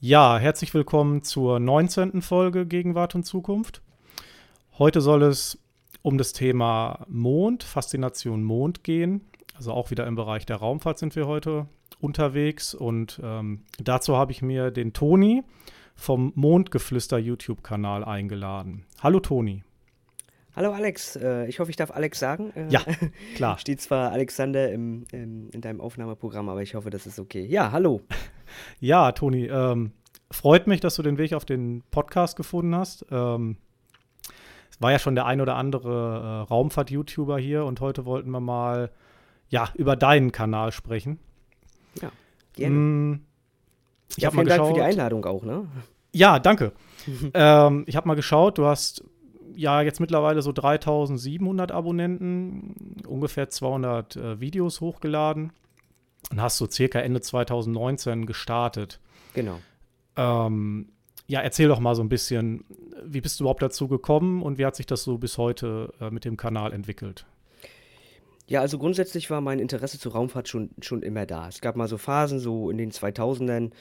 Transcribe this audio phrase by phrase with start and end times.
[0.00, 2.22] Ja, herzlich willkommen zur 19.
[2.22, 3.82] Folge Gegenwart und Zukunft.
[4.78, 5.58] Heute soll es
[6.02, 9.22] um das Thema Mond, Faszination Mond gehen.
[9.56, 11.66] Also auch wieder im Bereich der Raumfahrt sind wir heute
[11.98, 12.74] unterwegs.
[12.74, 15.42] Und ähm, dazu habe ich mir den Toni
[15.96, 18.86] vom Mondgeflüster YouTube-Kanal eingeladen.
[19.02, 19.64] Hallo Toni.
[20.54, 22.52] Hallo Alex, äh, ich hoffe, ich darf Alex sagen.
[22.54, 22.82] Äh, ja,
[23.34, 23.58] klar.
[23.58, 27.44] Steht zwar Alexander im, im, in deinem Aufnahmeprogramm, aber ich hoffe, das ist okay.
[27.44, 28.00] Ja, hallo.
[28.80, 29.92] Ja, Toni, ähm,
[30.30, 33.06] freut mich, dass du den Weg auf den Podcast gefunden hast.
[33.10, 33.56] Ähm,
[34.70, 38.40] es war ja schon der ein oder andere äh, Raumfahrt-YouTuber hier und heute wollten wir
[38.40, 38.90] mal
[39.48, 41.18] ja, über deinen Kanal sprechen.
[42.00, 42.10] Ja,
[42.54, 42.76] gerne.
[42.76, 43.20] Mm,
[44.16, 45.66] ich ja, vielen Dank geschaut, für die Einladung auch, ne?
[46.12, 46.72] Ja, danke.
[47.34, 49.04] ähm, ich habe mal geschaut, du hast
[49.54, 55.52] ja jetzt mittlerweile so 3700 Abonnenten, ungefähr 200 äh, Videos hochgeladen
[56.30, 59.00] und hast so circa Ende 2019 gestartet.
[59.34, 59.58] Genau.
[60.16, 60.88] Ähm,
[61.26, 62.64] ja, erzähl doch mal so ein bisschen,
[63.04, 66.10] wie bist du überhaupt dazu gekommen und wie hat sich das so bis heute äh,
[66.10, 67.26] mit dem Kanal entwickelt?
[68.46, 71.48] Ja, also grundsätzlich war mein Interesse zur Raumfahrt schon, schon immer da.
[71.48, 73.72] Es gab mal so Phasen, so in den 2000ern,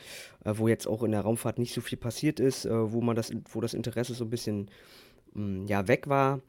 [0.44, 3.16] äh, wo jetzt auch in der Raumfahrt nicht so viel passiert ist, äh, wo man
[3.16, 4.70] das, wo das Interesse so ein bisschen
[5.34, 6.42] hm, ja, weg war.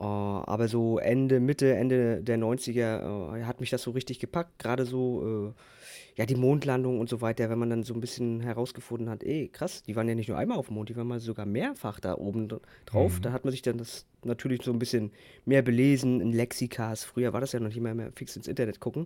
[0.00, 4.58] Äh, aber so Ende, Mitte, Ende der 90er äh, hat mich das so richtig gepackt.
[4.58, 8.40] Gerade so, äh, ja, die Mondlandung und so weiter, wenn man dann so ein bisschen
[8.40, 11.06] herausgefunden hat, ey, krass, die waren ja nicht nur einmal auf dem Mond, die waren
[11.06, 12.48] mal sogar mehrfach da oben
[12.86, 13.18] drauf.
[13.18, 13.22] Mhm.
[13.22, 15.12] Da hat man sich dann das natürlich so ein bisschen
[15.44, 17.04] mehr belesen in Lexikas.
[17.04, 19.04] Früher war das ja noch nicht mehr, mehr fix ins Internet gucken.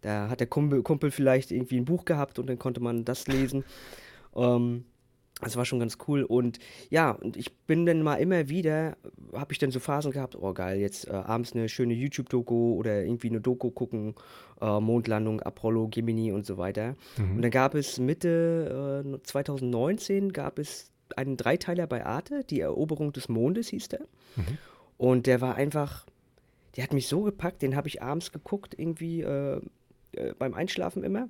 [0.00, 3.28] Da hat der Kumpel, Kumpel vielleicht irgendwie ein Buch gehabt und dann konnte man das
[3.28, 3.64] lesen.
[4.34, 4.84] Ähm,
[5.42, 6.22] das war schon ganz cool.
[6.22, 6.58] Und
[6.90, 8.96] ja, und ich bin dann mal immer wieder,
[9.32, 13.02] habe ich dann so Phasen gehabt, oh geil, jetzt äh, abends eine schöne YouTube-Doku oder
[13.02, 14.14] irgendwie eine Doku gucken,
[14.60, 16.94] äh, Mondlandung, Apollo, Gemini und so weiter.
[17.16, 17.36] Mhm.
[17.36, 23.12] Und dann gab es Mitte äh, 2019 gab es einen Dreiteiler bei Arte, die Eroberung
[23.12, 24.06] des Mondes hieß der.
[24.36, 24.58] Mhm.
[24.96, 26.06] Und der war einfach,
[26.76, 29.60] der hat mich so gepackt, den habe ich abends geguckt, irgendwie äh,
[30.12, 31.28] äh, beim Einschlafen immer.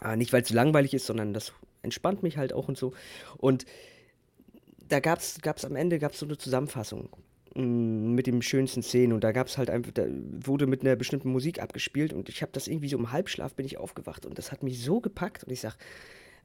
[0.00, 1.52] Ah, nicht, weil es langweilig ist, sondern das
[1.88, 2.92] entspannt mich halt auch und so.
[3.38, 3.64] Und
[4.88, 7.10] da gab es am Ende gab's so eine Zusammenfassung
[7.54, 10.96] mm, mit den schönsten Szenen und da gab es halt einfach, da wurde mit einer
[10.96, 14.38] bestimmten Musik abgespielt und ich habe das irgendwie so im Halbschlaf bin ich aufgewacht und
[14.38, 15.76] das hat mich so gepackt und ich sage,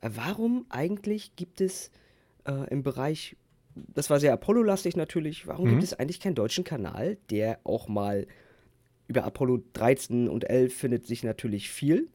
[0.02, 1.92] äh, warum eigentlich gibt es
[2.46, 3.36] äh, im Bereich,
[3.76, 5.72] das war sehr Apollo-lastig natürlich, warum mhm.
[5.72, 8.28] gibt es eigentlich keinen deutschen Kanal, der auch mal
[9.08, 12.08] über Apollo 13 und 11 findet sich natürlich viel,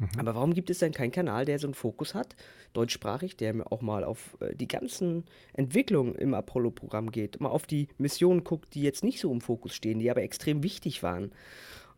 [0.00, 0.08] Mhm.
[0.18, 2.34] Aber warum gibt es denn keinen Kanal, der so einen Fokus hat,
[2.72, 7.88] deutschsprachig, der auch mal auf äh, die ganzen Entwicklungen im Apollo-Programm geht, mal auf die
[7.98, 11.32] Missionen guckt, die jetzt nicht so im Fokus stehen, die aber extrem wichtig waren.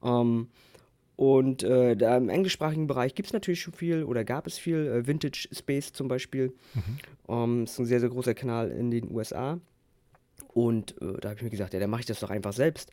[0.02, 0.48] Ähm,
[1.14, 4.88] und äh, da im englischsprachigen Bereich gibt es natürlich schon viel oder gab es viel.
[4.88, 6.98] Äh, Vintage Space zum Beispiel mhm.
[7.28, 9.60] ähm, ist ein sehr, sehr großer Kanal in den USA.
[10.52, 12.90] Und äh, da habe ich mir gesagt, ja, dann mache ich das doch einfach selbst.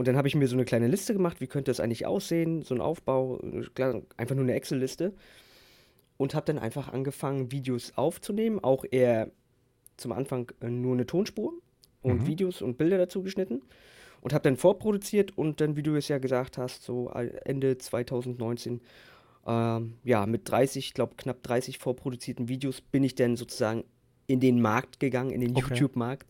[0.00, 2.62] Und dann habe ich mir so eine kleine Liste gemacht, wie könnte das eigentlich aussehen,
[2.62, 3.38] so ein Aufbau,
[4.16, 5.12] einfach nur eine Excel-Liste.
[6.16, 9.30] Und habe dann einfach angefangen, Videos aufzunehmen, auch eher
[9.98, 11.52] zum Anfang äh, nur eine Tonspur
[12.00, 12.26] und mhm.
[12.26, 13.60] Videos und Bilder dazu geschnitten.
[14.22, 18.80] Und habe dann vorproduziert und dann, wie du es ja gesagt hast, so Ende 2019,
[19.46, 23.84] ähm, ja, mit 30, ich glaube knapp 30 vorproduzierten Videos bin ich dann sozusagen
[24.26, 25.74] in den Markt gegangen, in den okay.
[25.74, 26.26] YouTube-Markt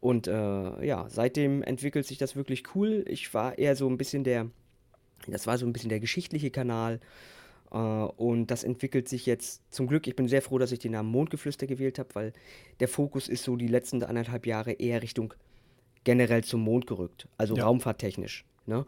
[0.00, 3.04] und äh, ja, seitdem entwickelt sich das wirklich cool.
[3.08, 4.50] Ich war eher so ein bisschen der,
[5.26, 7.00] das war so ein bisschen der geschichtliche Kanal.
[7.70, 10.06] Äh, und das entwickelt sich jetzt zum Glück.
[10.06, 12.32] Ich bin sehr froh, dass ich den Namen Mondgeflüster gewählt habe, weil
[12.80, 15.34] der Fokus ist so die letzten anderthalb Jahre eher Richtung
[16.04, 17.64] generell zum Mond gerückt, also ja.
[17.64, 18.44] raumfahrttechnisch.
[18.68, 18.84] Ne?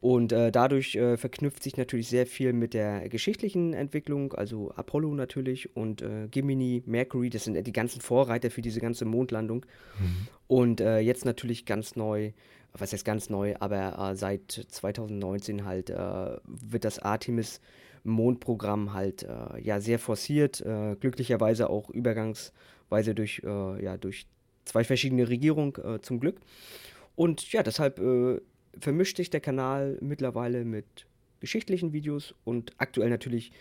[0.00, 5.14] Und äh, dadurch äh, verknüpft sich natürlich sehr viel mit der geschichtlichen Entwicklung, also Apollo
[5.14, 9.64] natürlich und äh, Gemini, Mercury, das sind die ganzen Vorreiter für diese ganze Mondlandung.
[10.00, 10.26] Mhm.
[10.48, 12.32] Und äh, jetzt natürlich ganz neu,
[12.72, 15.94] was heißt ganz neu, aber äh, seit 2019 halt äh,
[16.44, 17.60] wird das Artemis
[18.02, 19.26] Mondprogramm halt
[19.62, 20.64] ja sehr forciert,
[21.00, 24.26] glücklicherweise auch übergangsweise durch, ja, durch
[24.64, 26.40] zwei verschiedene Regierungen zum Glück.
[27.14, 28.00] Und ja, deshalb
[28.78, 31.06] vermischt sich der Kanal mittlerweile mit
[31.40, 33.52] geschichtlichen Videos und aktuell natürlich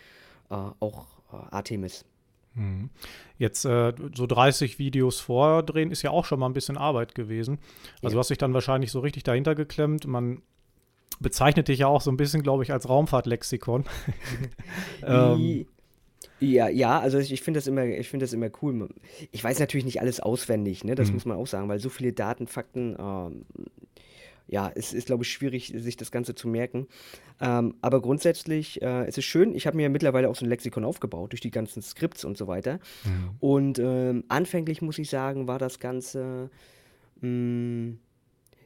[0.50, 2.06] äh, auch äh, Artemis.
[2.56, 2.90] Mhm.
[3.38, 7.60] Jetzt äh, so 30 Videos vordrehen ist ja auch schon mal ein bisschen Arbeit gewesen.
[8.02, 8.14] Also ja.
[8.14, 10.08] du hast dich dann wahrscheinlich so richtig dahinter geklemmt.
[10.08, 10.42] Man
[11.20, 13.86] bezeichnet dich ja auch so ein bisschen, glaube ich, als Raumfahrtlexikon.
[15.06, 15.66] ähm,
[16.40, 18.90] ja, ja, also ich, ich finde das immer, das immer cool.
[19.32, 20.96] Ich weiß natürlich nicht alles auswendig, ne?
[20.96, 21.16] Das mhm.
[21.16, 23.46] muss man auch sagen, weil so viele Daten, Fakten, ähm,
[24.50, 26.88] ja, es ist, glaube ich, schwierig, sich das Ganze zu merken.
[27.40, 29.54] Ähm, aber grundsätzlich äh, es ist schön.
[29.54, 32.48] Ich habe mir mittlerweile auch so ein Lexikon aufgebaut durch die ganzen Skripts und so
[32.48, 32.80] weiter.
[33.06, 33.30] Mhm.
[33.40, 36.50] Und ähm, anfänglich muss ich sagen, war das Ganze
[37.22, 38.00] mh, mm,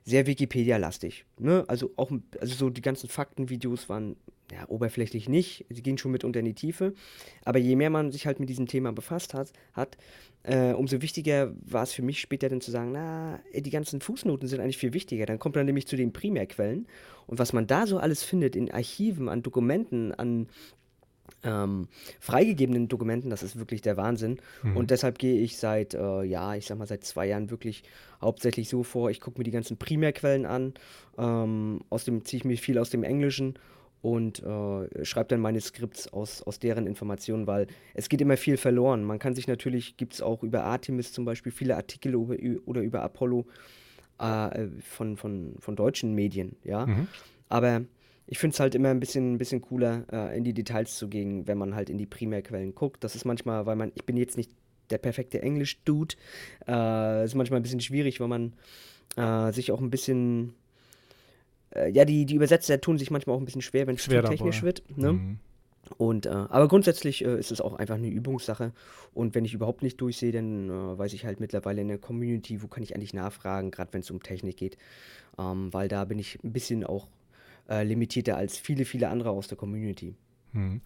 [0.05, 1.25] sehr Wikipedia-lastig.
[1.37, 1.65] Ne?
[1.67, 4.15] Also auch also so die ganzen Faktenvideos waren
[4.53, 6.93] ja, oberflächlich nicht, sie gehen schon mit unter in die Tiefe.
[7.43, 9.97] Aber je mehr man sich halt mit diesem Thema befasst hat, hat
[10.43, 14.47] äh, umso wichtiger war es für mich später dann zu sagen, na, die ganzen Fußnoten
[14.47, 15.25] sind eigentlich viel wichtiger.
[15.25, 16.87] Dann kommt man nämlich zu den Primärquellen.
[17.25, 20.47] Und was man da so alles findet in Archiven, an Dokumenten, an
[21.43, 21.87] ähm,
[22.19, 24.39] freigegebenen Dokumenten, das ist wirklich der Wahnsinn.
[24.61, 24.77] Mhm.
[24.77, 27.83] Und deshalb gehe ich seit, äh, ja, ich sag mal, seit zwei Jahren wirklich
[28.21, 30.73] hauptsächlich so vor, ich gucke mir die ganzen Primärquellen an,
[31.17, 33.57] ähm, aus dem ziehe ich mir viel aus dem Englischen
[34.03, 38.57] und äh, schreibe dann meine Skripts aus, aus deren Informationen, weil es geht immer viel
[38.57, 39.05] verloren.
[39.05, 42.35] Man kann sich natürlich, gibt es auch über Artemis zum Beispiel viele Artikel über,
[42.65, 43.47] oder über Apollo
[44.19, 46.85] äh, von, von, von deutschen Medien, ja.
[46.85, 47.07] Mhm.
[47.47, 47.85] Aber
[48.27, 51.07] ich finde es halt immer ein bisschen, ein bisschen cooler, äh, in die Details zu
[51.07, 53.05] gehen, wenn man halt in die Primärquellen guckt.
[53.05, 54.51] Das ist manchmal, weil man, ich bin jetzt nicht
[54.89, 56.15] der perfekte Englisch-Dude,
[56.67, 58.53] äh, ist manchmal ein bisschen schwierig, weil man
[59.15, 60.55] äh, sich auch ein bisschen
[61.75, 64.63] äh, ja, die, die Übersetzer tun sich manchmal auch ein bisschen schwer, wenn es technisch
[64.63, 64.83] wird.
[64.97, 65.13] Ne?
[65.13, 65.39] Mhm.
[65.97, 68.71] Und, äh, aber grundsätzlich äh, ist es auch einfach eine Übungssache.
[69.13, 72.63] Und wenn ich überhaupt nicht durchsehe, dann äh, weiß ich halt mittlerweile in der Community,
[72.63, 74.77] wo kann ich eigentlich nachfragen, gerade wenn es um Technik geht.
[75.37, 77.07] Ähm, weil da bin ich ein bisschen auch
[77.69, 80.15] äh, limitierter als viele, viele andere aus der Community.
[80.53, 80.81] Hm.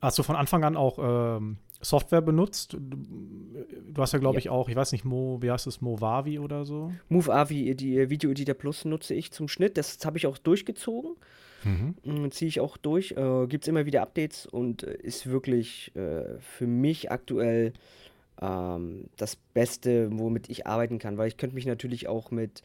[0.00, 0.98] Hast du von Anfang an auch
[1.36, 2.76] ähm, Software benutzt?
[2.78, 4.40] Du hast ja, glaube ja.
[4.40, 6.92] ich, auch, ich weiß nicht, Mo, wie heißt es, Movavi oder so?
[7.08, 9.76] Movavi, die Video Editor Plus nutze ich zum Schnitt.
[9.76, 11.16] Das habe ich auch durchgezogen.
[11.64, 11.94] Mhm.
[12.04, 13.12] Mm, ziehe ich auch durch.
[13.12, 17.72] Äh, Gibt es immer wieder Updates und äh, ist wirklich äh, für mich aktuell
[18.40, 21.18] ähm, das Beste, womit ich arbeiten kann.
[21.18, 22.62] Weil ich könnte mich natürlich auch mit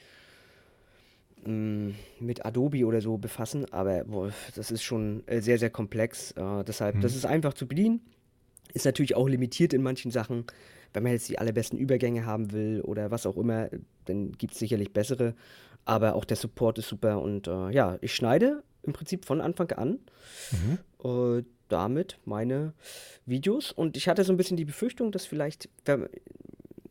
[1.46, 1.90] mm,
[2.20, 6.32] mit Adobe oder so befassen, aber boah, das ist schon äh, sehr, sehr komplex.
[6.32, 7.02] Äh, deshalb, mhm.
[7.02, 8.02] das ist einfach zu bedienen.
[8.74, 10.46] Ist natürlich auch limitiert in manchen Sachen.
[10.94, 13.70] Wenn man jetzt die allerbesten Übergänge haben will oder was auch immer,
[14.06, 15.36] dann gibt es sicherlich bessere.
[15.86, 19.72] Aber auch der Support ist super und äh, ja, ich schneide im Prinzip von Anfang
[19.72, 20.00] an
[20.52, 20.78] mhm.
[21.04, 22.74] äh, damit meine
[23.26, 25.70] Videos und ich hatte so ein bisschen die Befürchtung, dass vielleicht,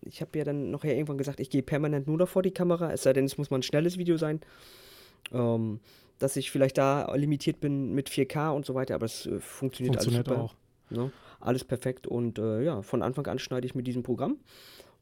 [0.03, 3.05] ich habe ja dann noch irgendwann gesagt, ich gehe permanent nur davor die Kamera, es
[3.05, 4.41] sei denn, es muss mal ein schnelles Video sein.
[5.33, 5.81] Ähm,
[6.19, 9.97] dass ich vielleicht da limitiert bin mit 4K und so weiter, aber es äh, funktioniert,
[9.97, 10.43] funktioniert alles super.
[10.43, 10.55] auch.
[10.91, 11.13] Ne?
[11.43, 14.39] Alles perfekt und äh, ja, von Anfang an schneide ich mit diesem Programm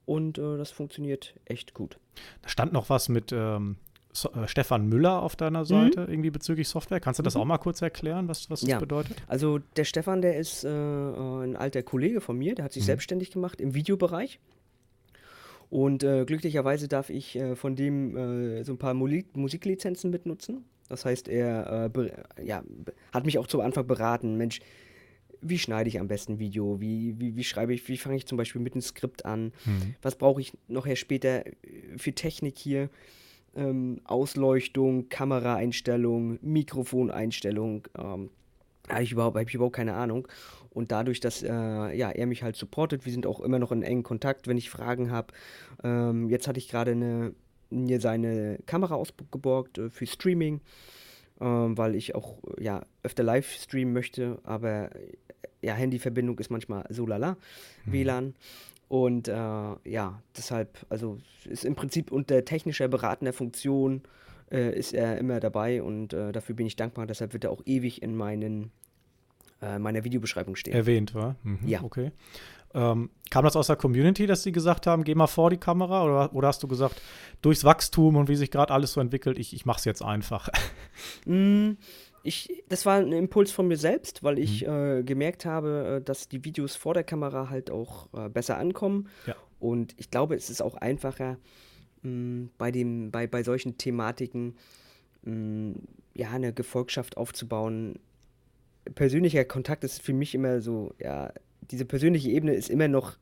[0.07, 1.99] und äh, das funktioniert echt gut.
[2.43, 3.77] Da stand noch was mit ähm,
[4.13, 6.09] so, äh, Stefan Müller auf deiner Seite, mhm.
[6.09, 7.01] irgendwie bezüglich Software.
[7.01, 7.43] Kannst du das mhm.
[7.43, 8.79] auch mal kurz erklären, was, was das ja.
[8.79, 9.17] bedeutet?
[9.27, 12.87] Also der Stefan, der ist äh, ein alter Kollege von mir, der hat sich mhm.
[12.87, 14.41] selbstständig gemacht im Videobereich.
[15.69, 20.65] Und äh, glücklicherweise darf ich äh, von dem so ein paar Musik Musiklizenzen mitnutzen.
[20.89, 21.89] Das heißt, er
[22.43, 22.65] ja,
[23.13, 24.59] hat mich auch zu Anfang beraten, Mensch,
[25.43, 28.39] wie schneide ich am besten Video, wie, wie, wie schreibe ich, wie fange ich zum
[28.39, 29.95] Beispiel mit einem Skript an, mhm.
[30.03, 31.53] was brauche ich nachher später äh,
[31.97, 32.91] für Technik hier,
[33.55, 38.31] ähm, Ausleuchtung, Kameraeinstellung, Mikrofoneinstellung, ähm,
[38.89, 40.27] habe ich, überhaupt, hab ich überhaupt keine Ahnung.
[40.71, 43.83] Und dadurch, dass äh, ja, er mich halt supportet, wir sind auch immer noch in
[43.83, 45.33] engen Kontakt, wenn ich Fragen habe.
[45.83, 47.35] Ähm, jetzt hatte ich gerade eine,
[47.71, 50.61] mir seine Kamera ausgeborgt äh, für Streaming,
[51.41, 54.91] ähm, weil ich auch ja, öfter live streamen möchte, aber
[55.63, 57.37] ja, Handyverbindung ist manchmal so lala,
[57.85, 57.93] mhm.
[57.93, 58.35] WLAN.
[58.89, 64.03] Und äh, ja, deshalb, also ist im Prinzip unter technischer beratender Funktion
[64.51, 67.07] äh, ist er immer dabei und äh, dafür bin ich dankbar.
[67.07, 68.73] Deshalb wird er auch ewig in meinen,
[69.63, 70.75] äh, meiner Videobeschreibung stehen.
[70.75, 71.37] Erwähnt, war?
[71.45, 71.83] Mhm, ja.
[71.83, 72.11] Okay.
[72.73, 76.05] Ähm, kam das aus der Community, dass sie gesagt haben, geh mal vor die Kamera?
[76.05, 77.01] Oder, oder hast du gesagt,
[77.43, 80.49] durchs Wachstum und wie sich gerade alles so entwickelt, ich, ich mache es jetzt einfach?
[81.27, 81.71] mm,
[82.23, 84.73] ich, das war ein Impuls von mir selbst, weil ich mhm.
[84.73, 89.09] äh, gemerkt habe, äh, dass die Videos vor der Kamera halt auch äh, besser ankommen.
[89.27, 89.37] Ja.
[89.59, 91.39] Und ich glaube, es ist auch einfacher,
[92.03, 94.57] mh, bei, dem, bei, bei solchen Thematiken
[95.23, 95.75] mh,
[96.15, 97.99] ja, eine Gefolgschaft aufzubauen.
[98.95, 101.33] Persönlicher Kontakt ist für mich immer so, ja,
[101.71, 103.17] diese persönliche Ebene ist immer noch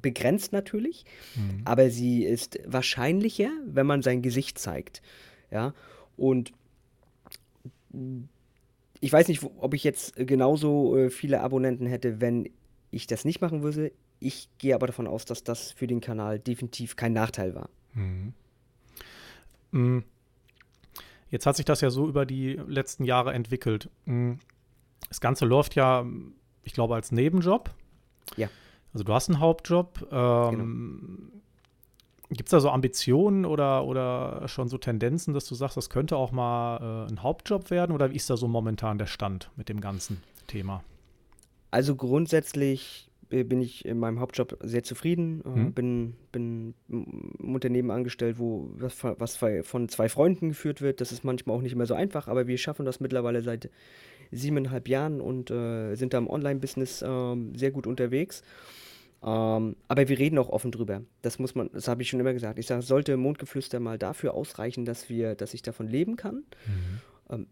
[0.00, 1.04] begrenzt natürlich,
[1.36, 1.62] mhm.
[1.64, 5.02] aber sie ist wahrscheinlicher, wenn man sein Gesicht zeigt.
[5.50, 5.74] Ja,
[6.16, 6.52] und
[9.00, 12.50] ich weiß nicht, ob ich jetzt genauso äh, viele Abonnenten hätte, wenn
[12.90, 13.92] ich das nicht machen würde.
[14.20, 17.68] Ich gehe aber davon aus, dass das für den Kanal definitiv kein Nachteil war.
[17.94, 18.34] Mhm.
[19.70, 20.04] mhm.
[21.30, 23.88] Jetzt hat sich das ja so über die letzten Jahre entwickelt.
[24.04, 24.38] Mhm.
[25.08, 26.04] Das Ganze läuft ja,
[26.62, 27.74] ich glaube, als Nebenjob.
[28.36, 28.50] Ja.
[28.92, 30.06] Also du hast einen Hauptjob.
[30.12, 31.42] Ähm, genau
[32.34, 36.16] Gibt es da so Ambitionen oder, oder schon so Tendenzen, dass du sagst, das könnte
[36.16, 37.92] auch mal äh, ein Hauptjob werden?
[37.92, 40.82] Oder wie ist da so momentan der Stand mit dem ganzen Thema?
[41.70, 45.42] Also grundsätzlich äh, bin ich in meinem Hauptjob sehr zufrieden.
[45.44, 45.72] Mhm.
[45.72, 51.00] Bin, bin im Unternehmen angestellt, wo was, was von zwei Freunden geführt wird.
[51.00, 53.70] Das ist manchmal auch nicht immer so einfach, aber wir schaffen das mittlerweile seit
[54.30, 58.42] siebeneinhalb Jahren und äh, sind da im Online-Business äh, sehr gut unterwegs.
[59.24, 61.02] Ähm, aber wir reden auch offen drüber.
[61.22, 62.58] Das muss man, das habe ich schon immer gesagt.
[62.58, 66.42] Ich sage, sollte Mondgeflüster mal dafür ausreichen, dass wir, dass ich davon leben kann.
[66.66, 67.00] Mhm.
[67.30, 67.46] Ähm,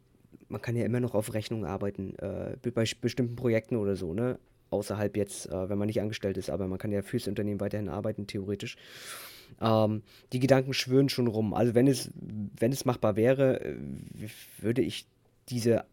[0.48, 4.38] man kann ja immer noch auf Rechnung arbeiten, äh, bei bestimmten Projekten oder so, ne?
[4.70, 7.88] Außerhalb jetzt, äh, wenn man nicht angestellt ist, aber man kann ja fürs Unternehmen weiterhin
[7.88, 8.76] arbeiten, theoretisch.
[9.60, 11.54] Ähm, die Gedanken schwören schon rum.
[11.54, 12.10] Also wenn es,
[12.58, 13.76] wenn es machbar wäre, äh,
[14.58, 15.06] würde ich
[15.48, 15.84] diese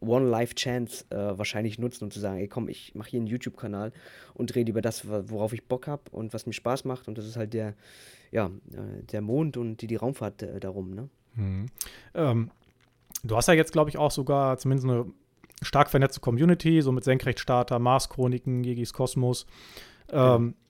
[0.00, 3.92] One-Life-Chance äh, wahrscheinlich nutzen, um zu sagen, ey komm, ich mache hier einen YouTube-Kanal
[4.34, 7.08] und rede über das, worauf ich Bock habe und was mir Spaß macht.
[7.08, 7.74] Und das ist halt der,
[8.30, 10.94] ja, äh, der Mond und die, die Raumfahrt äh, darum.
[10.94, 11.08] Ne?
[11.34, 11.66] Mhm.
[12.14, 12.50] Ähm,
[13.24, 15.06] du hast ja jetzt, glaube ich, auch sogar zumindest eine
[15.62, 19.46] stark vernetzte Community, so mit Senkrechtstarter, Mars-Chroniken, Gigis Kosmos.
[20.10, 20.65] Ähm, ja.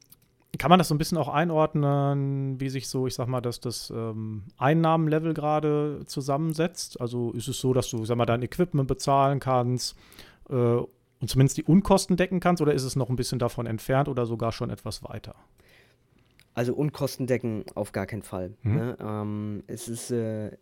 [0.59, 3.61] Kann man das so ein bisschen auch einordnen, wie sich so, ich sag mal, dass
[3.61, 7.01] das ähm, Einnahmenlevel gerade zusammensetzt?
[7.01, 9.97] Also ist es so, dass du, sag mal, dein Equipment bezahlen kannst
[10.49, 14.09] äh, und zumindest die Unkosten decken kannst oder ist es noch ein bisschen davon entfernt
[14.09, 15.35] oder sogar schon etwas weiter?
[16.55, 18.55] Also Unkosten decken auf gar keinen Fall.
[18.63, 18.75] Mhm.
[18.75, 18.97] Ne?
[18.99, 20.57] Ähm, es ist äh,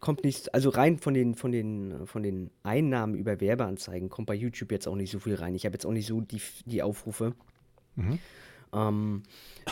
[0.00, 4.34] kommt nicht, also rein von den, von den, von den Einnahmen über Werbeanzeigen kommt bei
[4.34, 5.54] YouTube jetzt auch nicht so viel rein.
[5.54, 7.34] Ich habe jetzt auch nicht so die, die Aufrufe.
[7.96, 8.18] Mhm.
[8.72, 9.22] Ähm,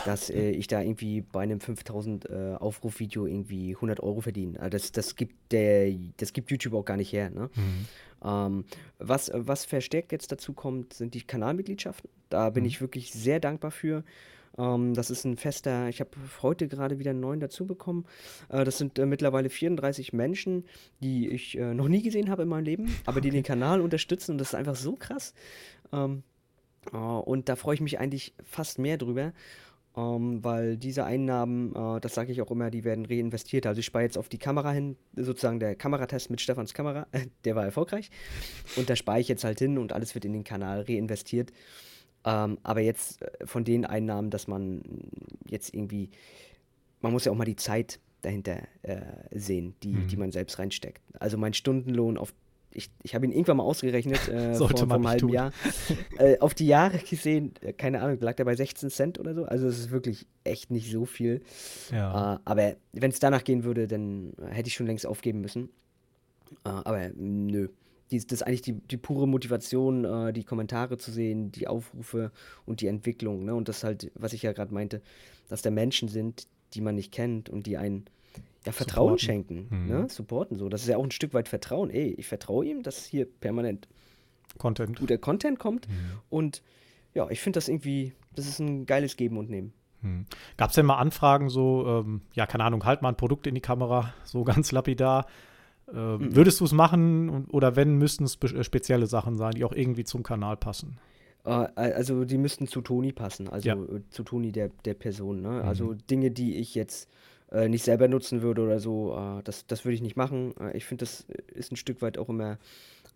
[0.05, 4.59] dass äh, ich da irgendwie bei einem 5000 äh, Aufrufvideo irgendwie 100 Euro verdiene.
[4.59, 7.29] Also das, das, gibt der, das gibt YouTube auch gar nicht her.
[7.29, 7.49] Ne?
[7.55, 7.85] Mhm.
[8.23, 8.65] Ähm,
[8.99, 12.09] was, was verstärkt jetzt dazu kommt, sind die Kanalmitgliedschaften.
[12.29, 12.67] Da bin mhm.
[12.67, 14.03] ich wirklich sehr dankbar für.
[14.57, 18.05] Ähm, das ist ein fester, ich habe heute gerade wieder einen neuen dazu bekommen.
[18.49, 20.65] Äh, das sind äh, mittlerweile 34 Menschen,
[21.01, 24.31] die ich äh, noch nie gesehen habe in meinem Leben, aber die den Kanal unterstützen
[24.31, 25.33] und das ist einfach so krass.
[25.91, 26.23] Ähm,
[26.91, 29.33] und da freue ich mich eigentlich fast mehr drüber,
[29.97, 33.65] ähm, weil diese Einnahmen, uh, das sage ich auch immer, die werden reinvestiert.
[33.65, 37.07] Also ich spare jetzt auf die Kamera hin, sozusagen der Kameratest mit Stefans Kamera,
[37.45, 38.09] der war erfolgreich.
[38.75, 41.51] Und da spare ich jetzt halt hin und alles wird in den Kanal reinvestiert.
[42.25, 44.81] Ähm, aber jetzt äh, von den Einnahmen, dass man
[45.47, 46.09] jetzt irgendwie,
[47.01, 49.01] man muss ja auch mal die Zeit dahinter äh,
[49.31, 50.07] sehen, die, mhm.
[50.07, 51.01] die man selbst reinsteckt.
[51.19, 52.33] Also mein Stundenlohn auf
[52.75, 55.33] ich, ich habe ihn irgendwann mal ausgerechnet, äh, Sollte vor, vor einem halben tun.
[55.33, 55.51] Jahr.
[56.17, 59.43] Äh, auf die Jahre gesehen, äh, keine Ahnung, lag der bei 16 Cent oder so.
[59.45, 61.41] Also es ist wirklich echt nicht so viel.
[61.91, 62.35] Ja.
[62.35, 65.69] Äh, aber wenn es danach gehen würde, dann hätte ich schon längst aufgeben müssen.
[66.63, 67.69] Äh, aber nö.
[68.11, 72.31] Die, das ist eigentlich die, die pure Motivation, äh, die Kommentare zu sehen, die Aufrufe
[72.65, 73.45] und die Entwicklung.
[73.45, 73.55] Ne?
[73.55, 75.01] Und das halt, was ich ja gerade meinte,
[75.49, 78.05] dass da Menschen sind, die man nicht kennt und die einen
[78.65, 79.19] ja, Vertrauen supporten.
[79.19, 79.87] schenken, mhm.
[79.87, 80.09] ne?
[80.09, 80.69] supporten so.
[80.69, 81.89] Das ist ja auch ein Stück weit Vertrauen.
[81.89, 83.87] Ey, ich vertraue ihm, dass hier permanent
[84.57, 84.99] Content.
[84.99, 85.87] guter Content kommt.
[85.87, 85.93] Mhm.
[86.29, 86.61] Und
[87.13, 89.73] ja, ich finde das irgendwie, das ist ein geiles Geben und Nehmen.
[90.01, 90.25] Mhm.
[90.57, 93.55] Gab es denn mal Anfragen so, ähm, ja, keine Ahnung, halt mal ein Produkt in
[93.55, 95.25] die Kamera, so ganz lapidar.
[95.91, 96.35] Mhm.
[96.35, 100.03] Würdest du es machen oder wenn, müssten es äh, spezielle Sachen sein, die auch irgendwie
[100.03, 100.97] zum Kanal passen?
[101.45, 103.77] Äh, also die müssten zu Toni passen, also ja.
[104.09, 105.41] zu Toni der, der Person.
[105.41, 105.63] Ne?
[105.63, 106.07] Also mhm.
[106.09, 107.09] Dinge, die ich jetzt
[107.55, 110.53] äh, nicht selber nutzen würde oder so, äh, das, das würde ich nicht machen.
[110.59, 112.57] Äh, ich finde, das ist ein Stück weit auch immer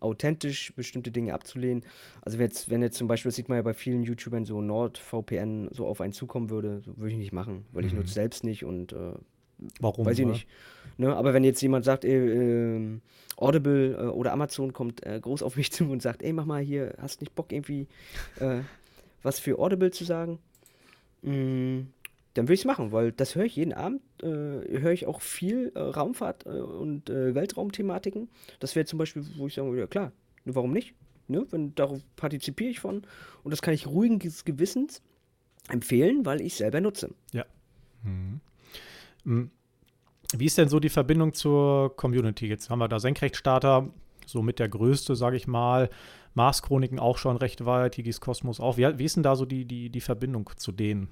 [0.00, 1.84] authentisch, bestimmte Dinge abzulehnen.
[2.22, 4.62] Also wenn jetzt, wenn jetzt zum Beispiel, das sieht man ja bei vielen YouTubern, so
[4.62, 7.88] NordVPN so auf einen zukommen würde, so würde ich nicht machen, weil mhm.
[7.88, 9.12] ich nutze selbst nicht und äh,
[9.78, 10.06] Warum?
[10.06, 10.32] Weiß ich oder?
[10.32, 10.48] nicht.
[10.96, 11.14] Ne?
[11.14, 12.98] Aber wenn jetzt jemand sagt, ey, äh,
[13.36, 16.62] Audible äh, oder Amazon kommt äh, groß auf mich zu und sagt, ey, mach mal
[16.62, 17.86] hier, hast nicht Bock irgendwie
[18.38, 18.60] äh,
[19.22, 20.38] was für Audible zu sagen?
[21.22, 21.80] Mm,
[22.34, 25.20] dann würde ich es machen, weil das höre ich jeden Abend, äh, höre ich auch
[25.20, 28.28] viel äh, Raumfahrt äh, und äh, Weltraumthematiken.
[28.60, 30.12] Das wäre zum Beispiel, wo ich sagen würde, ja klar,
[30.44, 30.94] warum nicht?
[31.26, 31.46] Ne?
[31.50, 33.02] Wenn, darauf partizipiere ich von
[33.42, 35.02] und das kann ich ruhigen Gewissens
[35.68, 37.14] empfehlen, weil ich selber nutze.
[37.32, 37.44] Ja.
[38.02, 38.40] Mhm.
[39.24, 39.50] mhm.
[40.32, 42.46] Wie ist denn so die Verbindung zur Community?
[42.46, 43.90] Jetzt haben wir da Senkrechtstarter,
[44.26, 45.90] so mit der größte, sage ich mal.
[46.34, 48.76] Mars-Chroniken auch schon recht weit, Higis Kosmos auch.
[48.76, 51.08] Wie, wie ist denn da so die, die, die Verbindung zu denen?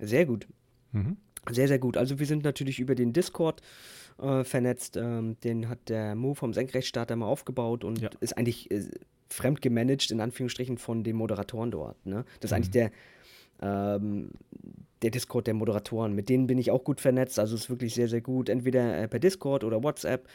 [0.00, 0.46] Sehr gut.
[0.92, 1.16] Mhm.
[1.50, 1.96] Sehr, sehr gut.
[1.96, 3.62] Also wir sind natürlich über den Discord
[4.18, 4.96] äh, vernetzt.
[4.96, 8.10] Ähm, den hat der Mo vom Senkrechtstarter mal aufgebaut und ja.
[8.20, 8.88] ist eigentlich äh,
[9.28, 12.04] fremd gemanagt, in Anführungsstrichen, von den Moderatoren dort.
[12.04, 12.24] Ne?
[12.40, 12.56] Das ist mhm.
[12.56, 12.90] eigentlich der,
[13.62, 14.30] ähm,
[15.02, 16.14] der Discord der Moderatoren.
[16.14, 17.38] Mit denen bin ich auch gut vernetzt.
[17.38, 18.48] Also ist wirklich sehr, sehr gut.
[18.48, 20.28] Entweder äh, per Discord oder WhatsApp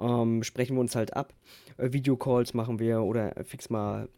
[0.00, 1.32] ähm, sprechen wir uns halt ab.
[1.76, 4.08] Äh, Videocalls machen wir oder fix mal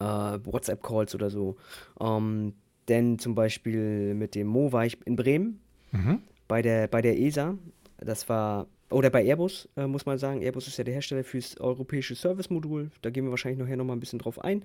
[0.00, 1.56] äh, WhatsApp-Calls oder so.
[2.00, 2.54] Ähm,
[2.88, 5.60] Denn zum Beispiel mit dem Mo war ich in Bremen
[5.92, 6.20] Mhm.
[6.48, 7.56] bei der, bei der ESA.
[7.98, 10.42] Das war, oder bei Airbus, äh, muss man sagen.
[10.42, 12.90] Airbus ist ja der Hersteller fürs europäische Service-Modul.
[13.02, 14.64] Da gehen wir wahrscheinlich nachher nochmal ein bisschen drauf ein.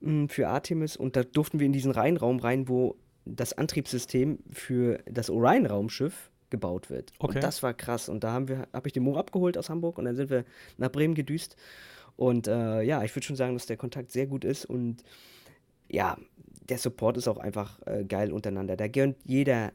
[0.00, 0.96] mh, Für Artemis.
[0.96, 6.90] Und da durften wir in diesen Reihenraum rein, wo das Antriebssystem für das Orion-Raumschiff gebaut
[6.90, 7.10] wird.
[7.18, 7.36] Okay.
[7.36, 8.08] Und das war krass.
[8.10, 10.44] Und da haben wir, habe ich den Mo abgeholt aus Hamburg und dann sind wir
[10.76, 11.56] nach Bremen gedüst.
[12.16, 15.02] Und äh, ja, ich würde schon sagen, dass der Kontakt sehr gut ist und
[15.88, 16.16] ja,
[16.68, 18.76] der Support ist auch einfach äh, geil untereinander.
[18.76, 19.72] Da gönnt jeder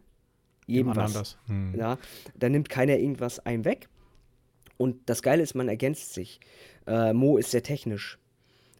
[0.69, 1.37] jedem was.
[1.47, 1.73] Hm.
[1.75, 1.97] Ja,
[2.37, 3.89] da nimmt keiner irgendwas einem weg.
[4.77, 6.39] Und das Geile ist, man ergänzt sich.
[6.87, 8.17] Äh, Mo ist sehr technisch,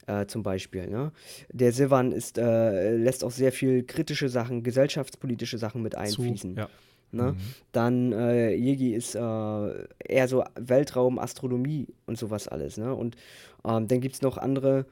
[0.08, 0.88] äh, zum Beispiel.
[0.88, 1.12] Ne?
[1.52, 6.56] Der Sivan ist, äh, lässt auch sehr viel kritische Sachen, gesellschaftspolitische Sachen mit Zu, einfließen.
[6.56, 6.70] ja.
[7.12, 7.32] Ne?
[7.32, 7.38] Mhm.
[7.72, 12.78] Dann äh, Yegi ist äh, eher so Weltraum, Astronomie und sowas alles.
[12.78, 12.94] Ne?
[12.94, 13.16] Und
[13.66, 14.86] ähm, dann gibt es noch andere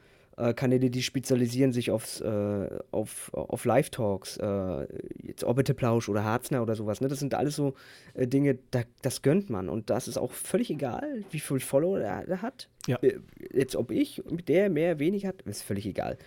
[0.54, 4.88] Kanäle, die spezialisieren sich aufs, äh, auf, auf Live-Talks, äh,
[5.24, 7.02] jetzt Orbital Plausch oder Harzner oder sowas.
[7.02, 7.08] Ne?
[7.08, 7.74] Das sind alles so
[8.14, 9.68] äh, Dinge, da, das gönnt man.
[9.68, 12.70] Und das ist auch völlig egal, wie viel Follower er, er hat.
[12.86, 12.98] Ja.
[13.02, 13.20] Äh,
[13.52, 16.18] Jetzt, ob ich mit der mehr, wenig hat, ist völlig egal.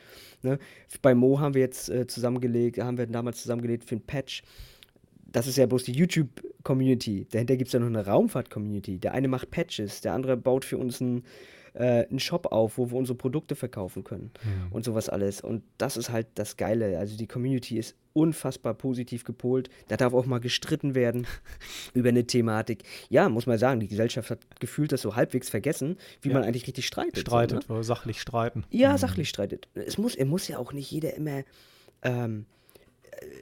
[0.42, 0.58] Ne?
[1.02, 4.42] Bei Mo haben wir jetzt äh, zusammengelegt, haben wir damals zusammengelegt für ein Patch.
[5.26, 7.28] Das ist ja bloß die YouTube-Community.
[7.30, 8.98] Dahinter gibt es ja noch eine Raumfahrt-Community.
[8.98, 11.22] Der eine macht Patches, der andere baut für uns einen,
[11.74, 14.72] äh, einen Shop auf, wo wir unsere Produkte verkaufen können Mhm.
[14.72, 15.40] und sowas alles.
[15.40, 16.98] Und das ist halt das Geile.
[16.98, 19.70] Also die Community ist unfassbar positiv gepolt.
[19.88, 21.26] Da darf auch mal gestritten werden
[21.94, 22.82] über eine Thematik.
[23.08, 26.34] Ja, muss man sagen, die Gesellschaft hat gefühlt das so halbwegs vergessen, wie Ja.
[26.34, 27.16] man eigentlich richtig streitet.
[27.16, 27.78] so, Streitet, ne?
[27.78, 28.64] äh, sachlich streiten.
[28.70, 28.98] Ja, Mhm.
[28.98, 29.68] sachlich streitet.
[29.74, 31.44] Es muss, er muss ja auch nicht jeder immer.
[32.02, 32.46] Ähm,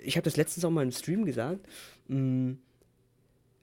[0.05, 1.61] ich habe das letztens auch mal im Stream gesagt.
[2.09, 2.57] mh,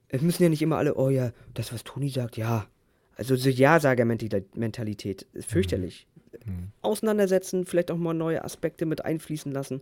[0.08, 2.68] es müssen ja nicht immer alle, oh ja, das, was Toni sagt, ja.
[3.16, 6.08] Also so Ja-Sager-Mentalität ist fürchterlich.
[6.46, 6.70] Mhm.
[6.82, 9.82] Auseinandersetzen, vielleicht auch mal neue Aspekte mit einfließen lassen.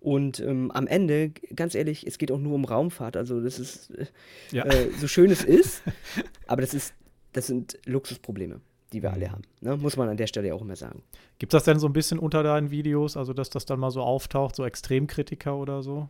[0.00, 3.16] Und ähm, am Ende, ganz ehrlich, es geht auch nur um Raumfahrt.
[3.16, 4.06] Also das ist äh,
[4.52, 4.64] Ja.
[4.66, 5.82] äh, so schön es ist,
[6.46, 6.94] aber das ist,
[7.32, 8.60] das sind Luxusprobleme,
[8.92, 9.14] die wir Mhm.
[9.14, 9.42] alle haben.
[9.60, 9.76] Ne?
[9.76, 11.02] Muss man an der Stelle auch immer sagen.
[11.38, 14.02] Gibt das denn so ein bisschen unter deinen Videos, also dass das dann mal so
[14.02, 16.08] auftaucht, so Extremkritiker oder so?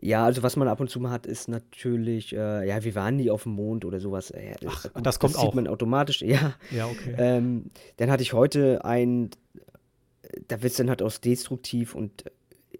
[0.00, 3.16] Ja, also was man ab und zu mal hat, ist natürlich, äh, ja, wir waren
[3.16, 4.30] nie auf dem Mond oder sowas.
[4.30, 5.54] Äh, Ach, gut, das kommt das sieht auch.
[5.54, 6.54] man automatisch, ja.
[6.70, 7.14] Ja, okay.
[7.18, 9.30] Ähm, dann hatte ich heute ein,
[10.46, 12.30] da wird es dann halt aus destruktiv und äh,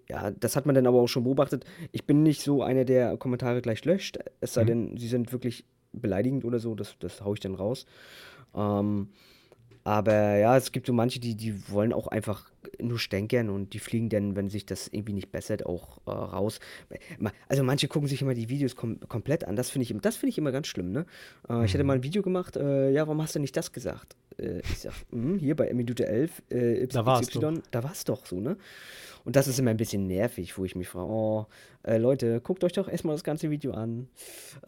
[0.09, 1.65] ja, das hat man dann aber auch schon beobachtet.
[1.91, 4.67] Ich bin nicht so einer, der Kommentare gleich löscht, es sei Mhm.
[4.67, 7.85] denn, sie sind wirklich beleidigend oder so, das, das haue ich dann raus.
[8.55, 9.09] Ähm,
[9.89, 13.79] aber ja, es gibt so manche, die, die wollen auch einfach nur stänkern und die
[13.79, 16.59] fliegen dann, wenn sich das irgendwie nicht bessert, auch äh, raus.
[17.47, 19.55] Also manche gucken sich immer die Videos kom komplett an.
[19.55, 20.91] Das finde ich, das finde ich immer ganz schlimm.
[20.91, 21.07] Ne?
[21.49, 24.15] Äh, Ich hatte mal ein Video gemacht, äh, ja, warum hast du nicht das gesagt?
[24.37, 28.03] Äh, ich sag, "Hm, hier bei Minute 11, äh, Da war's XY, da war es
[28.03, 28.57] doch so, ne?
[29.29, 31.45] Und das ist immer ein bisschen nervig, wo ich mich frage, oh,
[31.83, 34.07] äh, Leute, guckt euch doch erstmal das ganze Video an.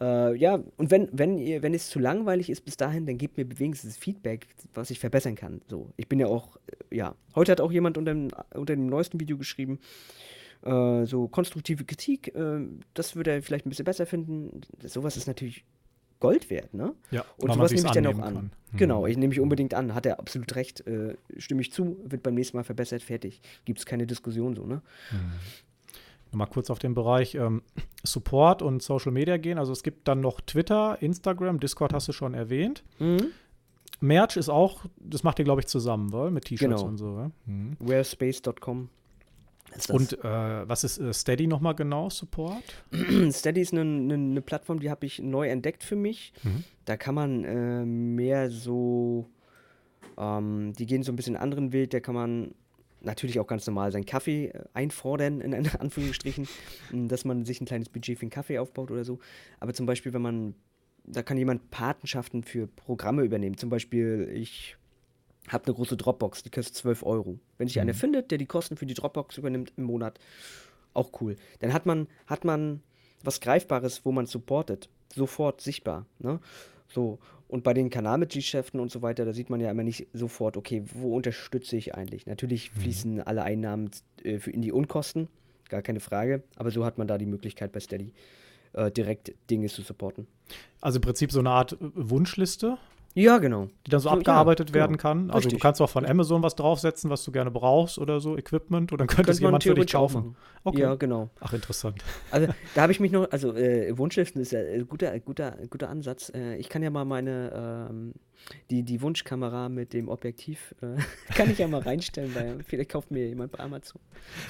[0.00, 3.36] Äh, ja, und wenn, wenn, ihr, wenn es zu langweilig ist bis dahin, dann gebt
[3.36, 5.62] mir wenigstens Feedback, was ich verbessern kann.
[5.68, 6.58] So, ich bin ja auch,
[6.90, 7.16] äh, ja.
[7.34, 9.80] Heute hat auch jemand unter dem, unter dem neuesten Video geschrieben,
[10.64, 12.60] äh, so konstruktive Kritik, äh,
[12.94, 14.60] das würde er vielleicht ein bisschen besser finden.
[14.84, 15.64] Sowas ist natürlich
[16.22, 16.94] Gold wert, ne?
[17.10, 18.34] ja, Und sowas nehme ich dann auch an.
[18.34, 18.50] kann.
[18.72, 18.76] Mhm.
[18.78, 19.94] Genau, ich nehme ich unbedingt an.
[19.94, 20.86] Hat er absolut recht.
[20.86, 23.40] Äh, stimme ich zu, wird beim nächsten Mal verbessert, fertig.
[23.64, 24.80] Gibt es keine Diskussion so, ne?
[26.30, 27.60] Mal kurz auf den Bereich ähm,
[28.04, 29.58] Support und Social Media gehen.
[29.58, 32.82] Also es gibt dann noch Twitter, Instagram, Discord hast du schon erwähnt.
[34.00, 36.88] Merch ist auch, das macht ihr, glaube ich, zusammen, weil mit T-Shirts Genau.
[36.88, 37.16] und so.
[37.18, 37.30] Ja?
[37.46, 37.76] Mhm.
[37.80, 38.88] Wearspace.com
[39.76, 39.96] ist das.
[39.96, 42.62] Und äh, was ist äh, Steady nochmal genau, Support?
[43.30, 46.32] Steady ist eine, eine, eine Plattform, die habe ich neu entdeckt für mich.
[46.42, 46.64] Mhm.
[46.84, 49.28] Da kann man äh, mehr so,
[50.18, 52.54] ähm, die gehen so ein bisschen einen anderen Weg, da kann man
[53.00, 56.48] natürlich auch ganz normal seinen Kaffee äh, einfordern, in Anführungsstrichen,
[56.92, 59.18] m, dass man sich ein kleines Budget für einen Kaffee aufbaut oder so.
[59.60, 60.54] Aber zum Beispiel, wenn man,
[61.04, 63.56] da kann jemand Patenschaften für Programme übernehmen.
[63.56, 64.76] Zum Beispiel, ich
[65.48, 67.38] habe eine große Dropbox, die kostet 12 Euro.
[67.58, 70.18] Wenn sich einer findet, der die Kosten für die Dropbox übernimmt im Monat,
[70.94, 71.36] auch cool.
[71.60, 72.82] Dann hat man, hat man
[73.24, 74.88] was Greifbares, wo man supportet.
[75.14, 76.06] Sofort sichtbar.
[76.18, 76.40] Ne?
[76.88, 77.18] So.
[77.48, 80.84] Und bei den Kanalmitgliedschaften und so weiter, da sieht man ja immer nicht sofort, okay,
[80.94, 82.26] wo unterstütze ich eigentlich?
[82.26, 83.90] Natürlich fließen alle Einnahmen
[84.24, 85.28] äh, in die Unkosten,
[85.68, 86.42] gar keine Frage.
[86.56, 88.14] Aber so hat man da die Möglichkeit bei Steady
[88.72, 90.26] äh, direkt Dinge zu supporten.
[90.80, 92.78] Also im Prinzip so eine Art äh, Wunschliste,
[93.14, 93.68] Ja, genau.
[93.86, 94.80] die dann so, So, ja, abgearbeitet genau.
[94.80, 95.30] werden kann.
[95.30, 95.60] Also du Richtig.
[95.60, 99.08] kannst auch von Amazon was draufsetzen, was du gerne brauchst oder so, Equipment, und dann
[99.08, 100.36] könnte es jemand für dich kaufen.
[100.64, 100.80] Okay.
[100.80, 101.28] Ja, genau.
[101.40, 102.02] Ach, interessant.
[102.30, 105.88] Also da habe ich mich noch, also äh, Wunschlisten ist ja ein guter, guter, guter
[105.88, 106.30] Ansatz.
[106.34, 108.14] Äh, ich kann ja mal meine, ähm,
[108.70, 110.96] Die, die Wunschkamera mit dem Objektiv äh,
[111.34, 114.00] kann ich ja mal reinstellen, weil vielleicht kauft mir jemand bei Amazon.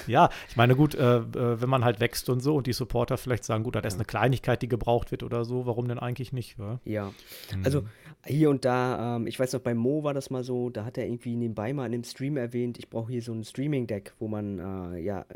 [0.06, 3.16] Ja, ich meine, gut, äh, äh, wenn man halt wächst und so und die Supporter
[3.16, 6.32] vielleicht sagen, gut, das ist eine Kleinigkeit, die gebraucht wird oder so, warum denn eigentlich
[6.32, 6.56] nicht?
[6.58, 7.12] Ja, ja.
[7.54, 7.64] Mhm.
[7.64, 7.82] also
[8.24, 10.98] hier und da, ähm, ich weiß noch, bei Mo war das mal so, da hat
[10.98, 14.28] er irgendwie nebenbei mal in dem Stream erwähnt, ich brauche hier so ein Streaming-Deck, wo
[14.28, 15.26] man, äh, ja,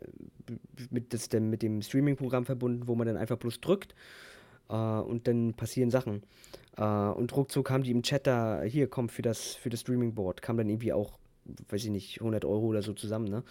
[0.90, 3.95] mit, das, mit dem Streaming-Programm verbunden, wo man dann einfach bloß drückt
[4.68, 6.22] äh, und dann passieren Sachen.
[6.76, 10.42] Äh, und ruckzuck haben die im Chat da, hier, komm, für das, für das Streaming-Board,
[10.42, 11.18] kam dann irgendwie auch,
[11.68, 13.44] weiß ich nicht, 100 Euro oder so zusammen, ne?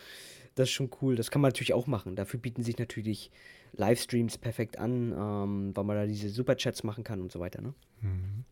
[0.56, 1.16] Das ist schon cool.
[1.18, 2.16] Das kann man natürlich auch machen.
[2.16, 3.30] Dafür bieten sich natürlich
[3.74, 7.74] Livestreams perfekt an, ähm, weil man da diese Superchats machen kann und so weiter, ne?
[8.02, 8.46] Mhm.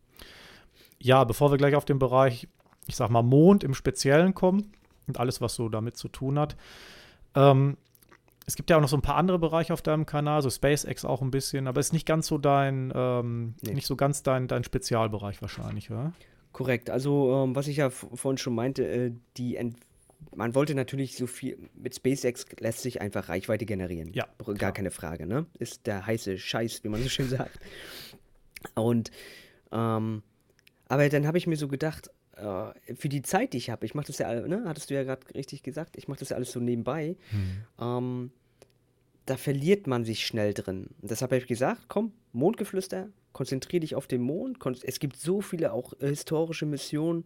[1.00, 2.48] Ja, bevor wir gleich auf den Bereich,
[2.86, 4.72] ich sag mal, Mond im Speziellen kommen
[5.06, 6.56] und alles, was so damit zu tun hat,
[7.34, 7.76] ähm,
[8.46, 11.04] es gibt ja auch noch so ein paar andere Bereiche auf deinem Kanal, so SpaceX
[11.04, 13.74] auch ein bisschen, aber ist nicht ganz so dein, ähm, nee.
[13.74, 16.12] nicht so ganz dein, dein Spezialbereich wahrscheinlich, oder?
[16.52, 16.90] Korrekt.
[16.90, 19.76] Also, ähm, was ich ja vorhin schon meinte, äh, die Ent
[20.34, 24.12] man wollte natürlich so viel, mit SpaceX lässt sich einfach Reichweite generieren.
[24.12, 24.26] Ja.
[24.44, 24.72] Gar klar.
[24.72, 25.46] keine Frage, ne?
[25.58, 27.58] Ist der heiße Scheiß, wie man so schön sagt.
[28.74, 29.10] Und,
[29.72, 30.22] ähm,
[30.88, 33.94] aber dann habe ich mir so gedacht, äh, für die Zeit, die ich habe, ich
[33.94, 36.52] mache das ja, ne, hattest du ja gerade richtig gesagt, ich mache das ja alles
[36.52, 37.64] so nebenbei, hm.
[37.80, 38.30] ähm,
[39.26, 40.90] da verliert man sich schnell drin.
[41.00, 44.58] Und deshalb habe ich gesagt, komm, Mondgeflüster, konzentriere dich auf den Mond.
[44.84, 47.24] Es gibt so viele auch äh, historische Missionen,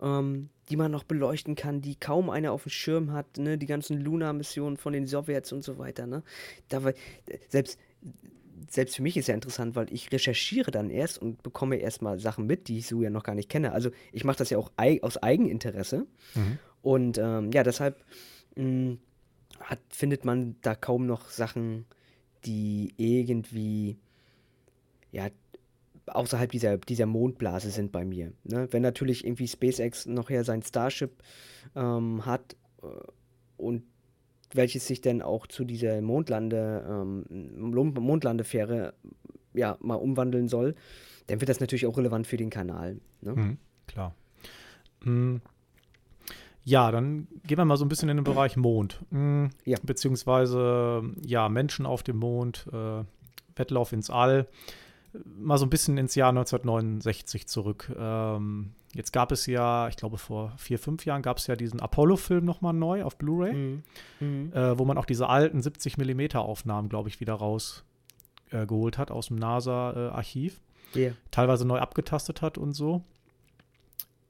[0.00, 3.58] ähm, die man noch beleuchten kann, die kaum einer auf dem Schirm hat, ne?
[3.58, 6.22] Die ganzen Luna-Missionen von den Sowjets und so weiter, ne?
[6.68, 6.80] Da,
[7.48, 7.78] selbst
[8.68, 12.46] selbst für mich ist ja interessant, weil ich recherchiere dann erst und bekomme erstmal Sachen
[12.46, 13.72] mit, die ich so ja noch gar nicht kenne.
[13.72, 14.70] Also ich mache das ja auch
[15.02, 16.06] aus Eigeninteresse.
[16.34, 16.58] Mhm.
[16.82, 18.04] Und ähm, ja, deshalb
[18.56, 18.98] mh, hm,
[19.60, 21.86] hat, findet man da kaum noch Sachen,
[22.44, 23.96] die irgendwie
[25.10, 25.28] ja
[26.06, 28.32] außerhalb dieser, dieser Mondblase sind bei mir.
[28.44, 28.68] Ne?
[28.70, 31.22] Wenn natürlich irgendwie SpaceX noch ja sein Starship
[31.74, 32.86] ähm, hat äh,
[33.56, 33.84] und
[34.54, 37.24] welches sich dann auch zu dieser Mondlande, ähm,
[37.58, 38.94] Mondlandefähre
[39.52, 40.74] ja, mal umwandeln soll,
[41.26, 42.98] dann wird das natürlich auch relevant für den Kanal.
[43.20, 43.34] Ne?
[43.34, 44.14] Mhm, klar.
[45.04, 45.40] Mhm.
[46.64, 49.00] Ja, dann gehen wir mal so ein bisschen in den Bereich Mond.
[49.10, 49.78] Mhm, ja.
[49.82, 53.04] Beziehungsweise, ja, Menschen auf dem Mond, äh,
[53.56, 54.48] Wettlauf ins All.
[55.38, 57.94] Mal so ein bisschen ins Jahr 1969 zurück.
[57.96, 61.80] Ähm, Jetzt gab es ja, ich glaube vor vier, fünf Jahren gab es ja diesen
[61.80, 63.82] Apollo-Film nochmal neu auf Blu-ray, mhm.
[64.20, 64.52] mhm.
[64.52, 69.10] äh, wo man auch diese alten 70 mm Aufnahmen, glaube ich, wieder rausgeholt äh, hat
[69.10, 70.60] aus dem NASA-Archiv.
[70.94, 71.14] Yeah.
[71.32, 73.02] Teilweise neu abgetastet hat und so.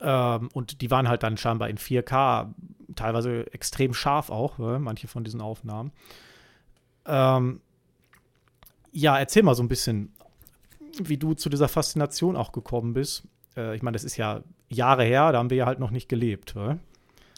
[0.00, 2.48] Ähm, und die waren halt dann scheinbar in 4K,
[2.96, 5.92] teilweise extrem scharf auch, äh, manche von diesen Aufnahmen.
[7.04, 7.60] Ähm,
[8.92, 10.14] ja, erzähl mal so ein bisschen,
[11.02, 13.24] wie du zu dieser Faszination auch gekommen bist
[13.56, 16.08] äh, ich meine, das ist ja Jahre her, da haben wir ja halt noch nicht
[16.08, 16.56] gelebt.
[16.56, 16.78] Oder?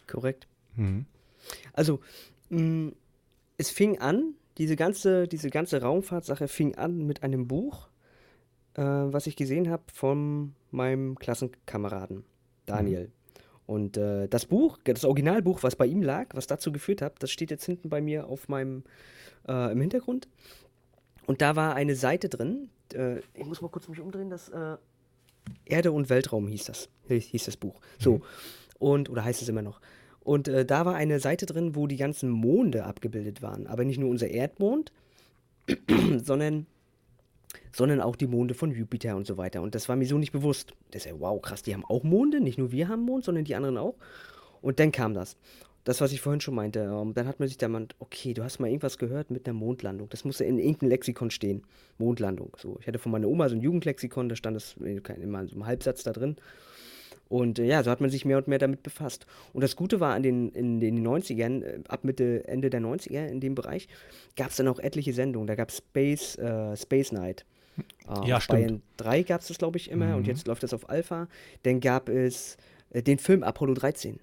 [0.07, 0.47] Korrekt.
[0.75, 1.07] Mhm.
[1.73, 2.01] Also,
[2.51, 2.93] mh, mm,
[3.59, 7.89] es fing an, diese ganze, diese ganze Raumfahrtsache fing an mit einem Buch,
[8.75, 12.25] äh, was ich gesehen habe von meinem Klassenkameraden
[12.67, 13.07] Daniel.
[13.07, 13.13] Mhm.
[13.67, 17.31] Und äh, das Buch, das Originalbuch, was bei ihm lag, was dazu geführt hat, das
[17.31, 18.85] steht jetzt hinten bei mir auf meinem
[19.49, 20.29] äh, im Hintergrund.
[21.27, 22.71] Und da war eine Seite drin.
[22.95, 24.77] Äh, ich muss mal kurz mich umdrehen, das äh,
[25.65, 27.81] Erde und Weltraum hieß das, hieß das Buch.
[27.99, 28.17] So.
[28.17, 28.23] Mhm.
[28.79, 29.81] Und, oder heißt es immer noch.
[30.21, 33.67] Und äh, da war eine Seite drin, wo die ganzen Monde abgebildet waren.
[33.67, 34.93] Aber nicht nur unser Erdmond,
[36.23, 36.67] sondern,
[37.73, 39.63] sondern auch die Monde von Jupiter und so weiter.
[39.63, 40.75] Und das war mir so nicht bewusst.
[40.91, 42.41] Das ist ja, wow, krass, die haben auch Monde.
[42.41, 43.95] Nicht nur wir haben Mond, sondern die anderen auch.
[44.63, 45.37] Und dann kam das
[45.87, 46.81] das, was ich vorhin schon meinte.
[46.81, 49.57] Ähm, dann hat man sich da mal, okay, du hast mal irgendwas gehört mit einer
[49.57, 50.09] Mondlandung.
[50.09, 51.63] Das musste in irgendeinem Lexikon stehen.
[51.97, 52.57] Mondlandung.
[52.59, 55.65] So, ich hatte von meiner Oma so ein Jugendlexikon, da stand das immer so ein
[55.65, 56.37] Halbsatz da drin.
[57.29, 59.27] Und äh, ja, so hat man sich mehr und mehr damit befasst.
[59.53, 63.29] Und das Gute war an den, in den 90ern, äh, ab Mitte, Ende der 90er
[63.29, 63.87] in dem Bereich,
[64.35, 65.47] gab es dann auch etliche Sendungen.
[65.47, 67.47] Da gab es Space, äh, Space Night.
[68.09, 68.59] Äh, ja, stimmt.
[68.59, 70.07] Bayern 3 gab es das, glaube ich, immer.
[70.07, 70.15] Mhm.
[70.17, 71.29] Und jetzt läuft das auf Alpha.
[71.63, 72.57] Dann gab es
[72.91, 74.19] äh, den Film Apollo 13.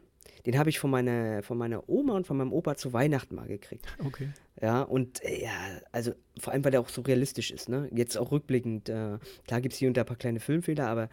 [0.46, 3.48] Den habe ich von meiner, von meiner Oma und von meinem Opa zu Weihnachten mal
[3.48, 3.86] gekriegt.
[4.04, 4.30] Okay.
[4.62, 5.52] Ja, und äh, ja,
[5.92, 7.90] also vor allem, weil der auch so realistisch ist, ne?
[7.94, 11.10] Jetzt auch rückblickend, äh, klar gibt es hier und da ein paar kleine Filmfehler, aber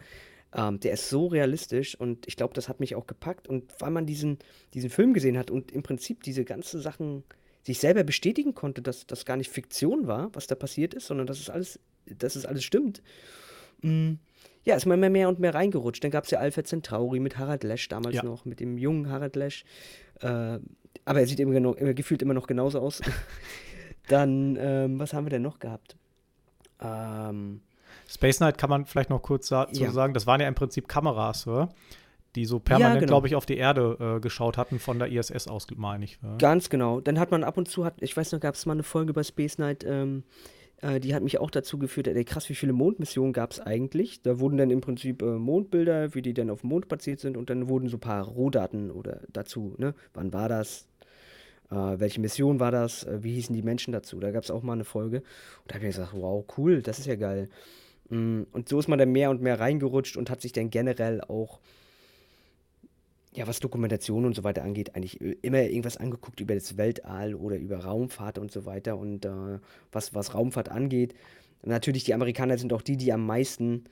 [0.53, 3.47] ähm, der ist so realistisch und ich glaube, das hat mich auch gepackt.
[3.47, 4.39] Und weil man diesen,
[4.73, 7.23] diesen Film gesehen hat und im Prinzip diese ganzen Sachen
[7.63, 11.27] sich selber bestätigen konnte, dass das gar nicht Fiktion war, was da passiert ist, sondern
[11.27, 13.01] dass es alles, dass es alles stimmt.
[13.81, 14.13] Mm,
[14.63, 16.03] ja, ist man immer mehr und mehr reingerutscht.
[16.03, 18.23] Dann gab es ja Alpha Centauri mit Harald Lesch damals ja.
[18.23, 19.63] noch, mit dem jungen Harald Lesch.
[20.19, 20.59] Äh,
[21.05, 23.01] aber er sieht immer, genau, immer, gefühlt immer noch genauso aus.
[24.07, 25.95] Dann, ähm, was haben wir denn noch gehabt?
[26.79, 27.61] Ähm,
[28.07, 29.91] Space Knight kann man vielleicht noch kurz sa Ja.
[29.91, 31.69] sagen, das waren ja im Prinzip Kameras, oder?
[32.35, 33.09] die so permanent, genau.
[33.09, 36.17] glaube ich, auf die Erde äh, geschaut hatten von der ISS aus, meine ich.
[36.21, 36.37] Ja.
[36.37, 37.01] Ganz genau.
[37.01, 39.13] Dann hat man ab und zu, hat, ich weiß noch, gab es mal eine Folge
[39.13, 40.23] bei Space Night, ähm,
[40.81, 44.21] äh, die hat mich auch dazu geführt, ey, krass, wie viele Mondmissionen gab es eigentlich?
[44.21, 47.37] Da wurden dann im Prinzip äh, Mondbilder, wie die dann auf dem Mond platziert sind
[47.37, 49.93] und dann wurden so ein paar Rohdaten oder dazu, ne?
[50.13, 50.87] Wann war das?
[51.71, 53.03] Äh, welche Mission war das?
[53.05, 54.19] Äh, wie hießen die Menschen dazu?
[54.19, 55.17] Da gab es auch mal eine Folge.
[55.19, 55.25] Und
[55.71, 57.49] da habe ich gesagt, wow, cool, das ist ja geil.
[58.09, 61.21] Mm, Und so ist man dann mehr und mehr reingerutscht und hat sich dann generell
[61.21, 61.59] auch
[63.33, 67.35] ja, was Dokumentation und so weiter angeht, eigentlich äh, immer irgendwas angeguckt über das Weltall
[67.35, 68.97] oder über Raumfahrt und so weiter.
[68.97, 69.59] Und äh,
[69.91, 71.13] was, was Raumfahrt angeht,
[71.63, 73.85] natürlich die Amerikaner sind auch die, die am meisten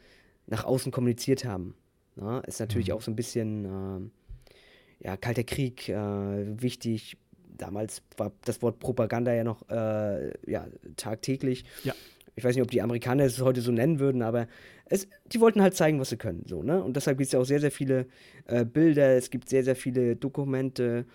[0.47, 1.75] nach außen kommuniziert haben.
[2.15, 7.17] Na, ist natürlich auch so ein bisschen, äh, ja, Kalter Krieg äh, wichtig.
[7.57, 11.65] Damals war das Wort Propaganda ja noch äh, ja, tagtäglich.
[11.83, 11.93] Ja.
[12.39, 14.47] Ich weiß nicht, ob die Amerikaner es heute so nennen würden, aber
[14.85, 16.43] es, die wollten halt zeigen, was sie können.
[16.47, 16.83] So, ne?
[16.83, 18.07] Und deshalb gibt es ja auch sehr, sehr viele
[18.47, 21.05] äh, Bilder, es gibt sehr, sehr viele Dokumente.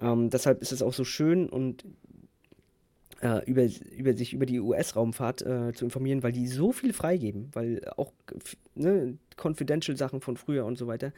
[0.00, 1.84] Ähm, deshalb ist es auch so schön und
[3.22, 3.66] äh, über,
[3.96, 8.12] über sich über die US-Raumfahrt äh, zu informieren, weil die so viel freigeben, weil auch
[8.74, 11.12] ne, confidential Sachen von früher und so weiter.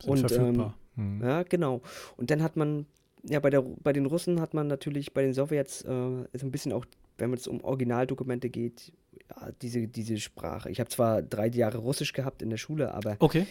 [0.00, 0.74] Sind und ähm, verfügbar.
[0.96, 1.22] Hm.
[1.22, 1.82] ja, genau.
[2.16, 2.86] Und dann hat man,
[3.22, 6.50] ja, bei, der, bei den Russen hat man natürlich, bei den Sowjets, äh, so ein
[6.50, 6.84] bisschen auch,
[7.18, 8.92] wenn es um Originaldokumente geht,
[9.30, 10.70] ja, diese, diese Sprache.
[10.70, 13.46] Ich habe zwar drei Jahre Russisch gehabt in der Schule, aber Okay,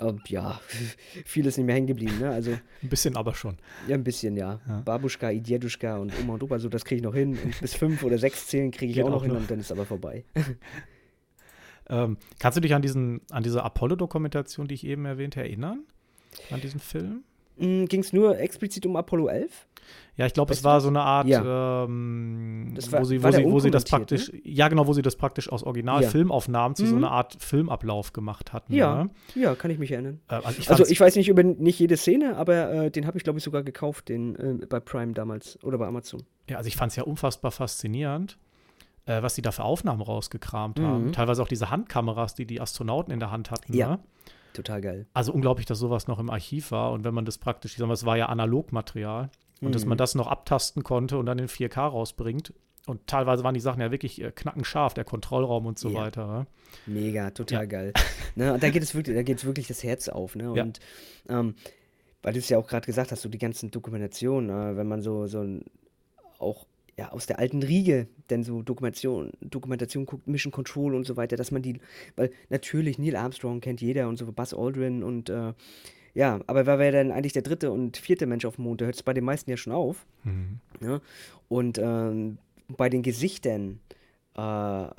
[0.00, 0.60] ähm, ja,
[1.24, 2.18] viel ist nicht mehr hängen geblieben.
[2.18, 2.30] Ne?
[2.30, 2.50] Also
[2.82, 3.56] ein bisschen aber schon.
[3.88, 4.60] ja, ein bisschen, ja.
[4.68, 4.80] Ja.
[4.80, 7.38] Babuschka, Idjeduschka und Oma und Opa, so das kriege ich noch hin.
[7.42, 9.40] Und bis fünf oder sechs zählen kriege ich Geht auch noch hin noch.
[9.40, 10.24] und dann ist aber vorbei.
[11.88, 15.84] Ähm, kannst du dich an, diesen, an diese Apollo-Dokumentation, die ich eben erwähnte, erinnern?
[16.50, 17.22] An diesen Film?
[17.58, 19.66] Ging es nur explizit um Apollo 11?
[20.16, 21.84] Ja, ich glaube, es war so eine Art, Ja.
[21.84, 25.16] ähm, war- wo sie, wo sie, wo sie das praktisch, ja genau, wo sie das
[25.16, 25.66] praktisch aus Ja.
[25.66, 27.04] Originalfilmaufnahmen zu so Mhm.
[27.04, 28.72] einer Art Filmablauf gemacht hatten.
[28.72, 29.10] Ja, ne?
[29.34, 30.20] ja, kann ich mich erinnern.
[30.28, 33.18] Äh, also ich Also ich weiß nicht über nicht jede Szene, aber äh, den habe
[33.18, 36.22] ich glaube ich sogar gekauft, den äh, bei Prime damals oder bei Amazon.
[36.48, 38.38] Ja, also ich fand es ja unfassbar faszinierend,
[39.06, 40.86] äh, was die da für Aufnahmen rausgekramt Mhm.
[40.86, 41.12] haben.
[41.12, 43.72] Teilweise auch diese Handkameras, die die Astronauten in der Hand hatten.
[43.74, 43.90] Ja.
[43.90, 43.98] Ne?
[44.54, 45.06] Total geil.
[45.12, 46.92] Also unglaublich, dass sowas noch im Archiv war.
[46.92, 49.28] Und wenn man das praktisch, es war ja Analogmaterial.
[49.60, 49.90] Und dass Mhm.
[49.90, 52.52] man das noch abtasten konnte und dann in 4K rausbringt.
[52.86, 55.94] Und teilweise waren die Sachen ja wirklich äh, knackenscharf, der Kontrollraum und so Ja.
[56.00, 56.26] weiter.
[56.26, 56.46] Ne?
[56.86, 57.64] Mega, total Ja.
[57.66, 57.92] geil.
[58.34, 60.52] ne, und da geht es wirklich, da geht es wirklich das Herz auf, ne?
[60.54, 60.62] Ja.
[60.64, 60.80] Und
[61.28, 61.54] ähm,
[62.22, 65.00] weil du es ja auch gerade gesagt hast, so die ganzen Dokumentationen, äh, wenn man
[65.02, 65.64] so, so ein,
[66.38, 71.16] auch ja, aus der alten Riege denn so Dokumentation, Dokumentation guckt, Mission Control und so
[71.16, 71.80] weiter, dass man die,
[72.16, 75.52] weil natürlich Neil Armstrong kennt jeder und so Buzz Aldrin und äh,
[76.14, 78.80] ja, aber wer wäre denn eigentlich der dritte und vierte Mensch auf dem Mond?
[78.80, 80.06] Da hört es bei den meisten ja schon auf.
[80.22, 80.60] Mhm.
[80.80, 81.00] Ja?
[81.48, 83.80] Und ähm, bei den Gesichtern
[84.36, 84.40] äh,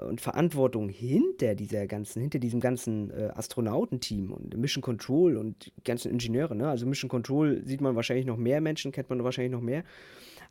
[0.03, 5.83] und Verantwortung hinter dieser ganzen, hinter diesem ganzen äh, Astronautenteam und Mission Control und die
[5.83, 6.67] ganzen Ingenieure, ne?
[6.67, 9.83] Also Mission Control sieht man wahrscheinlich noch mehr Menschen, kennt man wahrscheinlich noch mehr.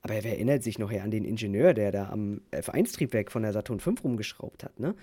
[0.07, 3.81] Aber wer erinnert sich noch an den Ingenieur, der da am F1-Triebwerk von der Saturn
[3.81, 4.95] V rumgeschraubt hat, ne?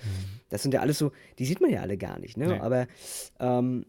[0.49, 2.47] Das sind ja alles so, die sieht man ja alle gar nicht, ne?
[2.49, 2.59] Nee.
[2.59, 2.85] Aber
[3.39, 3.87] ähm,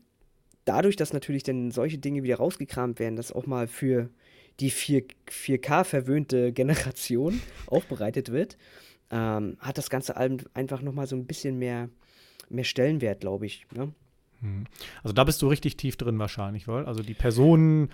[0.65, 4.09] dadurch, dass natürlich dann solche Dinge wieder rausgekramt werden, dass auch mal für
[4.59, 8.57] die 4, 4K verwöhnte Generation aufbereitet wird,
[9.11, 11.91] ähm, hat das Ganze ein- einfach nochmal so ein bisschen mehr,
[12.49, 13.67] mehr Stellenwert, glaube ich.
[13.75, 13.93] Ne?
[14.43, 14.65] Mhm.
[15.03, 17.91] Also da bist du richtig tief drin wahrscheinlich, weil also die Personen,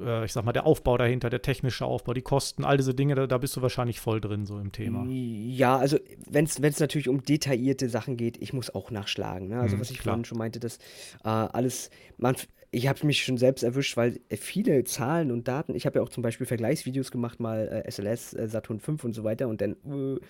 [0.00, 3.14] äh, ich sag mal, der Aufbau dahinter, der technische Aufbau, die Kosten, all diese Dinge,
[3.14, 5.04] da, da bist du wahrscheinlich voll drin so im Thema.
[5.08, 5.98] Ja, also
[6.28, 9.48] wenn es natürlich um detaillierte Sachen geht, ich muss auch nachschlagen.
[9.48, 9.58] Ne?
[9.60, 10.12] Also Mhm, was ich klar.
[10.14, 10.76] vorhin schon meinte, dass
[11.24, 12.36] äh, alles, man,
[12.70, 16.02] ich habe mich schon selbst erwischt, weil äh, viele Zahlen und Daten, ich habe ja
[16.02, 19.60] auch zum Beispiel Vergleichsvideos gemacht, mal äh, SLS, äh, Saturn 5 und so weiter und
[19.60, 20.20] dann äh,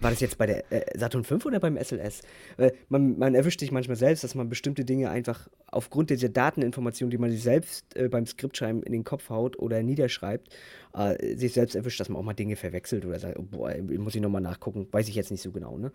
[0.00, 2.22] war das jetzt bei der äh, Saturn 5 oder beim SLS?
[2.56, 7.10] Äh, man, man erwischt sich manchmal selbst, dass man bestimmte Dinge einfach aufgrund dieser Dateninformationen,
[7.10, 10.48] die man sich selbst äh, beim Skriptschreiben in den Kopf haut oder niederschreibt,
[10.94, 14.14] äh, sich selbst erwischt, dass man auch mal Dinge verwechselt oder sagt, oh, boah, muss
[14.14, 15.78] ich nochmal nachgucken, weiß ich jetzt nicht so genau.
[15.78, 15.92] Ne?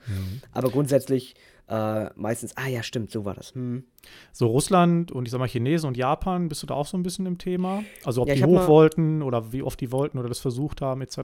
[0.51, 1.36] Aber grundsätzlich
[1.69, 3.56] äh, meistens, ah ja, stimmt, so war das.
[3.56, 3.86] Hm.
[4.34, 7.03] So Russland und ich sag mal Chinesen und Japan, bist du da auch so ein
[7.03, 7.84] bisschen im Thema?
[8.03, 11.01] Also ob Ja, die hoch wollten oder wie oft die wollten oder das versucht haben,
[11.01, 11.17] etc.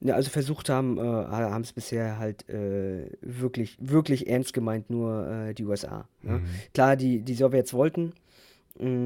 [0.00, 5.28] Ja, also versucht haben, äh, haben es bisher halt äh, wirklich, wirklich ernst gemeint, nur
[5.28, 6.08] äh, die USA.
[6.22, 6.40] Ne?
[6.72, 8.14] Klar, die, die Sowjets wollten,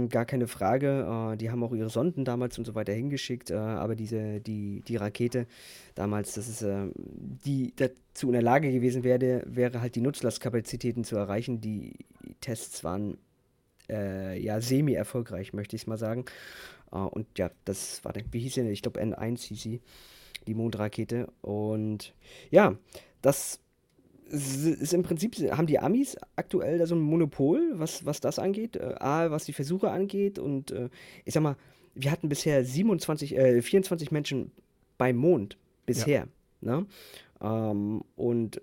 [0.08, 1.32] gar keine Frage.
[1.32, 4.82] Äh, die haben auch ihre Sonden damals und so weiter hingeschickt, äh, aber diese, die,
[4.86, 5.46] die Rakete
[5.94, 11.04] damals, das ist, äh, die dazu in der Lage gewesen wäre, wäre halt die Nutzlastkapazitäten
[11.04, 11.60] zu erreichen.
[11.60, 12.06] Die
[12.40, 13.18] Tests waren
[13.90, 16.24] äh, ja semi-erfolgreich, möchte ich mal sagen.
[16.92, 18.68] Äh, und ja, das war wie hieß sie?
[18.70, 19.80] Ich glaube N1 hieß sie,
[20.46, 21.28] die Mondrakete.
[21.42, 22.14] Und
[22.50, 22.76] ja,
[23.20, 23.60] das
[24.30, 28.76] ist im Prinzip, haben die Amis aktuell da so ein Monopol, was, was das angeht,
[28.76, 30.88] äh, A, was die Versuche angeht und äh,
[31.24, 31.56] ich sag mal,
[31.94, 34.52] wir hatten bisher 27, äh, 24 Menschen
[34.98, 36.28] beim Mond bisher.
[36.60, 36.80] Ja.
[36.80, 36.86] Ne?
[37.40, 38.60] Ähm, und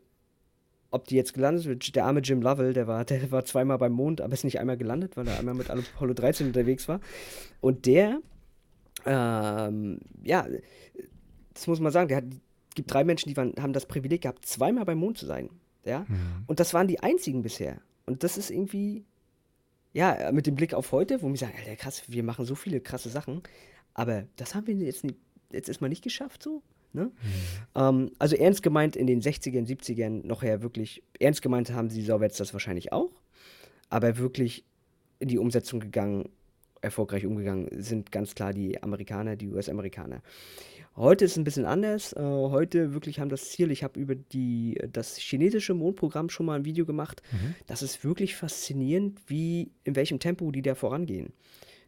[0.91, 3.91] ob die jetzt gelandet sind, der arme Jim Lovell, der war, der war zweimal beim
[3.91, 7.01] Mond, aber ist nicht einmal gelandet, weil er einmal mit Apollo 13 unterwegs war.
[7.59, 8.19] Und der,
[9.05, 10.47] ähm, ja,
[11.53, 12.25] das muss man sagen, der hat,
[12.75, 15.49] gibt drei Menschen, die waren, haben das Privileg gehabt, zweimal beim Mond zu sein.
[15.83, 16.05] Ja?
[16.07, 16.43] Mhm.
[16.47, 17.81] Und das waren die einzigen bisher.
[18.05, 19.03] Und das ist irgendwie,
[19.93, 22.81] ja, mit dem Blick auf heute, wo wir sagen, Alter, krass, wir machen so viele
[22.81, 23.41] krasse Sachen,
[23.93, 25.17] aber das haben wir jetzt, nicht,
[25.51, 26.61] jetzt erstmal nicht geschafft, so.
[26.93, 27.05] Ne?
[27.05, 27.11] Mhm.
[27.75, 32.01] Ähm, also ernst gemeint in den 60ern, 70ern noch her wirklich, ernst gemeint haben die
[32.01, 33.11] Sowjets das wahrscheinlich auch,
[33.89, 34.63] aber wirklich
[35.19, 36.29] in die Umsetzung gegangen,
[36.81, 40.21] erfolgreich umgegangen sind ganz klar die Amerikaner, die US-Amerikaner.
[40.95, 42.13] Heute ist es ein bisschen anders.
[42.13, 46.59] Äh, heute wirklich haben das Ziel, ich habe über die, das chinesische Mondprogramm schon mal
[46.59, 47.21] ein Video gemacht.
[47.31, 47.55] Mhm.
[47.67, 51.33] Das ist wirklich faszinierend, wie, in welchem Tempo die da vorangehen.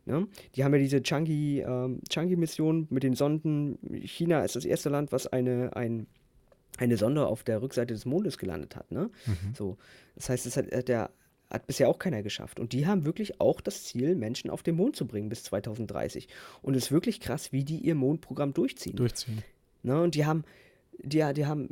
[0.06, 0.28] Ne?
[0.56, 3.78] Die haben ja diese Changi-Mission ähm, mit den Sonden.
[4.04, 6.08] China ist das erste Land, was eine, ein,
[6.78, 8.91] eine Sonde auf der Rückseite des Mondes gelandet hat.
[8.91, 9.10] Ne?
[9.26, 9.54] Mhm.
[9.54, 9.78] So,
[10.15, 11.12] das heißt, es hat der
[11.50, 12.60] hat bisher auch keiner geschafft.
[12.60, 16.28] Und die haben wirklich auch das Ziel, Menschen auf den Mond zu bringen bis 2030.
[16.62, 18.96] Und es ist wirklich krass, wie die ihr Mondprogramm durchziehen.
[18.96, 19.44] Durchziehen.
[19.84, 20.02] Ne?
[20.02, 20.44] Und die haben,
[20.98, 21.70] die, die haben,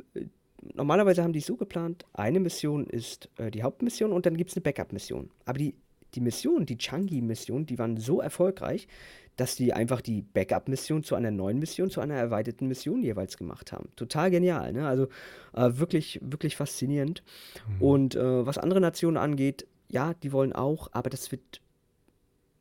[0.74, 4.56] normalerweise haben die so geplant, eine Mission ist äh, die Hauptmission und dann gibt es
[4.56, 5.30] eine Backup-Mission.
[5.44, 5.74] Aber die
[6.14, 8.88] die Mission, die Changi-Mission, die waren so erfolgreich,
[9.36, 13.70] dass die einfach die Backup-Mission zu einer neuen Mission, zu einer erweiterten Mission jeweils gemacht
[13.72, 13.88] haben.
[13.94, 14.86] Total genial, ne?
[14.86, 15.08] Also
[15.54, 17.22] äh, wirklich, wirklich faszinierend.
[17.68, 17.82] Mhm.
[17.82, 21.60] Und äh, was andere Nationen angeht, ja, die wollen auch, aber das wird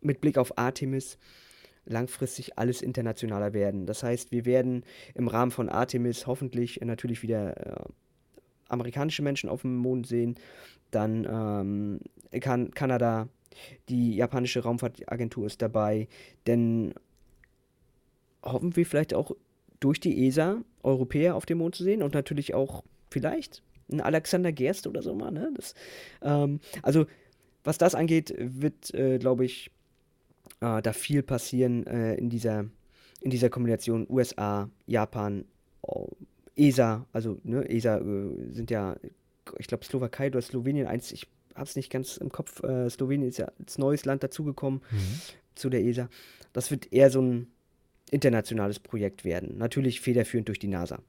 [0.01, 1.17] mit Blick auf Artemis
[1.86, 3.86] langfristig alles internationaler werden.
[3.86, 7.86] Das heißt, wir werden im Rahmen von Artemis hoffentlich natürlich wieder äh,
[8.67, 10.36] amerikanische Menschen auf dem Mond sehen,
[10.91, 11.99] dann ähm,
[12.39, 13.27] kan Kanada,
[13.89, 16.07] die japanische Raumfahrtagentur ist dabei,
[16.47, 16.93] denn
[18.43, 19.31] hoffen wir vielleicht auch
[19.79, 24.51] durch die ESA Europäer auf dem Mond zu sehen und natürlich auch vielleicht ein Alexander
[24.51, 25.31] Gerst oder so mal.
[25.31, 25.51] Ne?
[25.55, 25.73] Das,
[26.21, 27.05] ähm, also
[27.63, 29.71] was das angeht, wird, äh, glaube ich,
[30.61, 32.65] äh, da viel passieren äh, in, dieser,
[33.21, 35.45] in dieser Kombination USA, Japan,
[35.81, 36.09] oh,
[36.55, 38.95] ESA, also ne, ESA äh, sind ja,
[39.57, 43.29] ich glaube, Slowakei oder Slowenien, eins, ich habe es nicht ganz im Kopf, äh, Slowenien
[43.29, 45.21] ist ja als neues Land dazugekommen mhm.
[45.55, 46.09] zu der ESA.
[46.53, 47.47] Das wird eher so ein
[48.11, 49.57] internationales Projekt werden.
[49.57, 50.99] Natürlich federführend durch die NASA.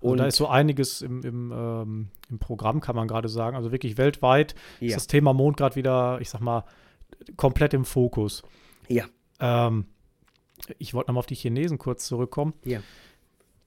[0.00, 3.56] Und also da ist so einiges im, im, ähm, im Programm, kann man gerade sagen.
[3.56, 4.88] Also wirklich weltweit ja.
[4.88, 6.64] ist das Thema Mond gerade wieder, ich sag mal,
[7.36, 8.42] komplett im Fokus.
[8.88, 9.06] Ja.
[9.40, 9.86] Ähm,
[10.78, 12.54] ich wollte nochmal auf die Chinesen kurz zurückkommen.
[12.64, 12.80] Ja.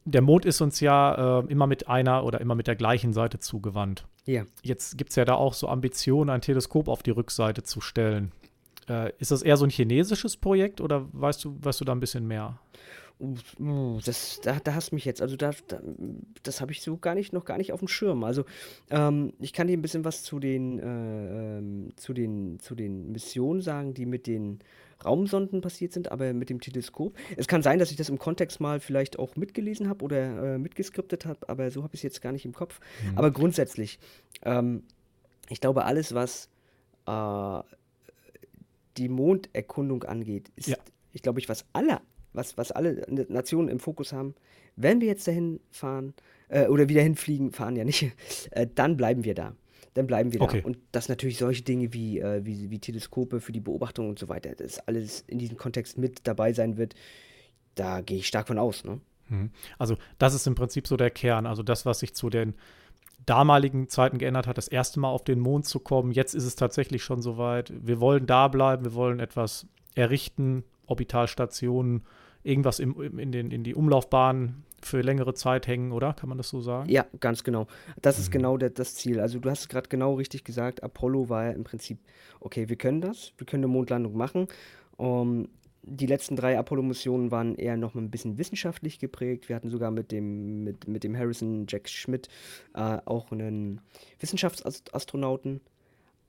[0.05, 3.39] Der Mond ist uns ja äh, immer mit einer oder immer mit der gleichen Seite
[3.39, 4.05] zugewandt.
[4.29, 4.45] Ja.
[4.61, 8.31] Jetzt gibt es ja da auch so Ambitionen, ein Teleskop auf die Rückseite zu stellen.
[8.87, 11.99] Äh, ist das eher so ein chinesisches Projekt oder weißt du, weißt du da ein
[11.99, 12.59] bisschen mehr?
[14.05, 15.21] Das, da, da hast du mich jetzt.
[15.21, 15.81] Also da, da
[16.43, 18.23] das habe ich so gar nicht, noch gar nicht auf dem Schirm.
[18.23, 18.45] Also
[18.91, 23.11] ähm, ich kann dir ein bisschen was zu den, äh, ähm, zu den, zu den
[23.11, 24.59] Missionen sagen, die mit den
[25.03, 27.15] Raumsonden passiert sind, aber mit dem Teleskop.
[27.37, 30.57] Es kann sein, dass ich das im Kontext mal vielleicht auch mitgelesen habe oder äh,
[30.57, 32.79] mitgeskriptet habe, aber so habe ich es jetzt gar nicht im Kopf.
[33.03, 33.17] Mhm.
[33.17, 33.99] Aber grundsätzlich,
[34.43, 34.83] ähm,
[35.49, 36.49] ich glaube, alles, was
[37.05, 37.63] äh,
[38.97, 40.77] die Monderkundung angeht, ist, ja.
[41.13, 42.01] ich glaube, ich, was alle,
[42.33, 44.35] was, was alle Nationen im Fokus haben,
[44.75, 46.13] wenn wir jetzt dahin fahren
[46.49, 48.11] äh, oder wieder hinfliegen, fahren ja nicht,
[48.51, 49.55] äh, dann bleiben wir da
[49.99, 50.61] dann bleiben wir okay.
[50.61, 50.67] da.
[50.67, 54.29] Und dass natürlich solche Dinge wie, äh, wie, wie Teleskope für die Beobachtung und so
[54.29, 56.95] weiter, das alles in diesem Kontext mit dabei sein wird,
[57.75, 58.85] da gehe ich stark von aus.
[58.85, 59.01] Ne?
[59.27, 59.51] Mhm.
[59.77, 62.55] Also das ist im Prinzip so der Kern, also das, was sich zu den
[63.25, 66.13] damaligen Zeiten geändert hat, das erste Mal auf den Mond zu kommen.
[66.13, 67.73] Jetzt ist es tatsächlich schon soweit.
[67.75, 72.03] Wir wollen da bleiben, wir wollen etwas errichten, Orbitalstationen,
[72.43, 76.13] irgendwas im, in, den, in die Umlaufbahn für längere Zeit hängen, oder?
[76.13, 76.89] Kann man das so sagen?
[76.89, 77.67] Ja, ganz genau.
[78.01, 78.21] Das mhm.
[78.21, 79.19] ist genau der, das Ziel.
[79.19, 80.83] Also du hast es gerade genau richtig gesagt.
[80.83, 81.99] Apollo war ja im Prinzip,
[82.39, 84.47] okay, wir können das, wir können eine Mondlandung machen.
[84.97, 85.49] Um, ähm,
[85.83, 89.49] die letzten drei Apollo-Missionen waren eher noch mal ein bisschen wissenschaftlich geprägt.
[89.49, 92.27] Wir hatten sogar mit dem, mit, mit dem Harrison Jack Schmidt
[92.75, 93.81] äh, auch einen
[94.19, 95.61] Wissenschaftsastronauten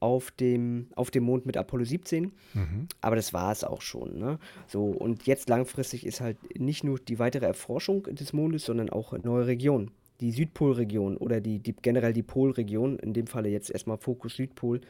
[0.00, 2.32] auf dem, auf dem Mond mit Apollo 17.
[2.54, 2.88] Mhm.
[3.02, 4.18] Aber das war es auch schon.
[4.18, 4.38] Ne?
[4.66, 9.12] So, und jetzt langfristig ist halt nicht nur die weitere Erforschung des Mondes, sondern auch
[9.22, 9.90] neue Regionen.
[10.20, 14.80] Die Südpolregion oder die, die generell die Polregion, in dem Falle jetzt erstmal Fokus Südpol,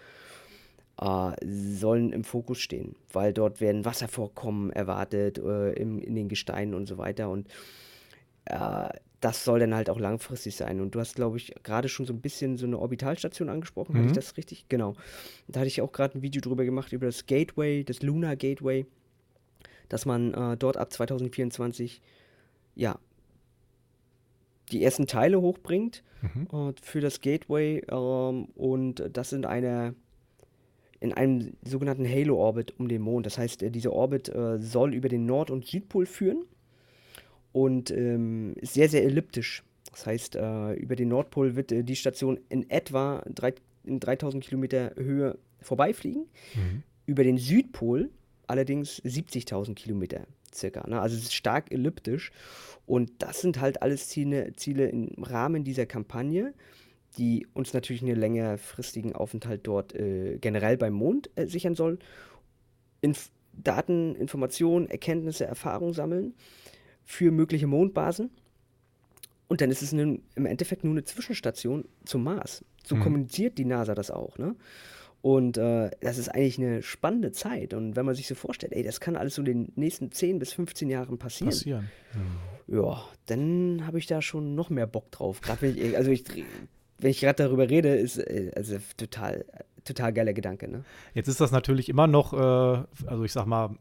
[1.01, 6.75] äh, sollen im Fokus stehen, weil dort werden Wasservorkommen erwartet äh, im, in den Gesteinen
[6.75, 7.31] und so weiter.
[7.31, 7.49] Und
[8.45, 8.89] äh,
[9.21, 10.81] das soll dann halt auch langfristig sein.
[10.81, 13.93] Und du hast, glaube ich, gerade schon so ein bisschen so eine Orbitalstation angesprochen.
[13.93, 13.99] Mhm.
[13.99, 14.67] Hatte ich das richtig?
[14.69, 14.95] Genau.
[15.47, 18.87] Da hatte ich auch gerade ein Video drüber gemacht, über das Gateway, das Lunar Gateway,
[19.89, 22.01] dass man äh, dort ab 2024,
[22.75, 22.99] ja,
[24.73, 26.71] die ersten Teile hochbringt mhm.
[26.71, 29.95] äh, für das Gateway ähm, und das in einer
[31.03, 33.25] in einem sogenannten Halo-Orbit um den Mond.
[33.25, 36.45] Das heißt, äh, dieser Orbit äh, soll über den Nord- und Südpol führen
[37.53, 39.63] und ähm, ist sehr, sehr elliptisch.
[39.91, 44.45] Das heißt, äh, über den Nordpol wird äh, die Station in etwa drei, in 3000
[44.45, 46.27] Kilometer Höhe vorbeifliegen.
[46.55, 46.83] Mhm.
[47.07, 48.11] Über den Südpol
[48.47, 50.87] allerdings 70.000 Kilometer circa.
[50.89, 51.01] Ne?
[51.01, 52.33] Also es ist stark elliptisch.
[52.87, 56.55] Und das sind halt alles Ziele, Ziele im Rahmen dieser Kampagne,
[57.19, 61.99] die uns natürlich einen längerfristigen Aufenthalt dort äh, generell beim Mond äh, sichern soll.
[63.01, 66.35] Inf Daten, Informationen, Erkenntnisse, Erfahrungen sammeln
[67.11, 68.31] für mögliche Mondbasen.
[69.49, 72.65] Und dann ist es im Endeffekt nur eine Zwischenstation zum Mars.
[72.85, 73.01] So mhm.
[73.01, 74.39] kommuniziert die NASA das auch.
[74.39, 74.55] Ne?
[75.23, 77.75] Und äh, das ist eigentlich eine spannende Zeit.
[77.75, 80.39] Und wenn man sich so vorstellt, ey, das kann alles so in den nächsten 10
[80.39, 81.51] bis 15 Jahren passieren.
[81.51, 81.91] Passieren.
[82.15, 82.77] Mhm.
[82.77, 85.41] Ja, dann habe ich da schon noch mehr Bock drauf.
[85.41, 86.23] Gerade wenn ich, also ich,
[86.99, 89.45] wenn ich gerade darüber rede, ist äh, also total,
[89.85, 90.69] total geiler Gedanke.
[90.69, 90.85] Ne?
[91.15, 93.77] Jetzt ist das natürlich immer noch, äh, also ich sag mal,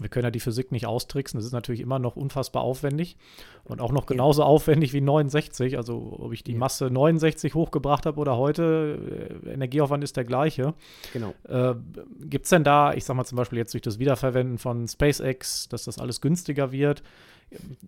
[0.00, 1.38] wir können ja die Physik nicht austricksen.
[1.38, 3.16] Das ist natürlich immer noch unfassbar aufwendig
[3.64, 4.48] und auch noch genauso ja.
[4.48, 5.76] aufwendig wie 69.
[5.76, 6.58] Also ob ich die ja.
[6.58, 10.74] Masse 69 hochgebracht habe oder heute, äh, Energieaufwand ist der gleiche.
[11.12, 11.34] Genau.
[11.48, 11.74] Äh,
[12.20, 15.68] Gibt es denn da, ich sag mal zum Beispiel jetzt durch das Wiederverwenden von SpaceX,
[15.68, 17.02] dass das alles günstiger wird?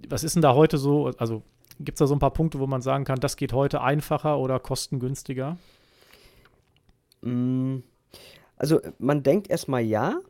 [0.08, 1.10] Was ist denn da heute so?
[1.18, 1.42] Also
[1.80, 4.38] gibt es da so ein paar Punkte, wo man sagen kann, das geht heute einfacher
[4.38, 5.58] oder kostengünstiger?
[7.22, 7.78] Mm,
[8.56, 10.20] also man denkt erstmal ja,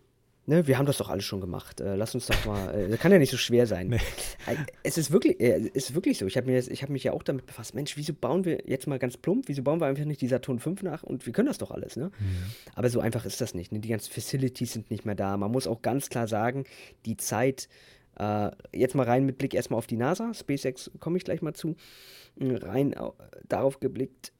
[0.48, 1.80] Ne, wir haben das doch alles schon gemacht.
[1.80, 2.72] Äh, lass uns doch mal.
[2.72, 3.88] Äh, das kann ja nicht so schwer sein.
[3.96, 4.00] Nee.
[4.46, 6.26] Äh, es ist wirklich, äh, ist wirklich so.
[6.26, 7.74] Ich habe hab mich ja auch damit befasst.
[7.74, 9.48] Mensch, wieso bauen wir jetzt mal ganz plump?
[9.48, 11.02] Wieso bauen wir einfach nicht die Saturn 5 nach?
[11.02, 11.96] Und wir können das doch alles.
[11.96, 12.10] Ne?
[12.18, 12.36] Mhm.
[12.74, 13.72] Aber so einfach ist das nicht.
[13.72, 13.80] Ne?
[13.80, 15.36] Die ganzen Facilities sind nicht mehr da.
[15.36, 16.64] Man muss auch ganz klar sagen,
[17.04, 17.68] die Zeit.
[18.18, 20.32] Äh, jetzt mal rein mit Blick erstmal auf die NASA.
[20.32, 21.76] SpaceX komme ich gleich mal zu.
[22.38, 22.94] Rein
[23.48, 24.32] darauf geblickt,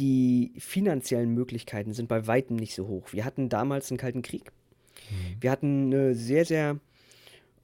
[0.00, 3.12] die finanziellen Möglichkeiten sind bei weitem nicht so hoch.
[3.12, 4.50] Wir hatten damals einen Kalten Krieg.
[5.10, 5.36] Mhm.
[5.42, 6.78] Wir hatten eine sehr, sehr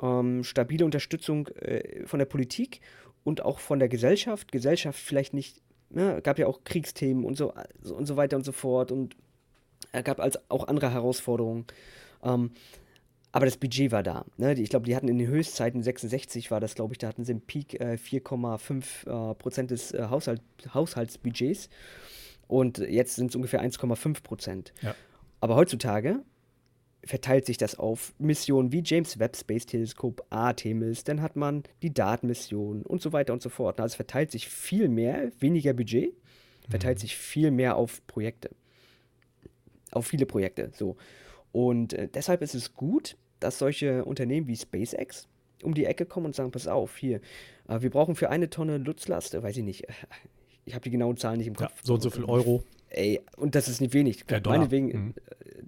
[0.02, 2.80] ähm, stabile Unterstützung äh, von der Politik
[3.24, 4.52] und auch von der Gesellschaft.
[4.52, 8.52] Gesellschaft vielleicht nicht, ne, gab ja auch Kriegsthemen und so, und so weiter und so
[8.52, 9.16] fort und
[9.92, 11.64] es gab als auch andere Herausforderungen.
[12.22, 12.50] Ähm,
[13.32, 14.24] aber das Budget war da.
[14.36, 14.54] Ne?
[14.54, 17.32] Ich glaube, die hatten in den Höchstzeiten 66 war das, glaube ich, da hatten sie
[17.32, 21.68] im Peak äh, 4,5 äh, Prozent des äh, Haushalt, Haushaltsbudgets.
[22.48, 24.72] Und jetzt sind es ungefähr 1,5 Prozent.
[24.82, 24.94] Ja.
[25.40, 26.20] Aber heutzutage
[27.06, 31.94] verteilt sich das auf Missionen wie James Webb Space Teleskop, Artemis, dann hat man die
[31.94, 33.80] Datenmission und so weiter und so fort.
[33.80, 36.14] Also es verteilt sich viel mehr, weniger Budget,
[36.68, 37.00] verteilt mhm.
[37.00, 38.50] sich viel mehr auf Projekte.
[39.92, 40.72] Auf viele Projekte.
[40.74, 40.96] So.
[41.52, 45.28] Und äh, deshalb ist es gut, dass solche Unternehmen wie SpaceX
[45.62, 47.20] um die Ecke kommen und sagen, pass auf, hier,
[47.68, 49.86] äh, wir brauchen für eine Tonne Nutzlast, äh, weiß ich nicht,
[50.66, 51.70] ich habe die genauen Zahlen nicht im Kopf.
[51.70, 52.62] Ja, so und so viel Euro.
[52.90, 54.24] Ey, und das ist nicht wenig.
[54.28, 55.14] Ja, Meinetwegen mhm.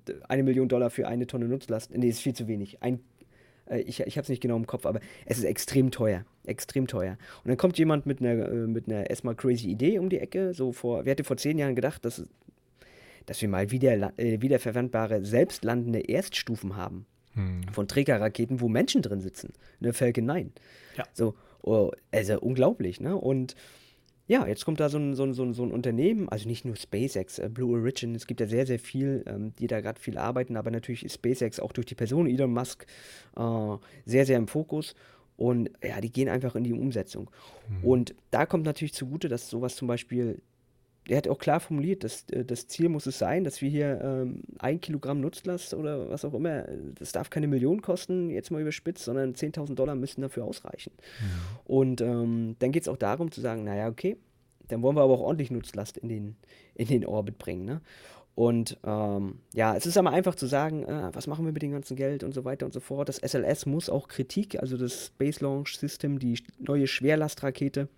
[0.06, 1.96] Äh, eine Million Dollar für eine Tonne Nutzlast.
[1.96, 2.82] Nee, ist viel zu wenig.
[2.82, 3.00] Ein,
[3.70, 6.24] äh, ich ich habe es nicht genau im Kopf, aber es ist extrem teuer.
[6.44, 7.16] Extrem teuer.
[7.44, 10.52] Und dann kommt jemand mit einer, äh, mit einer erstmal crazy Idee um die Ecke.
[10.52, 12.24] So vor, wer hätte vor zehn Jahren gedacht, dass,
[13.26, 17.06] dass wir mal wieder, äh, wiederverwendbare, selbstlandende Erststufen haben.
[17.34, 17.62] Hm.
[17.72, 19.52] Von Trägerraketen, wo Menschen drin sitzen.
[19.80, 20.52] Eine Falcon 9.
[20.96, 21.04] Ja.
[21.12, 23.16] So, oh, also unglaublich, ne?
[23.16, 23.54] Und
[24.28, 26.66] ja, jetzt kommt da so ein, so ein, so ein, so ein Unternehmen, also nicht
[26.66, 29.98] nur SpaceX, äh, Blue Origin, es gibt ja sehr, sehr viel, ähm, die da gerade
[29.98, 32.86] viel arbeiten, aber natürlich ist SpaceX auch durch die Person Elon Musk
[33.36, 34.94] äh, sehr, sehr im Fokus.
[35.38, 37.30] Und ja, die gehen einfach in die Umsetzung.
[37.68, 37.84] Mhm.
[37.84, 40.42] Und da kommt natürlich zugute, dass sowas zum Beispiel,
[41.08, 44.00] er hat auch klar formuliert, dass äh, das Ziel muss es sein, dass wir hier
[44.02, 48.60] ähm, ein Kilogramm Nutzlast oder was auch immer, das darf keine Million kosten, jetzt mal
[48.60, 50.92] überspitzt, sondern 10.000 Dollar müssen dafür ausreichen.
[50.94, 51.72] Mhm.
[51.72, 54.16] Und ähm, dann geht es auch darum zu sagen, naja, okay,
[54.68, 56.36] dann wollen wir aber auch ordentlich Nutzlast in den,
[56.74, 57.64] in den Orbit bringen.
[57.64, 57.80] Ne?
[58.34, 61.72] Und ähm, ja, es ist aber einfach zu sagen, äh, was machen wir mit dem
[61.72, 63.08] ganzen Geld und so weiter und so fort.
[63.08, 67.88] Das SLS muss auch Kritik, also das Space Launch System, die neue Schwerlastrakete,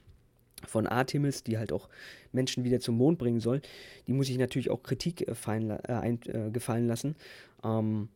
[0.67, 1.89] von Artemis, die halt auch
[2.33, 3.61] Menschen wieder zum Mond bringen soll,
[4.07, 7.17] die muss ich natürlich auch Kritik äh, äh, ein, äh, gefallen lassen,
[7.65, 8.09] ähm,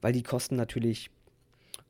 [0.00, 1.10] weil die Kosten natürlich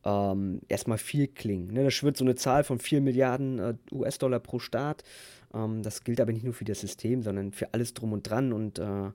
[0.05, 1.73] ähm, erstmal viel klingen.
[1.73, 1.85] Ne?
[1.85, 5.03] Da schwirrt so eine Zahl von 4 Milliarden äh, US-Dollar pro Staat.
[5.55, 8.53] Ähm, das gilt aber nicht nur für das System, sondern für alles drum und dran.
[8.53, 9.13] Und äh, äh,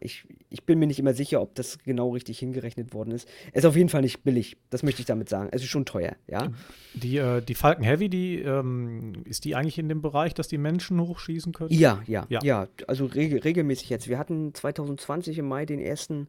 [0.00, 3.28] ich, ich bin mir nicht immer sicher, ob das genau richtig hingerechnet worden ist.
[3.52, 5.48] Es ist auf jeden Fall nicht billig, das möchte ich damit sagen.
[5.52, 6.50] Es ist schon teuer, ja.
[6.94, 10.58] Die, äh, die Falcon Heavy, die ähm, ist die eigentlich in dem Bereich, dass die
[10.58, 11.72] Menschen hochschießen können?
[11.72, 12.40] Ja, ja, ja.
[12.42, 14.08] ja also regel, regelmäßig jetzt.
[14.08, 16.28] Wir hatten 2020 im Mai den ersten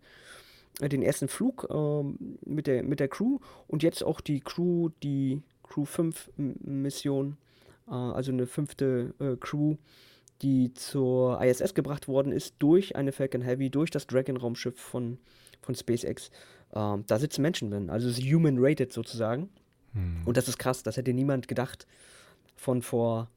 [0.82, 4.90] äh, den ersten Flug ähm, mit, der, mit der Crew und jetzt auch die Crew,
[5.04, 7.38] die Crew 5 Mission
[7.92, 9.76] also eine fünfte äh, Crew,
[10.42, 15.18] die zur ISS gebracht worden ist durch eine Falcon Heavy, durch das Dragon-Raumschiff von,
[15.62, 16.30] von SpaceX.
[16.74, 19.50] Ähm, da sitzen Menschen drin, also ist human rated sozusagen.
[19.94, 20.24] Hm.
[20.26, 21.88] Und das ist krass, das hätte niemand gedacht
[22.56, 23.30] von vor,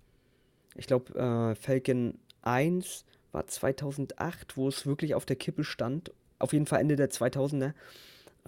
[0.75, 6.53] ich glaube, äh, Falcon 1 war 2008, wo es wirklich auf der Kippe stand, auf
[6.53, 7.75] jeden Fall Ende der 2000er,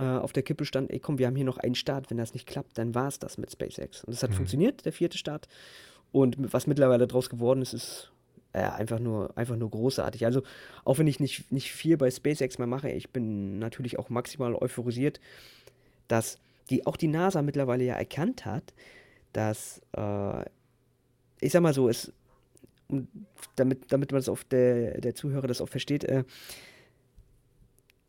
[0.00, 2.32] äh, auf der Kippe stand, ey komm, wir haben hier noch einen Start, wenn das
[2.32, 4.02] nicht klappt, dann war es das mit SpaceX.
[4.02, 4.36] Und es hat mhm.
[4.36, 5.46] funktioniert, der vierte Start.
[6.10, 8.10] Und was mittlerweile daraus geworden ist, ist
[8.54, 10.24] äh, einfach, nur, einfach nur großartig.
[10.24, 10.42] Also,
[10.84, 14.54] auch wenn ich nicht, nicht viel bei SpaceX mehr mache, ich bin natürlich auch maximal
[14.54, 15.20] euphorisiert,
[16.08, 16.38] dass
[16.70, 18.72] die, auch die NASA mittlerweile ja erkannt hat,
[19.34, 20.44] dass, äh,
[21.40, 22.12] ich sag mal so, es,
[23.54, 26.24] damit, damit man es auf der, der Zuhörer das auch versteht, äh,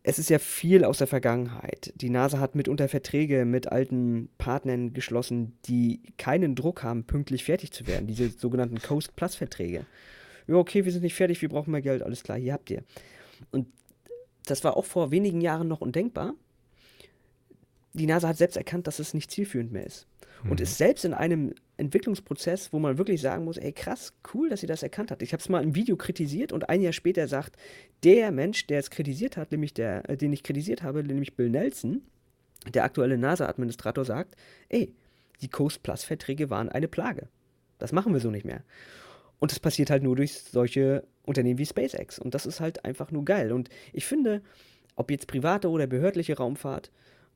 [0.04, 1.94] es ist ja viel aus der Vergangenheit.
[1.96, 7.72] Die NASA hat mitunter Verträge mit alten Partnern geschlossen, die keinen Druck haben, pünktlich fertig
[7.72, 8.08] zu werden.
[8.08, 9.86] Diese sogenannten Coast Plus Verträge.
[10.48, 12.84] Ja, okay, wir sind nicht fertig, wir brauchen mehr Geld, alles klar, hier habt ihr.
[13.52, 13.68] Und
[14.46, 16.34] das war auch vor wenigen Jahren noch undenkbar.
[17.94, 20.08] Die NASA hat selbst erkannt, dass es nicht zielführend mehr ist.
[20.44, 20.64] Und mhm.
[20.64, 24.68] ist selbst in einem Entwicklungsprozess, wo man wirklich sagen muss, ey krass, cool, dass sie
[24.68, 25.22] das erkannt hat.
[25.22, 27.58] Ich habe es mal im Video kritisiert und ein Jahr später sagt
[28.04, 31.50] der Mensch, der es kritisiert hat, nämlich der, äh, den ich kritisiert habe, nämlich Bill
[31.50, 32.02] Nelson,
[32.74, 34.36] der aktuelle NASA-Administrator, sagt,
[34.70, 34.94] ey,
[35.42, 37.28] die Coast Plus-Verträge waren eine Plage.
[37.80, 38.64] Das machen wir so nicht mehr.
[39.40, 42.20] Und das passiert halt nur durch solche Unternehmen wie SpaceX.
[42.20, 43.52] Und das ist halt einfach nur geil.
[43.52, 44.44] Und ich finde,
[44.96, 46.92] ob jetzt private oder behördliche Raumfahrt,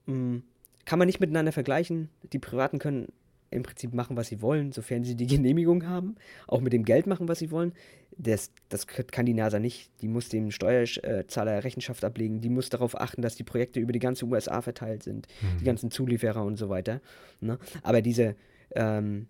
[0.06, 0.44] mh, hm,
[0.86, 2.10] kann man nicht miteinander vergleichen.
[2.32, 3.08] Die Privaten können
[3.52, 6.16] im Prinzip machen, was sie wollen, sofern sie die Genehmigung haben.
[6.48, 7.74] Auch mit dem Geld machen, was sie wollen.
[8.18, 9.92] Das, das kann die NASA nicht.
[10.02, 12.40] Die muss dem Steuerzahler Rechenschaft ablegen.
[12.42, 15.28] Die muss darauf achten, dass die Projekte über die ganze USA verteilt sind.
[15.42, 15.58] Mhm.
[15.60, 17.02] Die ganzen Zulieferer und so weiter.
[17.42, 17.58] Ne?
[17.84, 18.36] Aber diese,
[18.74, 19.28] ähm,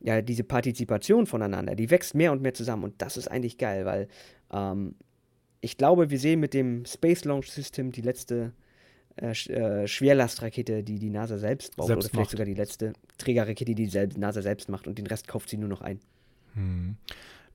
[0.00, 2.84] ja, diese Partizipation voneinander, die wächst mehr und mehr zusammen.
[2.84, 4.08] Und das ist eigentlich geil, weil
[4.52, 4.94] ähm,
[5.60, 8.52] ich glaube, wir sehen mit dem Space Launch System die letzte
[9.20, 12.30] äh, äh, Schwerlastrakete, die die NASA selbst baut, selbst oder vielleicht macht.
[12.30, 15.68] sogar die letzte Trägerrakete, die die NASA selbst macht und den Rest kauft sie nur
[15.68, 16.00] noch ein.
[16.54, 16.96] Hm.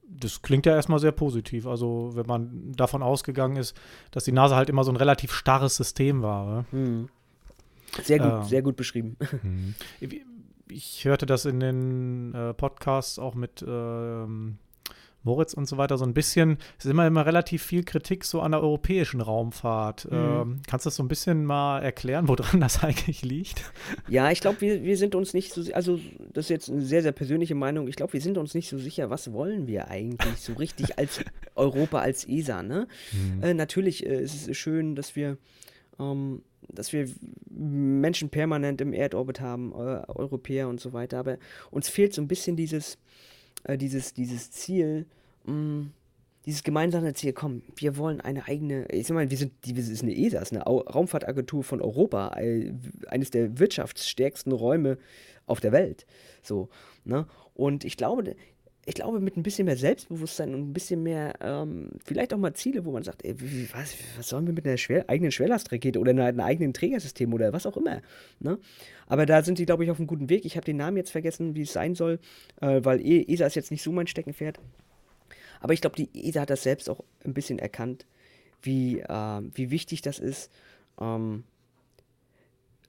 [0.05, 1.65] Das klingt ja erstmal sehr positiv.
[1.65, 3.75] Also, wenn man davon ausgegangen ist,
[4.11, 6.65] dass die NASA halt immer so ein relativ starres System war.
[6.71, 7.09] Hm.
[8.03, 9.17] Sehr gut, äh, sehr gut beschrieben.
[9.41, 9.75] Hm.
[10.69, 14.57] Ich hörte das in den äh, Podcasts auch mit ähm,
[15.23, 18.41] Moritz und so weiter so ein bisschen, es ist immer, immer relativ viel Kritik so
[18.41, 20.11] an der europäischen Raumfahrt.
[20.11, 20.17] Mhm.
[20.17, 23.63] Ähm, kannst du das so ein bisschen mal erklären, woran das eigentlich liegt?
[24.07, 25.99] Ja, ich glaube, wir, wir sind uns nicht so, also
[26.33, 28.77] das ist jetzt eine sehr, sehr persönliche Meinung, ich glaube, wir sind uns nicht so
[28.77, 31.21] sicher, was wollen wir eigentlich so richtig als
[31.55, 32.87] Europa, als ESA, ne?
[33.11, 33.43] Mhm.
[33.43, 35.37] Äh, natürlich äh, ist es schön, dass wir
[35.99, 37.09] ähm, dass wir
[37.49, 41.37] Menschen permanent im Erdorbit haben, äh, Europäer und so weiter, aber
[41.71, 42.97] uns fehlt so ein bisschen dieses,
[43.63, 45.05] äh, dieses, dieses Ziel,
[45.45, 45.91] mh, mm,
[46.45, 50.01] dieses gemeinsame Ziel, komm, wir wollen eine eigene, ich mal, wir sind, die, wir sind
[50.01, 52.35] eine ESA, eine Raumfahrtagentur von Europa,
[53.07, 54.97] eines der wirtschaftsstärksten Räume
[55.45, 56.05] auf der Welt.
[56.41, 56.67] So,
[57.05, 57.27] ne?
[57.53, 58.35] Und ich glaube,
[58.85, 62.53] ich glaube, mit ein bisschen mehr Selbstbewusstsein und ein bisschen mehr, ähm, vielleicht auch mal
[62.53, 63.35] Ziele, wo man sagt, ey,
[63.71, 67.65] was, was sollen wir mit einer schwer, eigenen Schwerlastrakete oder einem eigenen Trägersystem oder was
[67.65, 68.01] auch immer.
[68.39, 68.59] Ne?
[69.07, 70.43] Aber da sind sie, glaube ich, auf einem guten Weg.
[70.43, 72.19] Ich habe den Namen jetzt vergessen, wie es sein soll,
[72.59, 74.59] äh, weil ESA ist jetzt nicht so mein Steckenpferd.
[75.61, 78.05] Aber ich glaube, die ESA hat das selbst auch ein bisschen erkannt,
[78.61, 80.51] wie, äh, wie wichtig das ist.
[80.99, 81.45] Ähm,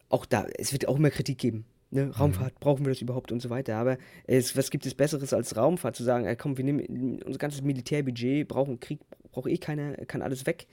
[0.09, 1.65] auch da, es wird auch immer Kritik geben.
[1.95, 2.59] Ne, Raumfahrt, mhm.
[2.59, 3.77] brauchen wir das überhaupt und so weiter.
[3.77, 7.39] Aber es, was gibt es Besseres als Raumfahrt, zu sagen, äh, komm, wir nehmen unser
[7.39, 8.99] ganzes Militärbudget, brauchen Krieg,
[9.31, 10.67] braucht eh keiner, kann alles weg.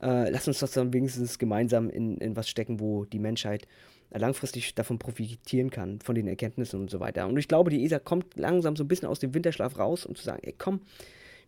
[0.00, 3.68] Äh, lass uns das dann wenigstens gemeinsam in, in was stecken, wo die Menschheit
[4.10, 7.28] langfristig davon profitieren kann, von den Erkenntnissen und so weiter.
[7.28, 10.14] Und ich glaube, die ESA kommt langsam so ein bisschen aus dem Winterschlaf raus, um
[10.14, 10.80] zu sagen, ey, komm,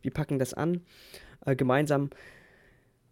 [0.03, 0.83] wir packen das an,
[1.47, 2.11] äh, gemeinsam.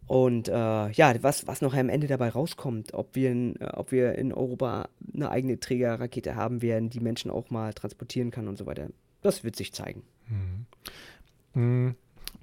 [0.07, 0.51] Und äh,
[0.91, 4.33] ja, was, was noch am Ende dabei rauskommt, ob wir, in, äh, ob wir in
[4.33, 8.87] Europa eine eigene Trägerrakete haben werden, die Menschen auch mal transportieren kann und so weiter,
[9.21, 10.03] das wird sich zeigen.
[10.27, 10.65] Mhm.
[11.61, 11.95] Mhm.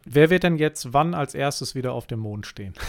[0.04, 2.74] Wer wird denn jetzt wann als erstes wieder auf dem Mond stehen?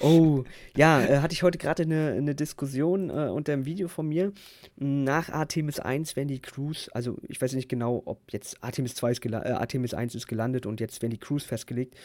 [0.00, 0.44] Oh,
[0.76, 4.32] ja, äh, hatte ich heute gerade eine, eine Diskussion äh, unter einem Video von mir.
[4.76, 9.10] Nach Artemis 1 werden die Crews, also ich weiß nicht genau, ob jetzt Artemis 2
[9.10, 11.96] ist äh, Artemis 1 ist gelandet und jetzt werden die Crews festgelegt.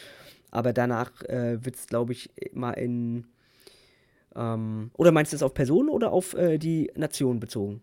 [0.50, 3.26] Aber danach äh, wird es, glaube ich, mal in.
[4.34, 7.82] Ähm, oder meinst du es auf Personen oder auf äh, die Nation bezogen?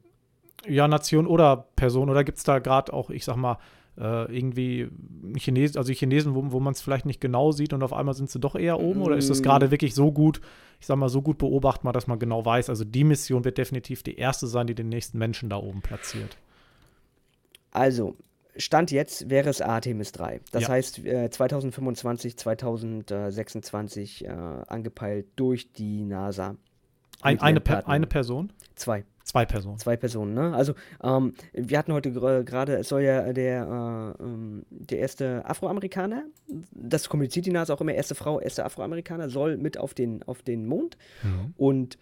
[0.67, 2.09] Ja, Nation oder Person.
[2.09, 3.57] Oder gibt es da gerade auch, ich sag mal,
[3.97, 4.89] äh, irgendwie
[5.37, 8.29] Chinesen, also Chinesen, wo, wo man es vielleicht nicht genau sieht und auf einmal sind
[8.29, 9.01] sie doch eher oben?
[9.01, 9.43] Oder ist das mm.
[9.43, 10.41] gerade wirklich so gut,
[10.79, 14.03] ich sag mal, so gut beobachtbar, dass man genau weiß, also die Mission wird definitiv
[14.03, 16.37] die erste sein, die den nächsten Menschen da oben platziert?
[17.71, 18.15] Also,
[18.57, 20.41] Stand jetzt wäre es Artemis 3.
[20.51, 20.69] Das ja.
[20.69, 26.55] heißt, äh, 2025, 2026 äh, angepeilt durch die NASA.
[27.21, 28.51] Ein, eine, per, eine Person?
[28.75, 29.03] Zwei.
[29.23, 29.79] Zwei Personen.
[29.79, 30.53] Zwei Personen, ne?
[30.53, 36.25] Also, ähm, wir hatten heute gerade, es soll ja der, äh, ähm, der erste Afroamerikaner,
[36.71, 40.43] das kommuniziert die NASA auch immer, erste Frau, erste Afroamerikaner, soll mit auf den, auf
[40.43, 40.97] den Mond.
[41.23, 41.53] Mhm.
[41.57, 41.97] Und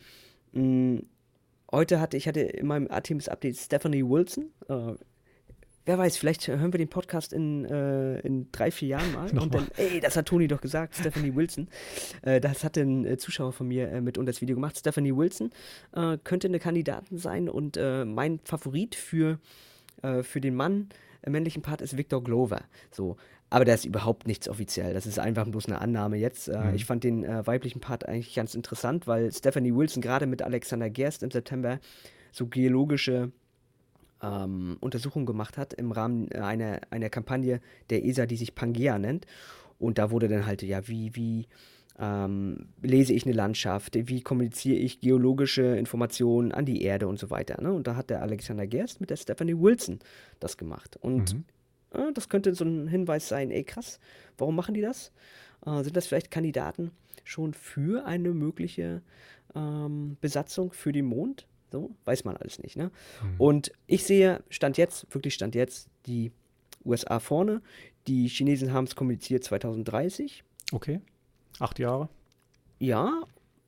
[0.52, 1.04] mh,
[1.72, 4.94] heute hatte ich hatte in meinem Artemis-Update Stephanie Wilson, äh,
[5.86, 9.30] Wer weiß, vielleicht hören wir den Podcast in, äh, in drei, vier Jahren mal.
[9.38, 11.68] und dann, ey, das hat Toni doch gesagt, Stephanie Wilson.
[12.22, 14.78] Äh, das hat ein äh, Zuschauer von mir äh, mit unter das Video gemacht.
[14.78, 15.52] Stephanie Wilson
[15.94, 19.40] äh, könnte eine Kandidatin sein und äh, mein Favorit für,
[20.24, 20.90] für den Mann,
[21.26, 22.62] männlichen Part ist Victor Glover.
[22.92, 23.16] So.
[23.50, 24.94] Aber da ist überhaupt nichts offiziell.
[24.94, 26.50] Das ist einfach bloß eine Annahme jetzt.
[26.50, 26.76] Mhm.
[26.76, 31.24] Ich fand den weiblichen Part eigentlich ganz interessant, weil Stephanie Wilson gerade mit Alexander Gerst
[31.24, 31.80] im September
[32.34, 33.32] so geologische
[34.24, 37.60] ähm, Untersuchung gemacht hat im Rahmen einer, einer Kampagne
[37.90, 39.28] der ESA, die sich Pangea nennt.
[39.78, 41.48] Und da wurde dann halt, ja, wie, wie
[42.00, 47.30] ähm, lese ich eine Landschaft, wie kommuniziere ich geologische Informationen an die Erde und so
[47.30, 47.62] weiter.
[47.62, 47.72] Ne?
[47.72, 50.00] Und da hat der Alexander Gerst mit der Stephanie Wilson
[50.40, 50.98] das gemacht.
[51.02, 51.46] Und mhm.
[51.92, 54.00] äh, das könnte so ein Hinweis sein, ey krass,
[54.38, 55.12] warum machen die das?
[55.66, 56.92] Äh, sind das vielleicht Kandidaten
[57.24, 59.02] schon für eine mögliche
[59.54, 61.48] ähm, Besatzung für den Mond?
[61.74, 62.78] So, weiß man alles nicht.
[62.78, 62.92] Ne?
[63.24, 63.36] Mhm.
[63.40, 66.32] Und ich sehe, Stand jetzt, wirklich Stand jetzt, die
[66.86, 67.64] USA vorne.
[68.06, 70.44] Die Chinesen haben es kommuniziert 2030.
[70.72, 71.02] Okay.
[71.58, 72.10] Acht Jahre.
[72.78, 73.24] Ja,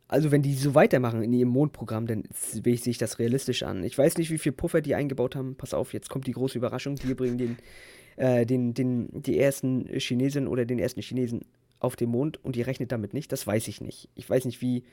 [0.08, 3.84] also wenn die so weitermachen in ihrem Mondprogramm, dann sehe ich das realistisch an.
[3.84, 5.56] Ich weiß nicht, wie viel Puffer die eingebaut haben.
[5.56, 7.00] Pass auf, jetzt kommt die große Überraschung.
[7.02, 7.58] Wir bringen den,
[8.18, 11.42] äh, den, den, die ersten Chinesen oder den ersten Chinesen
[11.80, 13.32] auf den Mond und die rechnet damit nicht.
[13.32, 14.10] Das weiß ich nicht.
[14.14, 14.84] Ich weiß nicht, wie,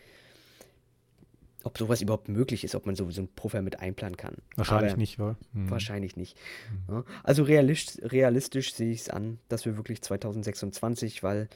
[1.65, 4.37] ob sowas überhaupt möglich ist, ob man so, so einen Puffer mit einplanen kann.
[4.57, 5.37] Wahrscheinlich Aber nicht, oder?
[5.53, 5.71] Hm.
[5.71, 6.39] Wahrscheinlich nicht.
[6.87, 6.97] Hm.
[6.97, 7.05] Ja.
[7.23, 11.49] Also realistisch, realistisch sehe ich es an, dass wir wirklich 2026, weil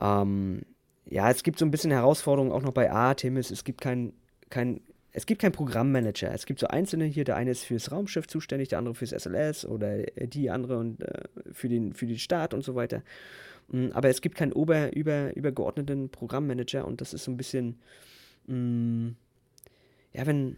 [0.00, 0.62] ähm,
[1.06, 3.50] ja, es gibt so ein bisschen Herausforderungen auch noch bei Artemis.
[3.50, 4.12] Es gibt kein,
[4.50, 4.80] kein,
[5.12, 6.32] es gibt keinen Programmmanager.
[6.32, 9.64] Es gibt so einzelne hier, der eine ist fürs Raumschiff zuständig, der andere fürs SLS
[9.64, 11.22] oder die andere und äh,
[11.52, 13.02] für, den, für den Start und so weiter.
[13.70, 17.80] Hm, aber es gibt keinen ober, über, übergeordneten Programmmanager und das ist so ein bisschen
[18.48, 19.16] mh, mm,
[20.14, 20.56] ja, wenn,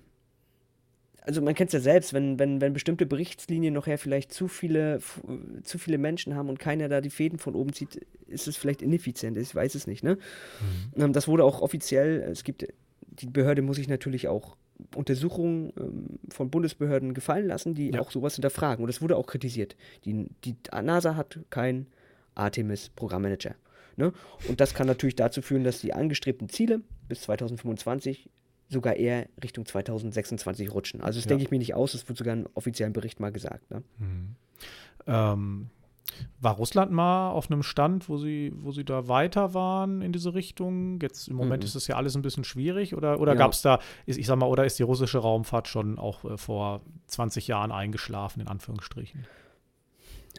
[1.22, 5.01] also man kennt es ja selbst, wenn, wenn, wenn bestimmte Berichtslinien nachher vielleicht zu viele,
[5.64, 8.82] zu viele Menschen haben und keiner da die Fäden von oben zieht, ist es vielleicht
[8.82, 9.36] ineffizient.
[9.36, 10.14] Ich weiß es nicht, ne?
[10.14, 11.03] Mhm.
[11.03, 12.66] Ähm, das wurde auch offiziell, es gibt,
[13.07, 14.57] die Behörde muss sich natürlich auch
[14.95, 18.01] Untersuchungen ähm, von Bundesbehörden gefallen lassen, die ja.
[18.01, 18.82] auch sowas hinterfragen.
[18.82, 19.76] Und das wurde auch kritisiert.
[20.05, 21.86] Die, die NASA hat keinen
[22.34, 23.55] Artemis-Programmmanager.
[24.01, 24.12] Ne?
[24.48, 28.30] Und das kann natürlich dazu führen, dass die angestrebten Ziele bis 2025
[28.68, 31.01] sogar eher Richtung 2026 rutschen.
[31.03, 31.28] Also das ja.
[31.30, 33.70] denke ich mir nicht aus, das wird sogar in einem offiziellen Bericht mal gesagt.
[33.70, 33.82] Ne?
[33.98, 34.36] Mhm.
[35.07, 35.70] Ähm,
[36.40, 40.34] war Russland mal auf einem Stand, wo sie, wo sie da weiter waren in diese
[40.34, 40.98] Richtung?
[41.01, 41.66] Jetzt im Moment mhm.
[41.66, 43.38] ist es ja alles ein bisschen schwierig oder, oder ja.
[43.38, 46.80] gab es da, ich sag mal, oder ist die russische Raumfahrt schon auch äh, vor
[47.07, 49.26] 20 Jahren eingeschlafen, in Anführungsstrichen?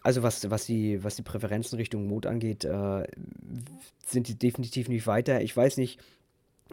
[0.03, 3.07] Also was, was, die, was die Präferenzen Richtung Mond angeht, äh,
[4.05, 5.41] sind die definitiv nicht weiter.
[5.41, 5.99] Ich weiß nicht,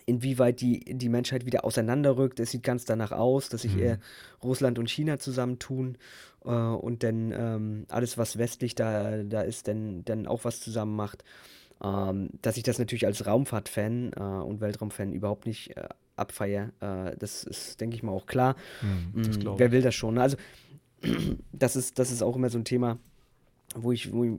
[0.07, 2.41] inwieweit die, die Menschheit wieder auseinanderrückt.
[2.41, 3.83] Es sieht ganz danach aus, dass sich mhm.
[3.83, 3.99] eher
[4.43, 5.99] Russland und China zusammentun
[6.45, 10.97] äh, und dann ähm, alles, was westlich da, da ist, dann, dann auch was zusammen
[10.97, 11.25] macht.
[11.83, 17.17] Ähm, dass ich das natürlich als Raumfahrt-Fan äh, und Weltraum-Fan überhaupt nicht äh, abfeiere, äh,
[17.17, 18.57] das ist, denke ich mal, auch klar.
[18.83, 20.19] Mhm, mm, wer will das schon?
[20.19, 20.37] Also,
[21.53, 22.99] das ist, das ist auch immer so ein Thema
[23.75, 24.33] wo ich, wo ich,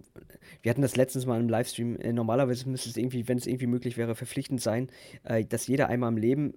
[0.61, 3.67] wir hatten das letztens mal im Livestream, äh, normalerweise müsste es irgendwie, wenn es irgendwie
[3.67, 4.89] möglich wäre, verpflichtend sein,
[5.23, 6.53] äh, dass jeder einmal im Leben,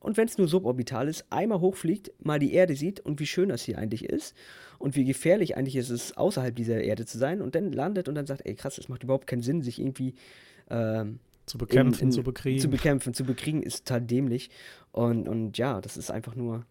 [0.00, 3.48] und wenn es nur suborbital ist, einmal hochfliegt, mal die Erde sieht und wie schön
[3.48, 4.36] das hier eigentlich ist
[4.78, 8.14] und wie gefährlich eigentlich ist es, außerhalb dieser Erde zu sein und dann landet und
[8.14, 10.14] dann sagt, ey krass, es macht überhaupt keinen Sinn, sich irgendwie
[10.68, 11.06] äh,
[11.46, 12.60] zu bekämpfen, in, in, zu bekriegen.
[12.60, 14.50] Zu bekämpfen, zu bekriegen ist total dämlich.
[14.92, 16.64] Und, und ja, das ist einfach nur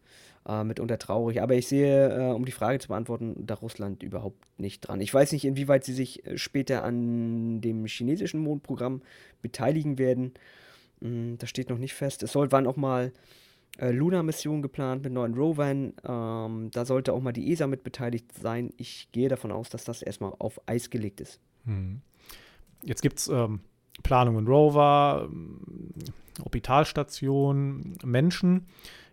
[0.48, 1.42] äh, mitunter traurig.
[1.42, 5.02] Aber ich sehe, äh, um die Frage zu beantworten, da Russland überhaupt nicht dran.
[5.02, 9.02] Ich weiß nicht, inwieweit sie sich äh, später an dem chinesischen Mondprogramm
[9.42, 10.34] beteiligen werden.
[11.00, 12.24] Mm, das steht noch nicht fest.
[12.24, 13.12] Es soll wann auch mal
[13.78, 15.94] äh, Luna-Mission geplant mit neuen Rovern.
[16.04, 18.72] Ähm, da sollte auch mal die ESA mit beteiligt sein.
[18.78, 21.40] Ich gehe davon aus, dass das erstmal auf Eis gelegt ist.
[21.66, 22.02] Hm.
[22.84, 23.62] Jetzt gibt es ähm,
[24.02, 25.60] Planungen Rover, ähm,
[26.44, 28.66] Orbitalstation, Menschen.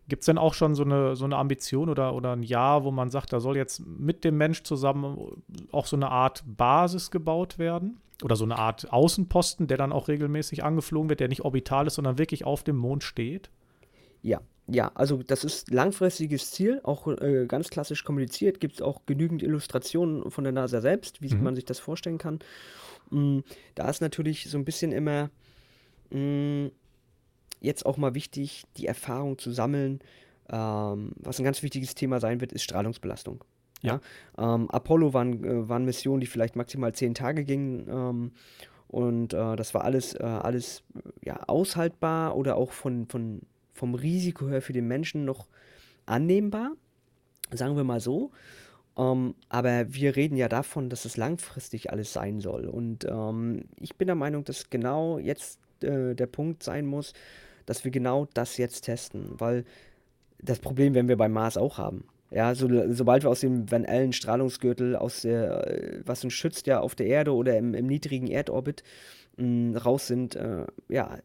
[0.09, 2.91] Gibt es denn auch schon so eine, so eine Ambition oder, oder ein Jahr, wo
[2.91, 7.59] man sagt, da soll jetzt mit dem Mensch zusammen auch so eine Art Basis gebaut
[7.59, 8.01] werden?
[8.23, 11.95] Oder so eine Art Außenposten, der dann auch regelmäßig angeflogen wird, der nicht orbital ist,
[11.95, 13.51] sondern wirklich auf dem Mond steht?
[14.23, 14.41] Ja,
[14.73, 18.61] ja, also das ist langfristiges Ziel, auch äh, ganz klassisch kommuniziert.
[18.61, 21.43] Gibt es auch genügend Illustrationen von der NASA selbst, wie mhm.
[21.43, 22.39] man sich das vorstellen kann.
[23.11, 23.41] Mm,
[23.75, 25.31] da ist natürlich so ein bisschen immer
[26.11, 26.67] mm,
[27.61, 30.01] jetzt auch mal wichtig, die Erfahrung zu sammeln.
[30.49, 33.45] Ähm, was ein ganz wichtiges Thema sein wird, ist Strahlungsbelastung.
[33.83, 34.01] Ja.
[34.39, 34.55] ja?
[34.55, 37.89] Ähm, Apollo waren, äh, waren Missionen, die vielleicht maximal zehn Tage gingen.
[37.89, 38.33] Ähm,
[38.89, 40.83] und äh, das war alles, äh, alles
[41.25, 43.43] ja, aushaltbar oder auch von, von
[43.81, 45.49] vom Risiko her für den Menschen noch
[46.05, 46.73] annehmbar,
[47.51, 48.31] sagen wir mal so.
[48.99, 52.67] Ähm, aber wir reden ja davon, dass es langfristig alles sein soll.
[52.67, 57.15] Und ähm, ich bin der Meinung, dass genau jetzt äh, der Punkt sein muss,
[57.65, 59.31] dass wir genau das jetzt testen.
[59.39, 59.65] Weil
[60.43, 62.05] das Problem werden wir beim Mars auch haben.
[62.31, 66.67] Ja, so, sobald wir aus dem Van Allen Strahlungsgürtel, aus der, äh, was uns schützt
[66.67, 68.83] ja auf der Erde oder im, im niedrigen Erdorbit,
[69.39, 71.19] mh, raus sind, äh, ja,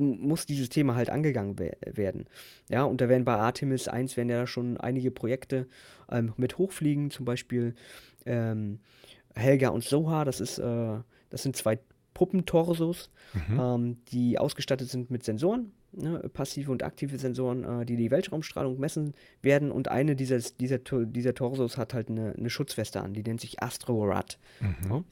[0.00, 2.26] muss dieses Thema halt angegangen we werden.
[2.68, 5.66] Ja, und da werden bei Artemis 1 werden ja schon einige Projekte
[6.10, 7.74] ähm, mit hochfliegen, zum Beispiel
[8.26, 8.80] ähm,
[9.34, 10.96] Helga und Soha, das ist, äh,
[11.30, 11.78] das sind zwei
[12.14, 13.60] Puppentorsos, mhm.
[13.60, 18.78] ähm, die ausgestattet sind mit Sensoren, ne, passive und aktive Sensoren, äh, die die Weltraumstrahlung
[18.78, 19.70] messen werden.
[19.70, 23.62] Und eine dieser, dieser, dieser Torsos hat halt eine, eine Schutzweste an, die nennt sich
[23.62, 24.38] Astro-Rad.
[24.60, 24.90] Mhm.
[24.90, 25.04] Ja?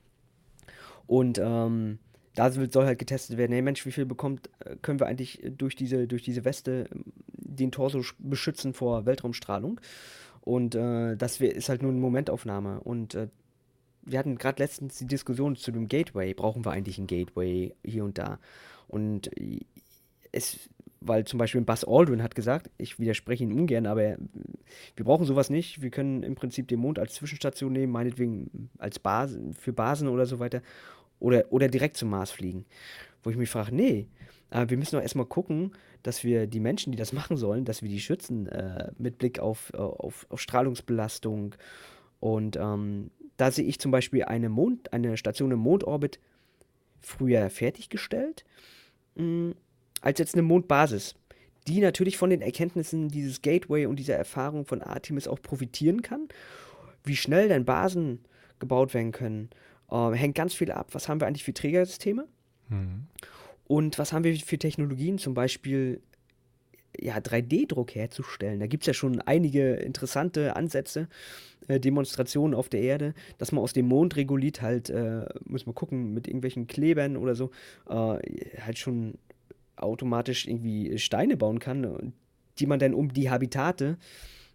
[1.07, 2.01] Und ähm,
[2.37, 5.75] da soll halt getestet werden, hey Mensch, wie viel bekommt, äh, können wir eigentlich durch
[5.75, 9.81] diese, durch diese Weste ähm, den Torso beschützen vor Weltraumstrahlung?
[10.43, 12.81] Und äh, das ist halt nur eine Momentaufnahme.
[12.81, 13.29] Und äh,
[14.03, 16.35] wir hatten gerade letztens die Diskussion zu dem Gateway.
[16.35, 18.39] Brauchen wir eigentlich ein Gateway hier und da?
[18.87, 19.61] Und äh,
[20.31, 20.59] es,
[21.01, 24.19] weil zum Beispiel Buzz Aldrin hat gesagt, ich widerspreche ihn ungern, aber
[24.95, 25.81] wir brauchen sowas nicht.
[25.81, 30.27] Wir können im Prinzip den Mond als Zwischenstation nehmen, meinetwegen als Basen, für Basen oder
[30.27, 30.61] so weiter
[31.19, 32.67] oder, oder direkt zum Mars fliegen.
[33.23, 34.07] Wo ich mich frage, nee,
[34.51, 37.83] äh, wir müssen doch erstmal gucken, dass wir die Menschen, die das machen sollen, dass
[37.83, 41.55] wir die schützen äh, mit Blick auf, äh, auf, auf Strahlungsbelastung.
[42.21, 46.21] Und ähm, da sehe ich zum Beispiel eine, Mond, eine Station im Mondorbit
[47.01, 48.45] früher fertiggestellt,
[49.17, 49.55] mh, mm,
[50.03, 51.17] als jetzt eine Mondbasis,
[51.67, 56.29] die natürlich von den Erkenntnissen dieses Gateway und dieser Erfahrung von Artemis auch profitieren kann.
[57.03, 58.21] Wie schnell dann Basen
[58.61, 59.51] gebaut werden können
[59.91, 60.89] ähm, hängt ganz viel ab.
[60.93, 62.27] Was haben wir eigentlich für Trägersysteme?
[62.69, 63.07] Mhm.
[63.67, 66.01] Und was haben wir für Technologien, zum Beispiel
[66.99, 68.61] ja, 3D-Druck herzustellen?
[68.61, 71.09] Da gibt es ja schon einige interessante Ansätze,
[71.69, 76.15] äh, Demonstrationen auf der Erde, dass man aus dem Mondregulit halt, äh, muss man gucken,
[76.15, 77.51] mit irgendwelchen Klebern oder so,
[77.89, 78.19] äh,
[78.61, 79.19] halt schon
[79.77, 82.13] automatisch irgendwie Steine bauen kann,
[82.59, 83.99] die man dann um die Habitate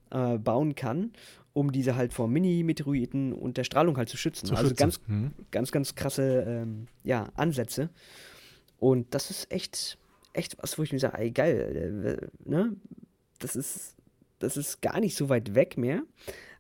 [0.10, 1.12] äh, bauen kann
[1.54, 4.46] um diese halt vor Mini-Meteoriten und der Strahlung halt zu schützen.
[4.48, 4.80] Zu also schützen.
[4.80, 5.32] ganz, mhm.
[5.52, 7.90] ganz, ganz krasse ähm, ja, Ansätze.
[8.80, 9.98] Und das ist echt,
[10.34, 12.76] echt was, wo ich mir sage, ey, geil, äh, ne?
[13.40, 13.96] Das ist,
[14.40, 16.04] das ist gar nicht so weit weg mehr.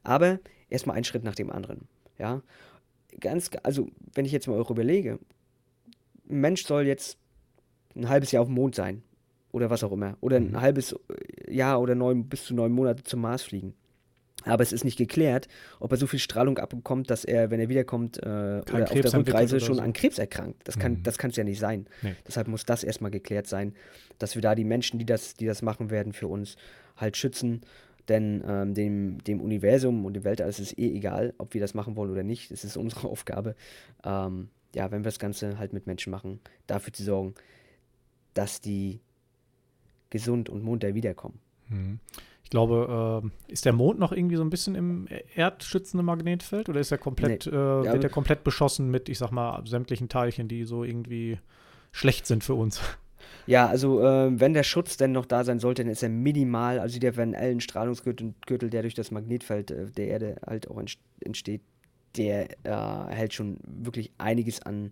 [0.03, 0.39] Aber
[0.69, 1.87] erstmal ein Schritt nach dem anderen.
[2.17, 2.41] Ja.
[3.19, 5.19] Ganz, also, wenn ich jetzt mal eure überlege,
[6.29, 7.17] ein Mensch soll jetzt
[7.95, 9.03] ein halbes Jahr auf dem Mond sein.
[9.51, 10.17] Oder was auch immer.
[10.21, 10.61] Oder ein mhm.
[10.61, 10.95] halbes
[11.47, 13.73] Jahr oder neun, bis zu neun Monate zum Mars fliegen.
[14.43, 15.47] Aber es ist nicht geklärt,
[15.79, 19.13] ob er so viel Strahlung abbekommt, dass er, wenn er wiederkommt, äh, oder auf der
[19.13, 19.81] Rückreise schon so.
[19.81, 20.67] an Krebs erkrankt.
[20.67, 21.31] Das kann es mhm.
[21.33, 21.87] ja nicht sein.
[22.01, 22.15] Nee.
[22.27, 23.73] Deshalb muss das erstmal geklärt sein,
[24.19, 26.55] dass wir da die Menschen, die das, die das machen werden, für uns
[26.97, 27.61] halt schützen.
[28.07, 31.73] Denn ähm, dem, dem Universum und dem Weltall ist es eh egal, ob wir das
[31.73, 32.51] machen wollen oder nicht.
[32.51, 33.55] Es ist unsere Aufgabe,
[34.03, 37.35] ähm, ja, wenn wir das Ganze halt mit Menschen machen, dafür zu sorgen,
[38.33, 39.01] dass die
[40.09, 41.39] gesund und munter wiederkommen.
[41.69, 41.99] Mhm
[42.51, 46.91] glaube, äh, ist der Mond noch irgendwie so ein bisschen im erdschützenden Magnetfeld oder ist
[46.91, 47.51] er komplett, nee.
[47.51, 51.39] äh, ja, wird er komplett beschossen mit, ich sag mal, sämtlichen Teilchen, die so irgendwie
[51.91, 52.79] schlecht sind für uns?
[53.47, 56.79] Ja, also äh, wenn der Schutz denn noch da sein sollte, dann ist er minimal.
[56.79, 60.81] Also der Van Allen Strahlungsgürtel, der durch das Magnetfeld äh, der Erde halt auch
[61.21, 61.61] entsteht,
[62.17, 64.91] der äh, hält schon wirklich einiges an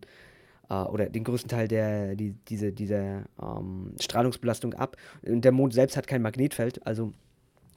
[0.69, 4.97] äh, oder den größten Teil der die, diese, dieser ähm, Strahlungsbelastung ab.
[5.23, 7.13] Und der Mond selbst hat kein Magnetfeld, also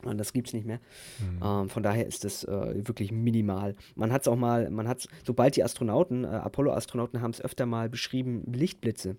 [0.06, 0.80] und das gibt es nicht mehr.
[1.20, 1.40] Mhm.
[1.44, 3.74] Ähm, von daher ist das äh, wirklich minimal.
[3.94, 7.66] Man hat es auch mal, man hat sobald die Astronauten, äh, Apollo-Astronauten haben es öfter
[7.66, 9.16] mal beschrieben, Lichtblitze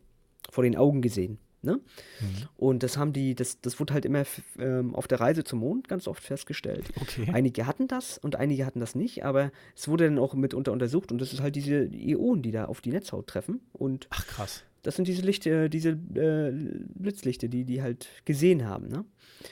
[0.49, 1.39] vor den Augen gesehen.
[1.63, 1.79] Ne?
[2.19, 2.47] Mhm.
[2.57, 4.23] Und das haben die, das, das wurde halt immer
[4.59, 6.91] ähm, auf der Reise zum Mond ganz oft festgestellt.
[6.99, 7.27] Okay.
[7.31, 11.11] Einige hatten das und einige hatten das nicht, aber es wurde dann auch mitunter untersucht
[11.11, 13.61] und das ist halt diese Ionen, die da auf die Netzhaut treffen.
[13.71, 14.63] Und Ach krass.
[14.81, 16.51] Das sind diese Lichter, diese äh,
[16.95, 18.89] Blitzlichter, die die halt gesehen haben.
[18.89, 19.05] Ne?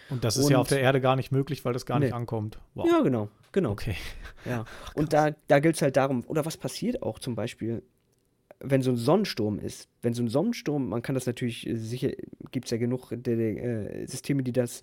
[0.09, 2.07] Und das ist und, ja auf der Erde gar nicht möglich, weil das gar nee.
[2.07, 2.59] nicht ankommt.
[2.73, 2.85] Wow.
[2.85, 3.71] Ja, genau, genau.
[3.71, 3.95] Okay.
[4.43, 4.65] Ja.
[4.85, 7.81] Ach, und da, da gilt es halt darum, oder was passiert auch zum Beispiel,
[8.63, 12.11] wenn so ein Sonnensturm ist, wenn so ein Sonnensturm, man kann das natürlich, äh, sicher
[12.51, 14.81] gibt es ja genug der, der, äh, Systeme, die das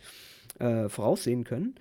[0.58, 1.74] äh, voraussehen können,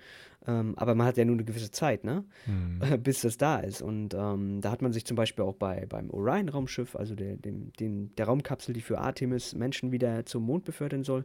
[0.46, 2.24] ähm, aber man hat ja nur eine gewisse Zeit, ne?
[2.46, 2.80] Mhm.
[3.02, 3.82] bis das da ist.
[3.82, 7.72] Und ähm, da hat man sich zum Beispiel auch bei, beim Orion-Raumschiff, also der, dem,
[7.74, 11.24] dem, der Raumkapsel, die für Artemis Menschen wieder zum Mond befördern soll,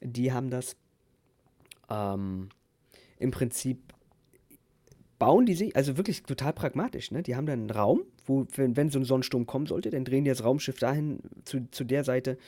[0.00, 0.76] die haben das
[1.88, 2.48] ähm,
[3.18, 3.94] im Prinzip
[5.18, 7.22] bauen die sich, also wirklich total pragmatisch, ne?
[7.22, 10.24] Die haben dann einen Raum, wo, wenn, wenn so ein Sonnensturm kommen sollte, dann drehen
[10.24, 12.38] die das Raumschiff dahin zu, zu der Seite,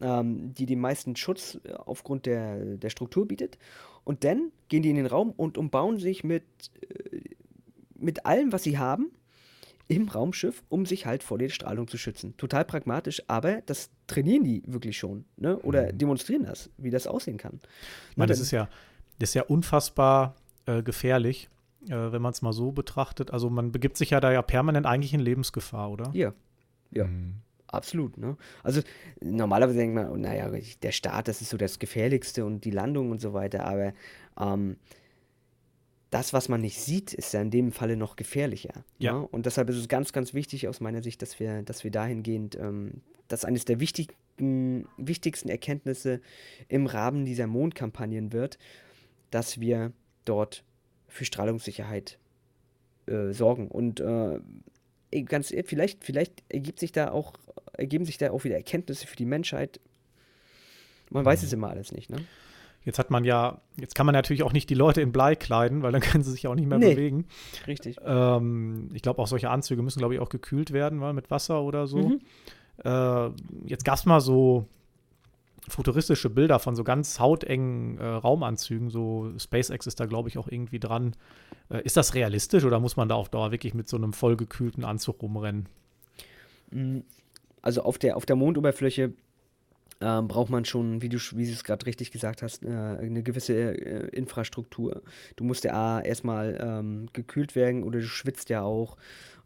[0.00, 3.58] ähm, die den meisten Schutz äh, aufgrund der, der Struktur bietet.
[4.04, 6.44] Und dann gehen die in den Raum und umbauen sich mit,
[6.88, 7.20] äh,
[7.96, 9.12] mit allem, was sie haben,
[9.86, 12.34] im Raumschiff, um sich halt vor der Strahlung zu schützen.
[12.36, 15.58] Total pragmatisch, aber das trainieren die wirklich schon, ne?
[15.58, 15.98] Oder mhm.
[15.98, 17.60] demonstrieren das, wie das aussehen kann.
[18.16, 18.68] Meine, das ist ja,
[19.18, 21.50] das ist ja unfassbar äh, gefährlich
[21.88, 23.30] äh, wenn man es mal so betrachtet.
[23.30, 26.10] Also man begibt sich ja da ja permanent eigentlich in Lebensgefahr, oder?
[26.12, 26.32] Ja,
[26.90, 27.04] ja.
[27.06, 27.34] Mhm.
[27.66, 28.36] Absolut, ne?
[28.62, 28.82] Also
[29.20, 30.48] normalerweise denkt man, oh, naja,
[30.82, 33.92] der Start, das ist so das Gefährlichste und die Landung und so weiter, aber
[34.38, 34.76] ähm,
[36.10, 38.84] das, was man nicht sieht, ist ja in dem Falle noch gefährlicher.
[38.98, 39.14] Ja.
[39.14, 39.26] Ne?
[39.26, 42.56] Und deshalb ist es ganz, ganz wichtig aus meiner Sicht, dass wir, dass wir dahingehend,
[42.56, 46.20] ähm, dass eines der wichtigen, wichtigsten Erkenntnisse
[46.68, 48.58] im Rahmen dieser Mondkampagnen wird,
[49.32, 49.92] dass wir
[50.24, 50.62] dort
[51.14, 52.18] für Strahlungssicherheit
[53.06, 53.68] äh, sorgen.
[53.68, 54.40] Und äh,
[55.24, 57.34] ganz vielleicht, vielleicht ergibt sich da auch,
[57.72, 59.80] ergeben sich da auch wieder Erkenntnisse für die Menschheit.
[61.10, 61.46] Man weiß mhm.
[61.46, 62.18] es immer alles nicht, ne?
[62.84, 65.82] Jetzt hat man ja, jetzt kann man natürlich auch nicht die Leute in Blei kleiden,
[65.82, 67.26] weil dann können sie sich auch nicht mehr nee, bewegen.
[67.66, 67.96] Richtig.
[68.04, 71.62] Ähm, ich glaube, auch solche Anzüge müssen, glaube ich, auch gekühlt werden, weil mit Wasser
[71.62, 72.08] oder so.
[72.08, 72.20] Mhm.
[72.84, 73.30] Äh,
[73.66, 74.66] jetzt gab es mal so
[75.68, 78.90] futuristische Bilder von so ganz hautengen äh, Raumanzügen.
[78.90, 81.16] So SpaceX ist da, glaube ich, auch irgendwie dran.
[81.70, 84.84] Äh, ist das realistisch oder muss man da auf Dauer wirklich mit so einem vollgekühlten
[84.84, 85.68] Anzug rumrennen?
[86.70, 86.98] Mm,
[87.62, 89.12] also auf der, auf der Mondoberfläche
[90.00, 93.54] äh, braucht man schon, wie du, wie es gerade richtig gesagt hast, äh, eine gewisse
[93.54, 95.02] äh, Infrastruktur.
[95.36, 98.96] Du musst ja erstmal ähm, gekühlt werden oder du schwitzt ja auch.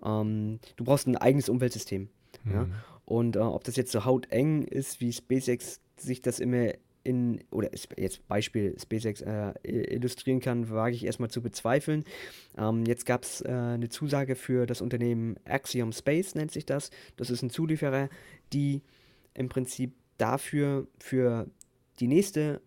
[0.04, 2.08] Ähm, du brauchst ein eigenes Umweltsystem.
[2.44, 2.52] Mhm.
[2.52, 2.66] Ja?
[3.04, 6.72] Und äh, ob das jetzt so hauteng ist, wie SpaceX sich das immer
[7.04, 12.04] in, oder jetzt Beispiel SpaceX äh, illustrieren kann, wage ich erstmal zu bezweifeln.
[12.56, 16.90] Ähm, jetzt gab es äh, eine Zusage für das Unternehmen Axiom Space, nennt sich das.
[17.16, 18.10] Das ist ein Zulieferer,
[18.52, 18.82] die
[19.34, 21.46] im Prinzip dafür, für
[22.00, 22.60] die nächste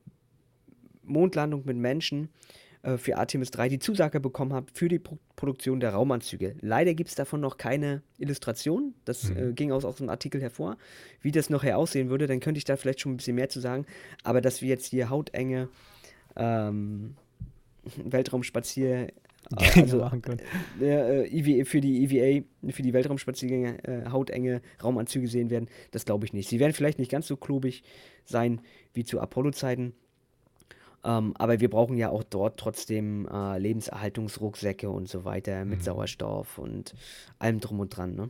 [1.03, 2.29] Mondlandung mit Menschen
[2.83, 6.55] äh, für Artemis 3 die Zusage bekommen habe für die Pro Produktion der Raumanzüge.
[6.61, 8.93] Leider gibt es davon noch keine Illustration.
[9.05, 9.37] Das mhm.
[9.37, 10.77] äh, ging aus, aus dem Artikel hervor.
[11.21, 13.59] Wie das nachher aussehen würde, dann könnte ich da vielleicht schon ein bisschen mehr zu
[13.59, 13.87] sagen.
[14.23, 15.67] Aber dass wir jetzt hier hautenge
[16.35, 17.15] ähm,
[18.03, 19.07] Weltraumspazier
[19.57, 20.09] äh, also,
[20.79, 26.25] äh, äh, für die EVA, für die Weltraumspaziergänge, äh, hautenge Raumanzüge sehen werden, das glaube
[26.25, 26.49] ich nicht.
[26.49, 27.83] Sie werden vielleicht nicht ganz so klobig
[28.25, 28.61] sein
[28.93, 29.93] wie zu Apollo-Zeiten,
[31.03, 35.83] ähm, aber wir brauchen ja auch dort trotzdem äh, Lebenserhaltungsrucksäcke und so weiter mit mhm.
[35.83, 36.93] Sauerstoff und
[37.39, 38.15] allem drum und dran.
[38.15, 38.29] Ne?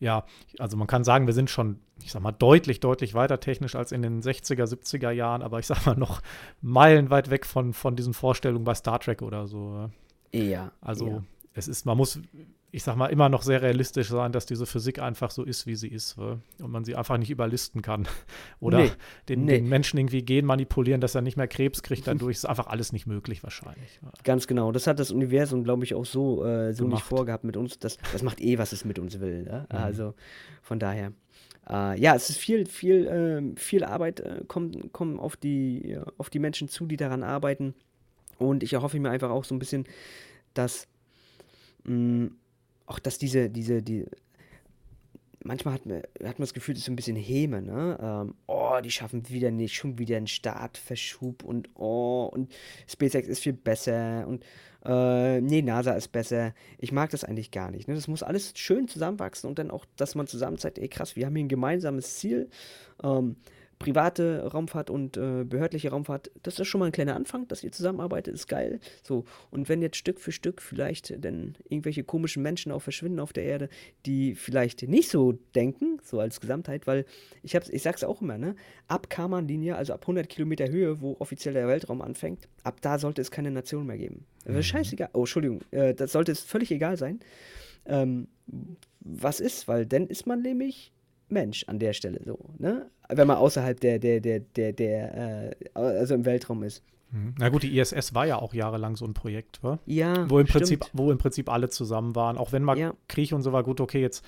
[0.00, 0.24] Ja,
[0.58, 3.90] also man kann sagen, wir sind schon, ich sag mal, deutlich, deutlich weiter technisch als
[3.90, 6.22] in den 60er, 70er Jahren, aber ich sag mal noch
[6.60, 9.90] meilenweit weg von, von diesen Vorstellungen bei Star Trek oder so.
[10.32, 10.70] Ja.
[10.80, 11.22] Also ja.
[11.54, 12.20] es ist, man muss
[12.70, 15.74] ich sag mal, immer noch sehr realistisch sein, dass diese Physik einfach so ist, wie
[15.74, 16.18] sie ist.
[16.18, 18.06] Und man sie einfach nicht überlisten kann.
[18.60, 18.90] Oder nee,
[19.28, 19.58] den, nee.
[19.58, 22.36] den, Menschen irgendwie Gen manipulieren, dass er nicht mehr Krebs kriegt dadurch.
[22.36, 24.00] ist einfach alles nicht möglich wahrscheinlich.
[24.22, 24.70] Ganz genau.
[24.70, 27.78] Das hat das Universum, glaube ich, auch so, äh, so nicht vorgehabt mit uns.
[27.78, 29.44] Das, das macht eh, was es mit uns will.
[29.44, 29.66] Ne?
[29.70, 29.76] Mhm.
[29.76, 30.14] Also
[30.60, 31.12] von daher.
[31.70, 36.28] Äh, ja, es ist viel, viel, äh, viel Arbeit, äh, kommt, kommt auf, die, auf
[36.28, 37.74] die Menschen zu, die daran arbeiten.
[38.36, 39.84] Und ich erhoffe mir einfach auch so ein bisschen,
[40.52, 40.86] dass
[41.84, 42.30] mh, mm,
[42.88, 44.06] auch dass diese, diese, die,
[45.44, 47.98] manchmal hat man, hat man das Gefühl, das ist so ein bisschen Häme, ne?
[48.00, 52.50] Ähm, oh, die schaffen wieder nicht, schon wieder einen Startverschub und oh, und
[52.88, 54.42] SpaceX ist viel besser und
[54.84, 56.54] äh, nee, NASA ist besser.
[56.78, 57.88] Ich mag das eigentlich gar nicht.
[57.88, 57.94] Ne?
[57.94, 61.26] Das muss alles schön zusammenwachsen und dann auch, dass man zusammen sagt, ey krass, wir
[61.26, 62.48] haben hier ein gemeinsames Ziel.
[63.02, 63.36] Ähm,
[63.78, 67.72] private Raumfahrt und äh, behördliche Raumfahrt, das ist schon mal ein kleiner Anfang, dass ihr
[67.72, 68.80] zusammenarbeitet, ist geil.
[69.02, 73.32] So, und wenn jetzt Stück für Stück vielleicht dann irgendwelche komischen Menschen auch verschwinden auf
[73.32, 73.68] der Erde,
[74.06, 77.04] die vielleicht nicht so denken, so als Gesamtheit, weil
[77.42, 78.56] ich hab's, ich sag's auch immer, ne,
[78.88, 83.22] ab Karman-Linie, also ab 100 Kilometer Höhe, wo offiziell der Weltraum anfängt, ab da sollte
[83.22, 84.24] es keine Nation mehr geben.
[84.46, 84.62] Mhm.
[84.62, 87.20] Scheißegal, oh, Entschuldigung, äh, das sollte es völlig egal sein,
[87.86, 88.28] ähm,
[89.00, 90.92] was ist, weil dann ist man nämlich
[91.28, 92.86] Mensch an der Stelle so, ne?
[93.08, 96.82] Wenn man außerhalb der, der, der, der, der, äh, also im Weltraum ist.
[97.10, 97.34] Mhm.
[97.38, 99.78] Na gut, die ISS war ja auch jahrelang so ein Projekt, wa?
[99.86, 100.28] Ja.
[100.28, 102.36] Wo im Prinzip, wo im Prinzip alle zusammen waren.
[102.36, 102.94] Auch wenn mal ja.
[103.08, 104.24] Krieg und so war, gut, okay, jetzt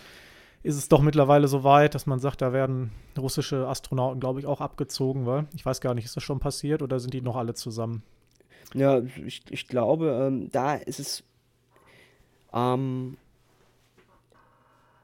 [0.63, 4.47] ist es doch mittlerweile so weit, dass man sagt, da werden russische Astronauten, glaube ich,
[4.47, 5.47] auch abgezogen, wa?
[5.55, 8.03] Ich weiß gar nicht, ist das schon passiert oder sind die noch alle zusammen?
[8.75, 11.25] Ja, ich, ich glaube, ähm, da ist es
[12.53, 13.17] ähm,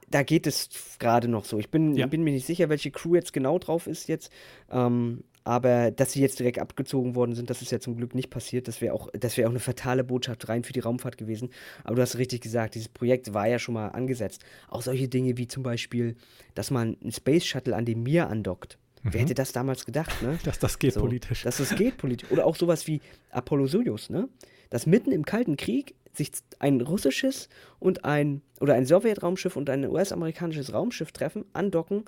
[0.08, 1.58] da geht es gerade noch so.
[1.58, 2.06] Ich bin, ja.
[2.06, 4.30] bin mir nicht sicher, welche Crew jetzt genau drauf ist jetzt.
[4.70, 8.30] Ähm, aber dass sie jetzt direkt abgezogen worden sind, das ist ja zum Glück nicht
[8.30, 8.66] passiert.
[8.66, 11.50] Das wäre auch, das auch eine fatale Botschaft rein für die Raumfahrt gewesen.
[11.84, 14.44] Aber du hast richtig gesagt, dieses Projekt war ja schon mal angesetzt.
[14.68, 16.16] Auch solche Dinge wie zum Beispiel,
[16.56, 18.78] dass man ein Space Shuttle an dem Mir andockt.
[19.04, 19.12] Mhm.
[19.12, 20.36] Wer hätte das damals gedacht, ne?
[20.44, 21.44] dass das geht so, politisch.
[21.44, 22.28] Dass das geht politisch.
[22.32, 23.00] Oder auch sowas wie
[23.30, 24.28] Apollo Soyuz, ne?
[24.70, 27.48] Dass mitten im Kalten Krieg sich ein russisches
[27.78, 32.04] und ein oder ein Sowjetraumschiff und ein US-amerikanisches Raumschiff treffen, andocken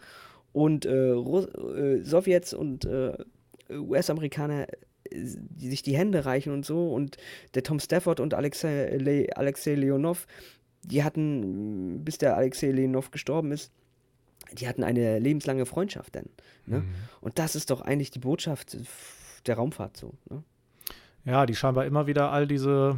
[0.53, 3.13] und äh, äh, Sowjets und äh,
[3.71, 4.77] US-Amerikaner äh,
[5.11, 7.17] die sich die Hände reichen und so und
[7.55, 10.27] der Tom Stafford und Alexei, Le Alexei Leonov,
[10.83, 13.73] die hatten, bis der Alexei Leonov gestorben ist,
[14.53, 16.27] die hatten eine lebenslange Freundschaft dann.
[16.67, 16.81] Ne?
[16.81, 16.95] Mhm.
[17.21, 18.77] Und das ist doch eigentlich die Botschaft
[19.47, 20.15] der Raumfahrt so.
[20.31, 20.43] Ne?
[21.29, 22.97] Ja, die scheinbar immer wieder all diese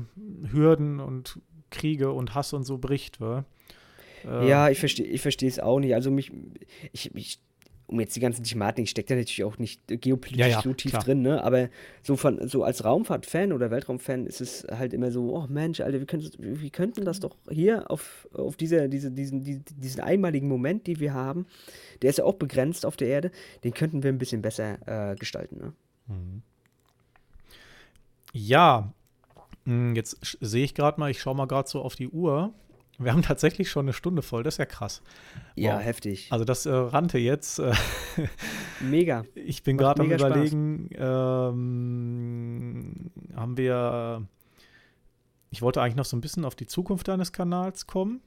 [0.52, 3.44] Hürden und Kriege und Hass und so bricht, wa?
[4.24, 5.94] Äh, ja, ich verstehe ich verstehe es auch nicht.
[5.94, 6.30] Also mich,
[6.92, 7.40] ich, ich
[7.86, 10.72] um jetzt die ganzen Thematiken, ich stecke da natürlich auch nicht geopolitisch ja, ja, so
[10.72, 11.02] tief klar.
[11.02, 11.42] drin, ne?
[11.42, 11.70] Aber
[12.04, 15.98] so von so als Raumfahrt-Fan oder Weltraum-Fan ist es halt immer so, oh Mensch, Alter,
[15.98, 20.86] wir, können, wir könnten das doch hier auf, auf diese, diese, diesen, diesen einmaligen Moment,
[20.86, 21.46] den wir haben,
[22.02, 23.32] der ist ja auch begrenzt auf der Erde,
[23.64, 25.72] den könnten wir ein bisschen besser äh, gestalten, ne?
[26.06, 26.42] Mhm.
[28.32, 28.92] Ja,
[29.64, 32.52] hm, jetzt sehe ich gerade mal, ich schaue mal gerade so auf die Uhr.
[32.98, 35.00] Wir haben tatsächlich schon eine Stunde voll, das ist ja krass.
[35.56, 35.84] Ja, wow.
[35.84, 36.26] heftig.
[36.30, 37.58] Also das äh, rannte jetzt.
[37.58, 37.72] Äh,
[38.80, 39.24] mega.
[39.34, 41.50] Ich bin gerade am überlegen, ähm,
[43.34, 44.26] haben wir,
[45.50, 48.20] ich wollte eigentlich noch so ein bisschen auf die Zukunft deines Kanals kommen.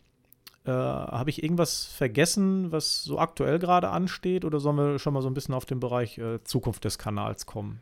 [0.65, 5.21] Äh, Habe ich irgendwas vergessen, was so aktuell gerade ansteht, oder sollen wir schon mal
[5.21, 7.79] so ein bisschen auf den Bereich äh, Zukunft des Kanals kommen?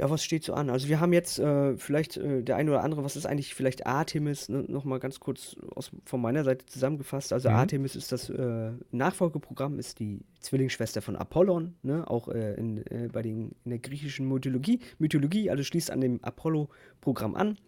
[0.00, 0.70] Ja, was steht so an?
[0.70, 3.86] Also wir haben jetzt äh, vielleicht äh, der eine oder andere, was ist eigentlich vielleicht
[3.86, 7.34] Artemis, ne, nochmal ganz kurz aus, von meiner Seite zusammengefasst.
[7.34, 7.56] Also mhm.
[7.56, 12.08] Artemis ist das äh, Nachfolgeprogramm, ist die Zwillingsschwester von Apollon, ne?
[12.08, 16.24] auch äh, in, äh, bei den, in der griechischen Mythologie, Mythologie, also schließt an dem
[16.24, 17.58] Apollo-Programm an.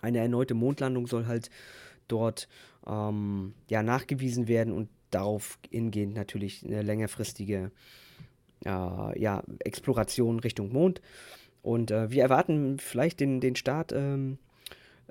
[0.00, 1.50] Eine erneute Mondlandung soll halt
[2.06, 2.46] dort
[2.86, 7.72] ähm, ja, nachgewiesen werden und darauf hingehend natürlich eine längerfristige
[8.64, 11.00] äh, ja, Exploration Richtung Mond.
[11.64, 14.36] Und äh, wir erwarten vielleicht den, den Start ähm,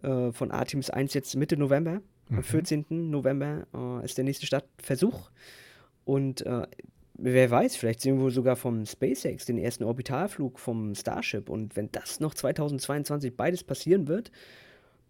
[0.03, 1.99] äh, von Artemis 1 jetzt Mitte November.
[2.29, 2.37] Mhm.
[2.37, 2.85] Am 14.
[3.09, 5.31] November äh, ist der nächste Startversuch.
[6.05, 6.67] Und äh,
[7.15, 11.49] wer weiß, vielleicht sehen wir sogar vom SpaceX den ersten Orbitalflug vom Starship.
[11.49, 14.31] Und wenn das noch 2022 beides passieren wird,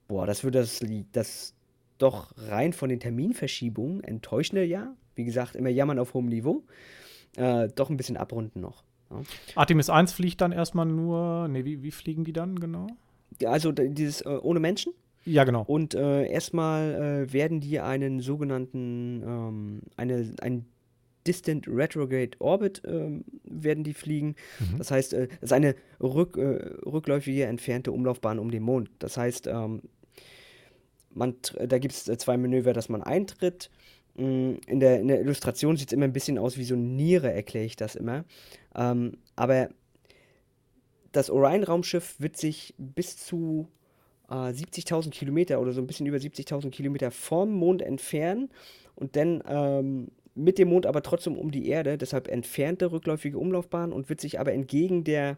[0.08, 0.80] boah, das würde das,
[1.12, 1.56] das
[1.98, 6.64] doch rein von den Terminverschiebungen enttäuschende Jahr, wie gesagt, immer jammern auf hohem Niveau,
[7.36, 8.86] äh, doch ein bisschen abrunden noch.
[9.56, 12.88] Artemis 1 fliegt dann erstmal nur, ne, wie, wie fliegen die dann genau?
[13.46, 14.94] Also dieses äh, ohne Menschen?
[15.26, 15.64] Ja, genau.
[15.64, 20.66] Und äh, erstmal äh, werden die einen sogenannten, ähm, eine, ein
[21.26, 24.36] Distant Retrograde Orbit ähm, werden die fliegen.
[24.60, 24.78] Mhm.
[24.78, 28.90] Das heißt, äh, das ist eine rück, äh, rückläufige entfernte Umlaufbahn um den Mond.
[29.00, 29.82] Das heißt, ähm,
[31.14, 31.36] man,
[31.66, 33.70] da gibt es äh, zwei Manöver, dass man eintritt
[34.16, 37.32] in der, in der Illustration sieht es immer ein bisschen aus wie so eine Niere,
[37.32, 38.26] erkläre ich das immer.
[38.76, 39.70] Ähm, aber
[41.12, 43.68] das Orion-Raumschiff wird sich bis zu
[44.30, 48.50] äh, 70.000 Kilometer oder so ein bisschen über 70.000 Kilometer vom Mond entfernen
[48.96, 53.94] und dann ähm, mit dem Mond aber trotzdem um die Erde, deshalb entfernte rückläufige Umlaufbahn
[53.94, 55.38] und wird sich aber entgegen der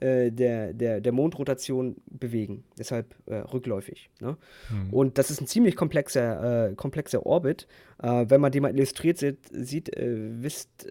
[0.00, 2.64] äh, der, der, der Mondrotation bewegen.
[2.78, 4.10] Deshalb äh, rückläufig.
[4.20, 4.36] Ne?
[4.70, 4.92] Mhm.
[4.92, 7.66] Und das ist ein ziemlich komplexer, äh, komplexer Orbit.
[8.02, 10.86] Äh, wenn man den mal illustriert sieht, sieht äh, wisst,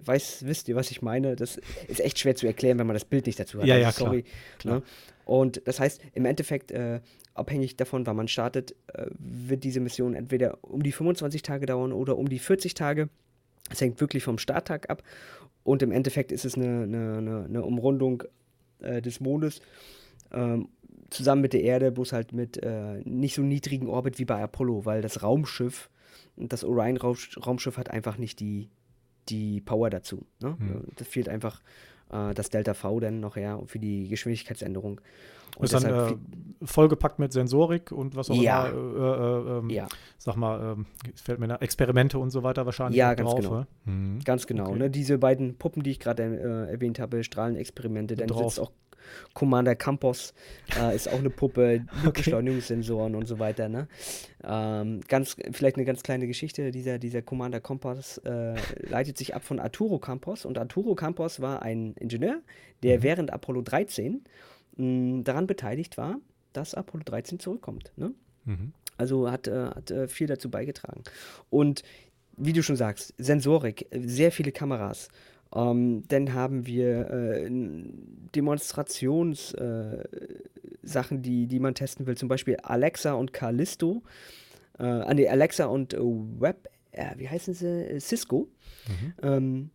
[0.00, 1.36] weiß, wisst ihr, was ich meine?
[1.36, 3.66] Das ist echt schwer zu erklären, wenn man das Bild nicht dazu hat.
[3.66, 4.22] Ja, ja, also, sorry.
[4.22, 4.74] Klar, klar.
[4.78, 4.82] Ne?
[5.26, 6.70] Und das heißt, im Endeffekt,
[7.32, 8.74] abhängig davon, wann man startet,
[9.16, 13.08] wird diese Mission entweder um die 25 Tage dauern oder um die 40 Tage.
[13.70, 15.02] Es hängt wirklich vom Starttag ab.
[15.64, 18.22] Und im Endeffekt ist es eine, eine, eine, Umrundung
[18.80, 19.60] äh, des Mondes
[20.32, 20.68] ähm,
[21.10, 24.84] zusammen mit der Erde, bloß halt mit äh, nicht so niedrigen Orbit wie bei Apollo,
[24.84, 25.90] weil das Raumschiff,
[26.36, 28.68] das Orion-Raumschiff hat einfach nicht die,
[29.28, 30.26] die Power dazu.
[30.40, 30.56] Ne?
[30.58, 30.84] Hm.
[30.96, 31.60] Das fehlt einfach
[32.10, 35.00] äh, das Delta V dann noch her für die Geschwindigkeitsänderung.
[35.56, 36.16] Und ist dann äh,
[36.64, 38.66] vollgepackt mit Sensorik und was auch ja.
[38.66, 38.76] immer.
[38.76, 39.86] Äh, äh, ähm, ja.
[40.18, 42.96] Sag mal, ähm, fällt mir nach, Experimente und so weiter wahrscheinlich.
[42.96, 43.66] Ja, ganz drauf, genau.
[43.84, 44.18] Hm.
[44.24, 44.68] Ganz genau.
[44.68, 44.78] Okay.
[44.78, 44.90] Ne?
[44.90, 48.54] Diese beiden Puppen, die ich gerade äh, erwähnt habe, Strahlenexperimente, dann drauf.
[48.54, 48.72] sitzt auch
[49.34, 50.34] Commander Campos
[50.78, 52.10] äh, ist auch eine Puppe, okay.
[52.12, 53.68] Beschleunigungssensoren und so weiter.
[53.68, 53.88] Ne?
[54.42, 59.44] Ähm, ganz, vielleicht eine ganz kleine Geschichte, dieser, dieser Commander Campos äh, leitet sich ab
[59.44, 62.40] von Arturo Campos und Arturo Campos war ein Ingenieur,
[62.82, 63.02] der mhm.
[63.02, 64.24] während Apollo 13
[64.76, 66.18] mh, daran beteiligt war,
[66.52, 67.92] dass Apollo 13 zurückkommt.
[67.96, 68.12] Ne?
[68.44, 68.72] Mhm.
[68.96, 71.02] Also hat, äh, hat äh, viel dazu beigetragen.
[71.50, 71.82] Und
[72.36, 75.08] wie du schon sagst, Sensorik, sehr viele Kameras.
[75.54, 77.48] Ähm, dann haben wir äh,
[78.34, 84.02] Demonstrationssachen, äh, die, die man testen will, zum Beispiel Alexa und Callisto.
[84.78, 88.00] Äh, an die Alexa und Web, äh, wie heißen sie?
[88.00, 88.48] Cisco.
[88.88, 89.14] Mhm.
[89.22, 89.70] Ähm,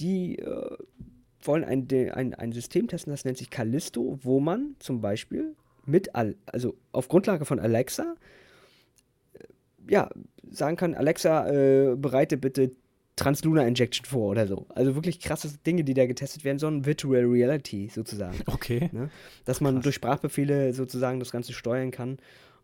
[0.00, 0.76] die äh,
[1.46, 6.14] wollen ein, ein, ein System testen, das nennt sich Callisto, wo man zum Beispiel mit,
[6.14, 8.14] Al also auf Grundlage von Alexa,
[9.34, 9.44] äh,
[9.88, 10.10] ja,
[10.50, 12.72] sagen kann, Alexa, äh, bereite bitte
[13.16, 14.66] Translunar Injection vor oder so.
[14.70, 16.86] Also wirklich krasse Dinge, die da getestet werden sollen.
[16.86, 18.38] Virtual Reality sozusagen.
[18.46, 18.88] Okay.
[18.92, 19.10] Ne?
[19.44, 19.82] Dass man Krass.
[19.84, 22.18] durch Sprachbefehle sozusagen das Ganze steuern kann.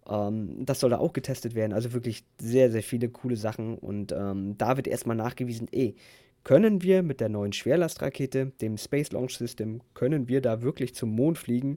[0.09, 1.75] Ähm, das soll da auch getestet werden.
[1.75, 3.77] Also wirklich sehr, sehr viele coole Sachen.
[3.77, 5.95] Und ähm, da wird erstmal nachgewiesen, eh,
[6.49, 11.11] können wir mit der neuen Schwerlastrakete, dem Space Launch System, können wir da wirklich zum
[11.11, 11.77] Mond fliegen?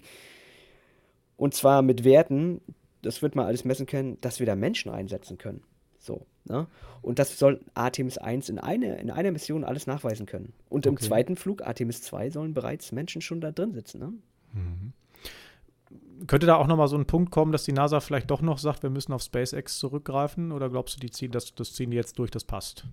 [1.36, 2.61] Und zwar mit Werten,
[3.01, 5.61] das wird man alles messen können, dass wir da Menschen einsetzen können.
[5.99, 6.26] So.
[6.45, 6.67] Ne?
[7.01, 10.53] Und das soll Artemis 1 in, eine, in einer Mission alles nachweisen können.
[10.69, 13.99] Und im zweiten Flug, Artemis 2, sollen bereits Menschen schon da drin sitzen.
[13.99, 14.13] Ne?
[14.53, 14.93] Mhm.
[16.28, 18.84] Könnte da auch nochmal so ein Punkt kommen, dass die NASA vielleicht doch noch sagt,
[18.84, 20.51] wir müssen auf SpaceX zurückgreifen?
[20.51, 22.86] Oder glaubst du, die ziehen das, das ziehen die jetzt durch, das passt?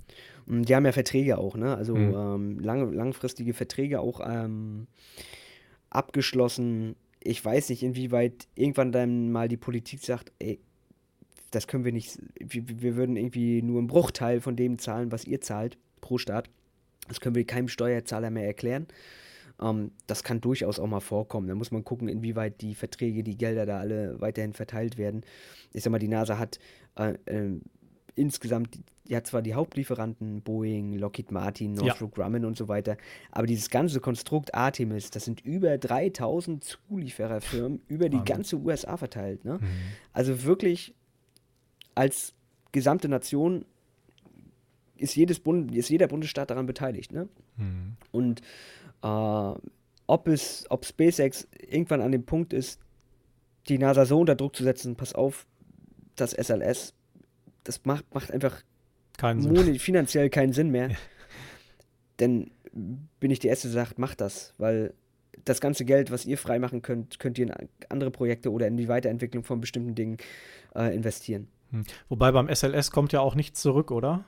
[0.46, 1.76] Mm, die haben ja Verträge auch, ne?
[1.76, 2.14] Also mhm.
[2.14, 4.86] ähm, lang, langfristige Verträge auch ähm,
[5.90, 6.96] abgeschlossen.
[7.20, 10.60] Ich weiß nicht, inwieweit irgendwann dann mal die Politik sagt, ey,
[11.50, 15.24] das können wir nicht, wir, wir würden irgendwie nur einen Bruchteil von dem zahlen, was
[15.24, 16.50] ihr zahlt pro Staat.
[17.08, 18.86] Das können wir keinem Steuerzahler mehr erklären.
[19.60, 21.48] Ähm, das kann durchaus auch mal vorkommen.
[21.48, 25.22] Da muss man gucken, inwieweit die Verträge, die Gelder da alle weiterhin verteilt werden.
[25.72, 26.58] Ich sag mal, die NASA hat
[26.96, 27.60] äh, äh,
[28.14, 28.78] insgesamt,
[29.08, 32.24] die hat zwar die Hauptlieferanten, Boeing, Lockheed Martin, Northrop ja.
[32.24, 32.96] Grumman und so weiter,
[33.30, 39.44] aber dieses ganze Konstrukt Artemis, das sind über 3000 Zuliefererfirmen über die ganze USA verteilt.
[39.44, 39.58] Ne?
[39.60, 39.66] Mhm.
[40.12, 40.94] Also wirklich
[41.94, 42.34] als
[42.72, 43.64] gesamte Nation
[44.96, 47.12] ist, jedes Bund, ist jeder Bundesstaat daran beteiligt.
[47.12, 47.28] Ne?
[47.56, 47.96] Mhm.
[48.10, 48.42] Und
[49.02, 49.54] äh,
[50.06, 52.80] ob, es, ob SpaceX irgendwann an dem Punkt ist,
[53.68, 55.46] die NASA so unter Druck zu setzen, pass auf,
[56.16, 56.94] das SLS,
[57.64, 58.62] das macht, macht einfach
[59.16, 60.90] keinen finanziell keinen Sinn mehr.
[60.90, 60.96] Ja.
[62.20, 62.50] Denn
[63.20, 64.94] bin ich die Erste, die sagt, macht das, weil
[65.44, 68.88] das ganze Geld, was ihr freimachen könnt, könnt ihr in andere Projekte oder in die
[68.88, 70.16] Weiterentwicklung von bestimmten Dingen
[70.74, 71.48] äh, investieren.
[71.70, 71.84] Hm.
[72.08, 74.24] Wobei beim SLS kommt ja auch nichts zurück, oder?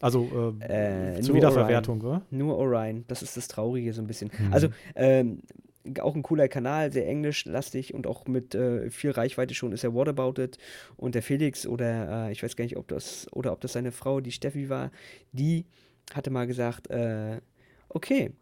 [0.00, 2.16] Also äh, äh, zur Wiederverwertung, Orion.
[2.16, 2.26] oder?
[2.30, 4.30] Nur Orion, das ist das Traurige so ein bisschen.
[4.30, 4.52] Hm.
[4.52, 5.40] Also ähm,
[6.00, 9.94] auch ein cooler Kanal, sehr englischlastig und auch mit äh, viel Reichweite schon ist er
[9.94, 10.58] What About It
[10.96, 13.92] und der Felix oder äh, ich weiß gar nicht, ob das oder ob das seine
[13.92, 14.90] Frau, die Steffi war,
[15.32, 15.64] die
[16.12, 17.40] hatte mal gesagt, äh,
[17.88, 18.32] okay,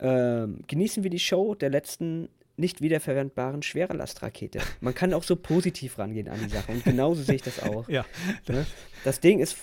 [0.00, 4.60] ähm, genießen wir die Show der letzten nicht wiederverwendbaren Schwerelastrakete.
[4.80, 7.88] Man kann auch so positiv rangehen an die Sache und genauso sehe ich das auch.
[7.92, 8.04] Ja.
[8.48, 8.66] Ne?
[9.04, 9.56] Das Ding ist,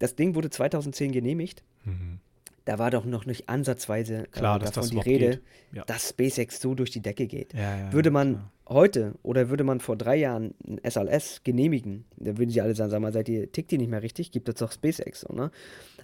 [0.00, 1.62] das Ding wurde 2010 genehmigt.
[1.84, 2.18] Mhm.
[2.64, 5.40] Da war doch noch nicht ansatzweise klar, äh, davon die Rede,
[5.72, 5.84] ja.
[5.84, 7.54] dass SpaceX so durch die Decke geht.
[7.54, 12.38] Ja, ja, würde man heute oder würde man vor drei Jahren ein SLS genehmigen, dann
[12.38, 14.56] würden sie alle sagen, sag mal, seid ihr, tickt ihr nicht mehr richtig, gibt es
[14.56, 15.20] doch SpaceX.
[15.22, 15.50] So, ne?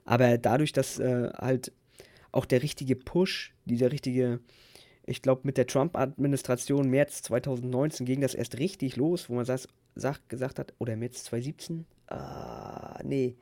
[0.04, 1.72] Aber dadurch, dass äh, halt
[2.32, 4.40] auch der richtige Push, dieser richtige
[5.06, 9.68] ich glaube, mit der Trump-Administration März 2019 ging das erst richtig los, wo man das,
[9.94, 11.86] sagt, gesagt hat, oder März 2017?
[12.08, 13.36] Ah, nee.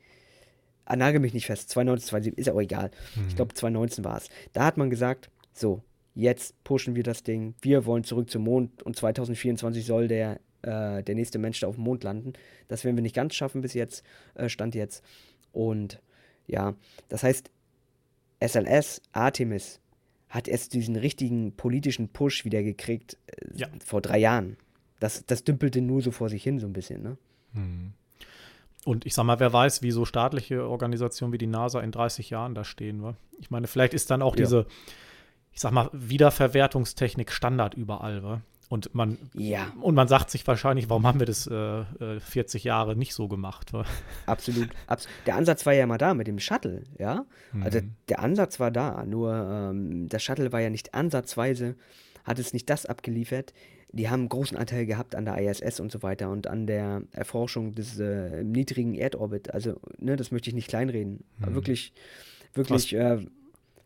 [0.84, 1.70] Ah, nagel mich nicht fest.
[1.70, 2.90] 2019, 2017, ist ja auch egal.
[3.16, 3.28] Mhm.
[3.28, 4.28] Ich glaube, 2019 war es.
[4.52, 5.82] Da hat man gesagt, so,
[6.14, 7.54] jetzt pushen wir das Ding.
[7.60, 11.76] Wir wollen zurück zum Mond und 2024 soll der, äh, der nächste Mensch da auf
[11.76, 12.34] dem Mond landen.
[12.68, 14.04] Das werden wir nicht ganz schaffen bis jetzt,
[14.34, 15.02] äh, Stand jetzt.
[15.52, 16.00] Und
[16.46, 16.74] ja,
[17.08, 17.50] das heißt,
[18.40, 19.80] SLS, Artemis,
[20.28, 23.68] hat erst diesen richtigen politischen Push wieder gekriegt äh, ja.
[23.84, 24.56] vor drei Jahren.
[25.00, 27.16] Das, das dümpelte nur so vor sich hin, so ein bisschen, ne?
[27.52, 27.92] Hm.
[28.84, 32.30] Und ich sag mal, wer weiß, wie so staatliche Organisationen wie die NASA in 30
[32.30, 33.02] Jahren da stehen.
[33.02, 33.14] Wa?
[33.38, 34.42] Ich meine, vielleicht ist dann auch ja.
[34.42, 34.66] diese,
[35.52, 38.22] ich sag mal, Wiederverwertungstechnik Standard überall.
[38.22, 38.40] Wa?
[38.68, 39.72] Und man, ja.
[39.80, 41.84] und man sagt sich wahrscheinlich, warum haben wir das äh,
[42.18, 43.72] 40 äh, Jahre nicht so gemacht?
[43.72, 43.84] Wa?
[44.26, 47.24] Absolut, abs Der Ansatz war ja mal da mit dem Shuttle, ja.
[47.62, 47.94] Also mhm.
[48.08, 51.76] der Ansatz war da, nur ähm, das Shuttle war ja nicht ansatzweise,
[52.24, 53.52] hat es nicht das abgeliefert,
[53.94, 57.02] die haben einen großen Anteil gehabt an der ISS und so weiter und an der
[57.12, 59.54] Erforschung des äh, niedrigen Erdorbit.
[59.54, 61.24] Also, ne, das möchte ich nicht kleinreden.
[61.40, 61.54] Hm.
[61.54, 61.92] Wirklich,
[62.54, 62.94] wirklich.
[62.94, 63.24] Äh,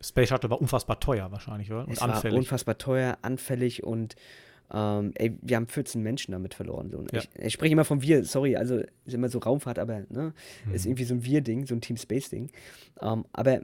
[0.01, 1.85] Space Shuttle war unfassbar teuer wahrscheinlich, oder?
[1.85, 2.33] Und es anfällig.
[2.33, 4.15] War unfassbar teuer, anfällig und
[4.71, 6.89] ähm, ey, wir haben 14 Menschen damit verloren.
[6.89, 7.05] So.
[7.11, 7.19] Ja.
[7.19, 10.33] Ich, ich, spreche immer von wir, sorry, also ist immer so Raumfahrt, aber ne,
[10.63, 10.73] hm.
[10.73, 12.49] ist irgendwie so ein Wir-Ding, so ein Team Space-Ding.
[13.01, 13.61] Ähm, aber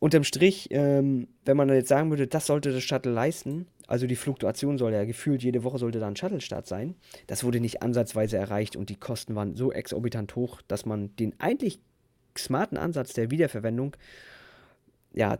[0.00, 4.16] unterm Strich, ähm, wenn man jetzt sagen würde, das sollte das Shuttle leisten, also die
[4.16, 6.94] Fluktuation soll ja gefühlt, jede Woche sollte da ein Shuttle-Start sein.
[7.26, 11.38] Das wurde nicht ansatzweise erreicht und die Kosten waren so exorbitant hoch, dass man den
[11.38, 11.80] eigentlich
[12.38, 13.96] smarten Ansatz der Wiederverwendung
[15.12, 15.38] ja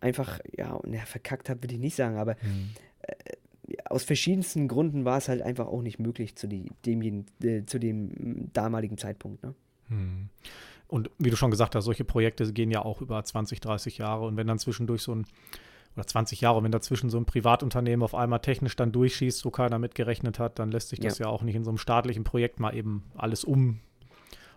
[0.00, 2.70] einfach, ja, ja verkackt hat, will ich nicht sagen, aber mhm.
[3.02, 7.64] äh, aus verschiedensten Gründen war es halt einfach auch nicht möglich zu, die, dem, äh,
[7.64, 9.42] zu dem damaligen Zeitpunkt.
[9.42, 9.54] Ne?
[9.88, 10.28] Mhm.
[10.88, 14.26] Und wie du schon gesagt hast, solche Projekte gehen ja auch über 20, 30 Jahre.
[14.26, 15.26] Und wenn dann zwischendurch so ein
[15.96, 19.78] oder 20 Jahre, wenn dazwischen so ein Privatunternehmen auf einmal technisch dann durchschießt, wo keiner
[19.78, 22.60] mitgerechnet hat, dann lässt sich das ja, ja auch nicht in so einem staatlichen Projekt
[22.60, 23.80] mal eben alles um,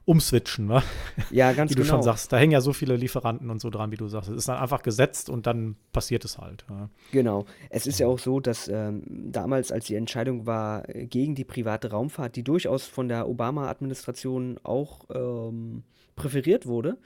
[0.03, 0.83] umswitchen, wa?
[1.31, 1.69] Ja, ganz genau.
[1.69, 1.93] Wie du genau.
[1.95, 4.29] schon sagst, da hängen ja so viele Lieferanten und so dran, wie du sagst.
[4.29, 6.65] Es ist dann einfach gesetzt und dann passiert es halt.
[6.69, 6.89] Ja.
[7.11, 7.45] Genau.
[7.69, 11.91] Es ist ja auch so, dass ähm, damals, als die Entscheidung war gegen die private
[11.91, 15.83] Raumfahrt, die durchaus von der Obama-Administration auch ähm,
[16.19, 16.97] präferiert wurde,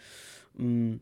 [0.55, 0.97] mh,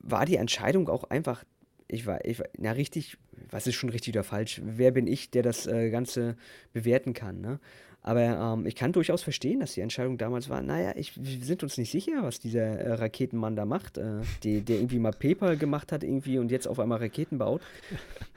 [0.00, 1.44] war die Entscheidung auch einfach
[1.88, 3.16] ich war, ich war, na richtig,
[3.50, 4.60] was ist schon richtig oder falsch?
[4.62, 6.36] Wer bin ich, der das äh, Ganze
[6.72, 7.58] bewerten kann, ne?
[8.00, 11.62] Aber ähm, ich kann durchaus verstehen, dass die Entscheidung damals war, naja, ich, wir sind
[11.62, 15.56] uns nicht sicher, was dieser äh, Raketenmann da macht, äh, die, der irgendwie mal PayPal
[15.56, 17.60] gemacht hat irgendwie und jetzt auf einmal Raketen baut.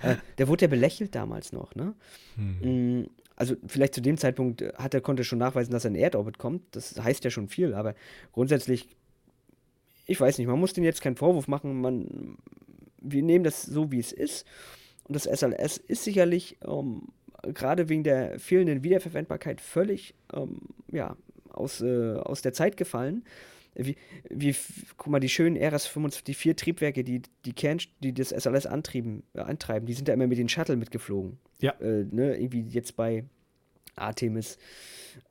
[0.02, 1.94] Äh, der wurde ja belächelt damals noch, ne?
[2.36, 3.08] Mhm.
[3.42, 6.62] Also vielleicht zu dem Zeitpunkt hat er, konnte schon nachweisen, dass er in Erdorbit kommt.
[6.76, 7.96] Das heißt ja schon viel, aber
[8.34, 8.88] grundsätzlich,
[10.06, 12.38] ich weiß nicht, man muss den jetzt keinen Vorwurf machen, man
[13.02, 14.46] wir nehmen das so, wie es ist.
[15.06, 17.08] Und das SLS ist sicherlich ähm,
[17.42, 20.60] gerade wegen der fehlenden Wiederverwendbarkeit völlig ähm,
[20.92, 21.18] ja,
[21.50, 23.26] aus, äh, aus der Zeit gefallen.
[23.74, 23.96] Wie,
[24.30, 24.54] wie,
[24.98, 29.24] guck mal, die schönen RS-25, die vier Triebwerke, die, die, Kern, die das SLS antrieben,
[29.34, 31.38] äh, antreiben, die sind ja immer mit den Shuttle mitgeflogen.
[31.60, 31.72] Ja.
[31.80, 33.24] Äh, ne, irgendwie jetzt bei
[33.96, 34.58] Artemis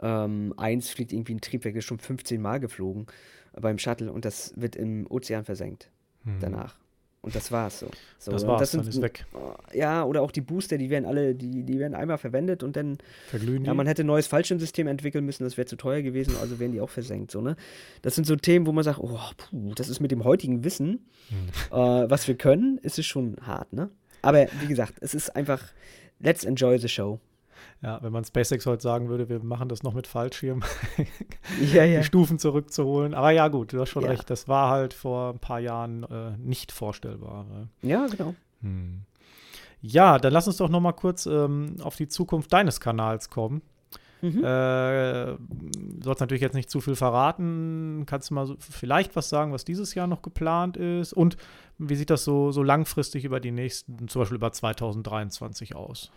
[0.01, 3.07] ähm, 1 fliegt irgendwie ein Triebwerk, ist schon 15 Mal geflogen
[3.53, 5.91] äh, beim Shuttle und das wird im Ozean versenkt
[6.25, 6.39] hm.
[6.41, 6.80] danach.
[7.23, 7.91] Und das war's so.
[8.19, 9.27] so das war's, das sind, dann ist weg.
[9.75, 12.97] Ja, oder auch die Booster, die werden alle, die, die werden einmal verwendet und dann.
[13.29, 13.67] Verglühen die?
[13.67, 16.73] Ja, man hätte ein neues Fallschirmsystem entwickeln müssen, das wäre zu teuer gewesen, also werden
[16.73, 17.31] die auch versenkt.
[17.31, 17.57] So, ne?
[18.01, 21.07] Das sind so Themen, wo man sagt, oh, puh, das ist mit dem heutigen Wissen,
[21.29, 21.49] hm.
[21.71, 23.91] äh, was wir können, ist es schon hart, ne?
[24.23, 25.63] Aber wie gesagt, es ist einfach,
[26.21, 27.21] let's enjoy the show.
[27.83, 30.63] Ja, wenn man SpaceX heute sagen würde, wir machen das noch mit Fallschirm,
[31.73, 32.01] ja, ja.
[32.01, 33.15] die Stufen zurückzuholen.
[33.15, 34.11] Aber ja, gut, du hast schon ja.
[34.11, 34.29] recht.
[34.31, 37.47] Das war halt vor ein paar Jahren äh, nicht vorstellbar.
[37.83, 38.35] Ja, genau.
[38.63, 39.03] Hm.
[39.83, 43.63] Ja, dann lass uns doch noch mal kurz ähm, auf die Zukunft deines Kanals kommen.
[44.23, 44.45] Mhm.
[44.45, 45.37] Äh,
[46.03, 48.05] sollst natürlich jetzt nicht zu viel verraten.
[48.07, 51.13] Kannst du mal so vielleicht was sagen, was dieses Jahr noch geplant ist?
[51.13, 51.37] Und
[51.79, 56.11] wie sieht das so, so langfristig über die nächsten, zum Beispiel über 2023 aus?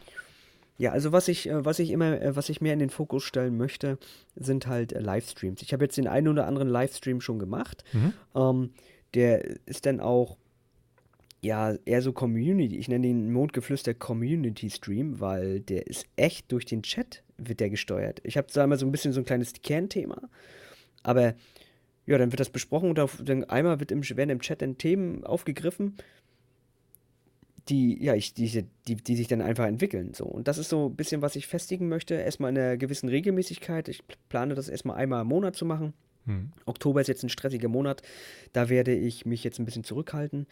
[0.77, 3.23] Ja, also was ich, äh, was ich immer, äh, was ich mehr in den Fokus
[3.23, 3.97] stellen möchte,
[4.35, 5.61] sind halt äh, Livestreams.
[5.61, 7.83] Ich habe jetzt den einen oder anderen Livestream schon gemacht.
[7.93, 8.13] Mhm.
[8.35, 8.69] Ähm,
[9.13, 10.37] der ist dann auch
[11.41, 12.77] ja eher so Community.
[12.77, 17.69] Ich nenne den Mondgeflüster Community Stream, weil der ist echt durch den Chat wird der
[17.69, 18.21] gesteuert.
[18.23, 20.29] Ich habe da immer so ein bisschen so ein kleines Kernthema,
[21.03, 21.35] aber
[22.05, 24.77] ja, dann wird das besprochen und auf, dann einmal wird im, werden im Chat dann
[24.77, 25.95] Themen aufgegriffen
[27.69, 30.13] die, ja, ich, die, die, die sich dann einfach entwickeln.
[30.13, 30.25] So.
[30.25, 32.15] Und das ist so ein bisschen, was ich festigen möchte.
[32.15, 33.87] Erstmal in einer gewissen Regelmäßigkeit.
[33.87, 35.93] Ich plane das erstmal einmal im Monat zu machen.
[36.25, 36.51] Hm.
[36.65, 38.01] Oktober ist jetzt ein stressiger Monat.
[38.53, 40.47] Da werde ich mich jetzt ein bisschen zurückhalten,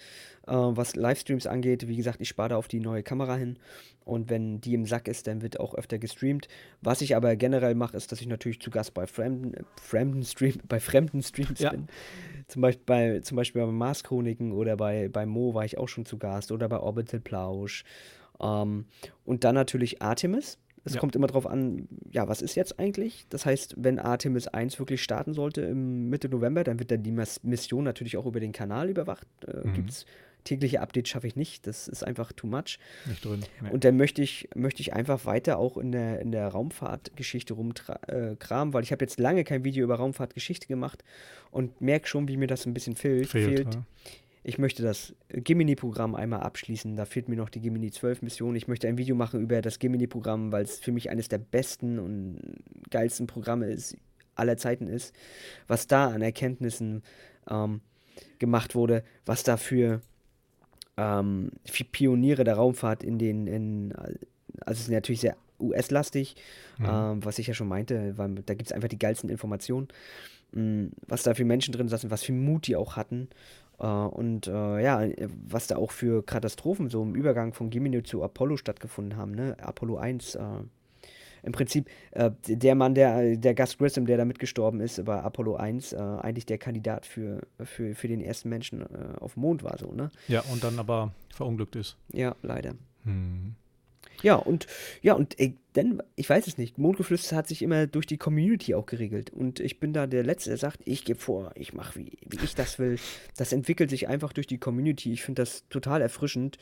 [0.47, 1.87] äh, was Livestreams angeht.
[1.87, 3.57] Wie gesagt, ich spare da auf die neue Kamera hin.
[4.03, 6.47] Und wenn die im Sack ist, dann wird auch öfter gestreamt.
[6.81, 10.23] Was ich aber generell mache, ist, dass ich natürlich zu Gast bei fremden, äh, fremden,
[10.23, 11.69] Stream, bei fremden Streams ja.
[11.71, 11.87] bin.
[12.47, 15.87] Zum Beispiel bei, zum Beispiel bei Mars Chroniken oder bei, bei Mo war ich auch
[15.87, 17.85] schon zu Gast oder bei Orbital Plausch.
[18.41, 18.85] Ähm,
[19.23, 20.57] und dann natürlich Artemis.
[20.83, 20.99] Es ja.
[20.99, 23.25] kommt immer darauf an, ja, was ist jetzt eigentlich?
[23.29, 27.11] Das heißt, wenn Artemis 1 wirklich starten sollte im Mitte November, dann wird dann die
[27.11, 29.27] Mission natürlich auch über den Kanal überwacht.
[29.47, 29.73] Äh, mhm.
[29.73, 30.05] Gibt es
[30.43, 31.67] tägliche Updates schaffe ich nicht.
[31.67, 32.79] Das ist einfach too much.
[33.05, 33.41] Nicht drin.
[33.61, 33.69] Nee.
[33.69, 38.71] Und dann möchte ich, möchte ich einfach weiter auch in der, in der Raumfahrtgeschichte rumkramen,
[38.71, 41.03] äh, weil ich habe jetzt lange kein Video über Raumfahrtgeschichte gemacht
[41.51, 43.27] und merke schon, wie mir das ein bisschen fehlt.
[43.27, 43.75] Fehlt, fehlt.
[43.75, 43.85] ja.
[44.43, 46.95] Ich möchte das Gemini-Programm einmal abschließen.
[46.95, 48.55] Da fehlt mir noch die Gemini 12 Mission.
[48.55, 51.99] Ich möchte ein Video machen über das Gemini-Programm, weil es für mich eines der besten
[51.99, 52.39] und
[52.89, 53.95] geilsten Programme ist,
[54.35, 55.13] aller Zeiten ist.
[55.67, 57.03] Was da an Erkenntnissen
[57.49, 57.81] ähm,
[58.39, 60.01] gemacht wurde, was da für,
[60.97, 64.17] ähm, für Pioniere der Raumfahrt in den, in, also
[64.71, 66.35] es ist natürlich sehr US-lastig,
[66.79, 66.85] Mhm.
[66.89, 69.89] ähm, was ich ja schon meinte, weil da gibt es einfach die geilsten Informationen,
[70.53, 73.29] mh, was da für Menschen drin saßen, was für Mut die auch hatten.
[73.81, 75.07] Äh, und äh, ja,
[75.47, 79.31] was da auch für Katastrophen so im Übergang von Gemini zu Apollo stattgefunden haben.
[79.31, 79.57] Ne?
[79.61, 80.41] Apollo 1, äh,
[81.43, 85.55] im Prinzip äh, der Mann, der, der Gus Grissom, der da mitgestorben ist bei Apollo
[85.55, 89.63] 1, äh, eigentlich der Kandidat für, für, für den ersten Menschen äh, auf dem Mond
[89.63, 90.11] war, so, ne?
[90.27, 91.97] Ja, und dann aber verunglückt ist.
[92.13, 92.75] Ja, leider.
[93.05, 93.55] Hm.
[94.21, 94.67] Ja, und
[95.01, 98.75] ja, und ey, denn, ich weiß es nicht, Mondgeflüster hat sich immer durch die Community
[98.75, 99.29] auch geregelt.
[99.29, 102.43] Und ich bin da der Letzte, der sagt, ich gebe vor, ich mache, wie, wie
[102.43, 102.99] ich das will.
[103.37, 105.13] Das entwickelt sich einfach durch die Community.
[105.13, 106.57] Ich finde das total erfrischend.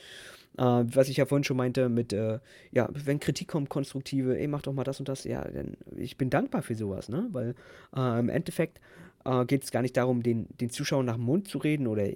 [0.58, 2.40] Äh, was ich ja vorhin schon meinte, mit, äh,
[2.72, 6.18] ja, wenn Kritik kommt, konstruktive, ey, mach doch mal das und das, ja, dann, ich
[6.18, 7.28] bin dankbar für sowas, ne?
[7.32, 7.56] Weil
[7.96, 8.80] äh, im Endeffekt
[9.26, 12.08] äh, geht es gar nicht darum, den, den Zuschauern nach dem Mund zu reden oder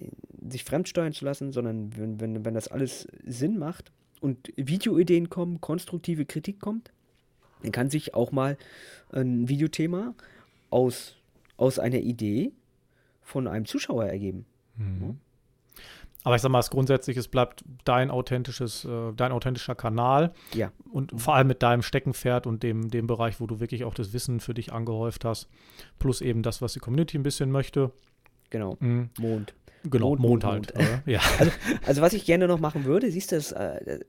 [0.48, 3.92] sich fremdsteuern zu lassen, sondern wenn, wenn, wenn das alles Sinn macht
[4.24, 6.92] und Videoideen kommen, konstruktive Kritik kommt,
[7.62, 8.58] dann kann sich auch mal
[9.12, 10.16] ein Videothema
[10.70, 11.18] aus,
[11.58, 12.54] aus einer Idee
[13.22, 14.46] von einem Zuschauer ergeben.
[14.78, 15.20] Mhm.
[16.24, 20.72] Aber ich sag mal, das grundsätzlich, es bleibt dein authentisches, äh, dein authentischer Kanal Ja,
[20.90, 24.14] und vor allem mit deinem Steckenpferd und dem, dem Bereich, wo du wirklich auch das
[24.14, 25.50] Wissen für dich angehäuft hast,
[26.00, 27.92] plus eben das, was die Community ein bisschen möchte.
[28.54, 28.78] Genau.
[28.80, 29.10] Mhm.
[29.20, 29.54] Mond.
[29.84, 30.76] Genau, Mond, Mond, Mond, halt.
[30.78, 31.04] Mond.
[31.06, 31.20] ja.
[31.40, 31.52] Also,
[31.86, 34.00] also was ich gerne noch machen würde, siehst du, das, äh,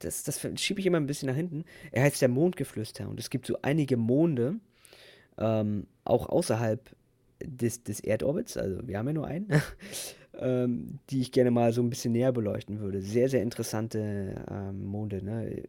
[0.00, 1.64] das, das schiebe ich immer ein bisschen nach hinten.
[1.92, 4.56] Er heißt der Mondgeflüster und es gibt so einige Monde,
[5.38, 6.90] ähm, auch außerhalb
[7.44, 9.48] des, des Erdorbits, also wir haben ja nur einen,
[10.38, 13.00] ähm, die ich gerne mal so ein bisschen näher beleuchten würde.
[13.02, 15.62] Sehr, sehr interessante ähm, Monde, ne?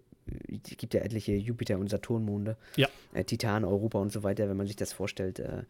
[0.51, 2.57] Es gibt ja etliche Jupiter- und Saturnmonde.
[2.75, 2.87] Ja.
[3.13, 5.63] Äh, Titan, Europa und so weiter, wenn man sich das vorstellt, äh, äh,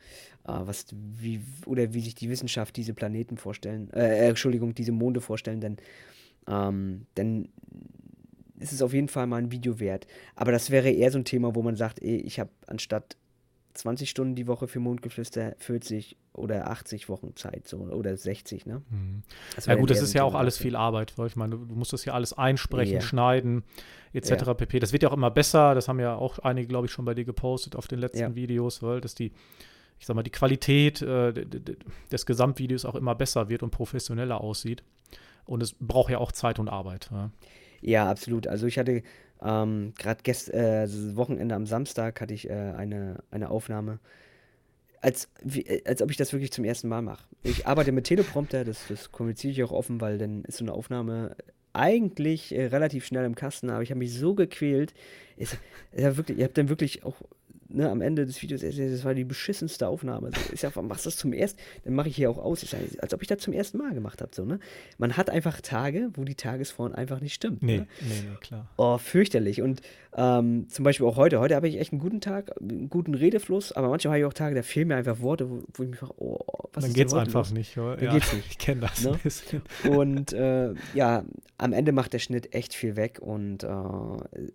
[0.45, 5.21] was, wie, oder wie sich die Wissenschaft diese Planeten vorstellen, äh, äh, Entschuldigung, diese Monde
[5.21, 5.77] vorstellen, denn,
[6.47, 7.49] ähm, dann
[8.59, 10.07] ist es auf jeden Fall mal ein Video wert.
[10.35, 13.15] Aber das wäre eher so ein Thema, wo man sagt, ey, ich habe anstatt
[13.77, 18.81] 20 Stunden die Woche für Mondgeflüster 40 oder 80 Wochen Zeit, so, oder 60, ne?
[18.89, 19.23] Mhm.
[19.55, 21.93] Das Ja gut, das ist ja auch alles viel Arbeit, weil ich meine, du musst
[21.93, 23.01] das ja alles einsprechen, Ja.
[23.01, 23.63] schneiden,
[24.13, 24.29] etc.
[24.29, 24.53] Ja.
[24.53, 24.79] pp.
[24.79, 27.13] Das wird ja auch immer besser, das haben ja auch einige, glaube ich, schon bei
[27.13, 28.35] dir gepostet auf den letzten Ja.
[28.35, 29.31] Videos, weil dass die,
[29.99, 31.33] ich sag mal, die Qualität äh,
[32.11, 34.83] des Gesamtvideos auch immer besser wird und professioneller aussieht.
[35.45, 37.09] Und es braucht ja auch Zeit und Arbeit.
[37.11, 37.31] Ja.
[37.81, 38.47] Ja, absolut.
[38.47, 39.03] Also ich hatte
[39.43, 43.99] ähm, gerade gest äh, das Wochenende am Samstag hatte ich äh, eine, eine Aufnahme,
[45.01, 47.23] als, wie, äh, als ob ich das wirklich zum ersten Mal mache.
[47.43, 50.73] Ich arbeite mit Teleprompter, das, das kommuniziere ich auch offen, weil dann ist so eine
[50.73, 51.35] Aufnahme
[51.73, 54.93] eigentlich äh, relativ schnell im Kasten, aber ich habe mich so gequält.
[55.37, 55.55] Es,
[55.91, 57.21] es war wirklich, ihr habt dann wirklich auch
[57.69, 60.31] ne, am Ende des Videos, es- das war die beschissenste Aufnahme.
[60.33, 61.59] So, ich sag, machst du das zum ersten?
[61.83, 62.63] Dann mache ich hier auch aus.
[62.63, 64.31] Ich sag, als ob ich das zum ersten Mal gemacht habe.
[64.33, 64.59] So, ne?
[64.97, 67.63] Man hat einfach Tage, wo die Tagesform einfach nicht stimmt.
[67.63, 67.87] Nee, Ne?
[68.01, 68.69] nee, nee, klar.
[68.77, 69.61] Oh, fürchterlich.
[69.61, 69.81] Und
[70.15, 71.39] ähm, zum Beispiel auch heute.
[71.39, 74.33] Heute habe ich echt einen guten Tag, einen guten Redefluss, aber manchmal habe ich auch
[74.33, 76.39] Tage, da fehlen mir einfach Worte, wo, wo ich mich frage, oh,
[76.73, 77.51] was Dann ist geht's einfach los?
[77.51, 77.75] nicht.
[77.75, 77.95] Ja.
[77.95, 79.11] Dann ja, geht's nicht, Ich kenne das ne?
[79.11, 79.61] ein bisschen.
[79.89, 81.23] Und äh, ja,
[81.59, 83.67] am Ende macht der Schnitt echt viel weg und äh,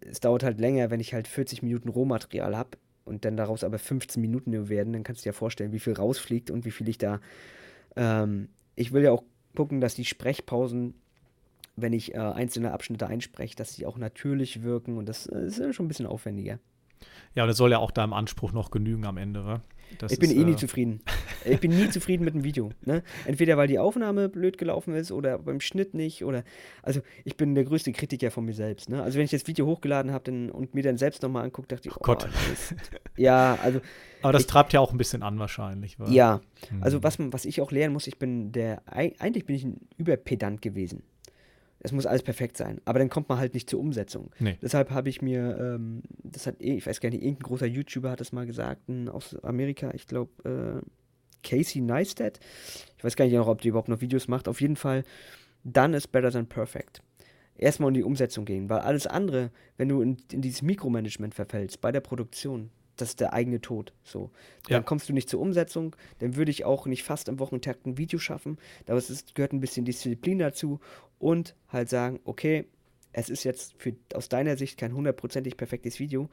[0.09, 2.71] es dauert halt länger, wenn ich halt 40 Minuten Rohmaterial habe
[3.05, 6.51] und dann daraus aber 15 Minuten werden, dann kannst du dir vorstellen, wie viel rausfliegt
[6.51, 7.21] und wie viel ich da.
[7.97, 9.25] Ähm, ich will ja auch
[9.55, 10.95] gucken, dass die Sprechpausen,
[11.77, 15.75] wenn ich äh, einzelne Abschnitte einspreche, dass sie auch natürlich wirken und das äh, ist
[15.75, 16.59] schon ein bisschen aufwendiger.
[17.35, 19.45] Ja, und es soll ja auch deinem Anspruch noch genügen am Ende.
[19.45, 19.61] wa?
[19.99, 21.01] Das ich bin ist, eh nie äh, zufrieden.
[21.45, 22.71] Ich bin nie zufrieden mit dem Video.
[22.85, 23.03] Ne?
[23.27, 26.25] Entweder weil die Aufnahme blöd gelaufen ist oder beim Schnitt nicht.
[26.25, 26.45] Oder
[26.85, 28.89] also ich bin der größte Kritiker von mir selbst.
[28.89, 29.03] Ne?
[29.03, 31.97] Also wenn ich das Video hochgeladen habe und mir dann selbst nochmal angucke, dachte ich,
[31.97, 32.29] oh, Gott.
[32.49, 32.77] Mist.
[33.17, 33.81] Ja, also
[34.23, 35.99] Aber das ich- treibt ja auch ein bisschen an wahrscheinlich.
[35.99, 36.09] wa?
[36.09, 36.41] ja.
[36.71, 36.81] Mhm.
[36.85, 39.65] Also was, man- was ich auch lernen muss, ich bin der, ei- eigentlich bin ich
[39.65, 41.03] ein Überpedant gewesen.
[41.85, 42.81] Es muss alles perfekt sein.
[42.85, 44.31] Aber dann kommt man halt nicht zur Umsetzung.
[44.39, 44.57] Nee.
[44.63, 48.11] Deshalb habe ich mir, ähm, das hat, eh- ich weiß gar nicht, irgendein großer YouTuber
[48.11, 50.87] hat das mal gesagt, ein, aus Amerika, ich glaube, äh,
[51.43, 52.39] Casey Neistat.
[52.99, 54.47] Ich weiß gar nicht noch, ob die überhaupt noch Videos macht.
[54.47, 55.03] Auf jeden Fall,
[55.65, 57.03] done is better than perfect.
[57.57, 61.81] Erstmal in die Umsetzung gehen, weil alles andere, wenn du in, in dieses Mikromanagement verfällst
[61.81, 63.93] bei der Produktion, das ist der eigene Tod.
[64.05, 64.31] So.
[64.69, 64.83] Dann Ja.
[64.83, 68.19] kommst du nicht zur Umsetzung, dann würde ich auch nicht fast am Wochentakt ein Video
[68.19, 68.59] schaffen.
[68.87, 70.79] Aber es ist, gehört ein bisschen Disziplin dazu
[71.19, 72.67] und halt sagen, okay,
[73.13, 76.29] es ist jetzt für, aus deiner Sicht kein hundertprozentig perfektes Video,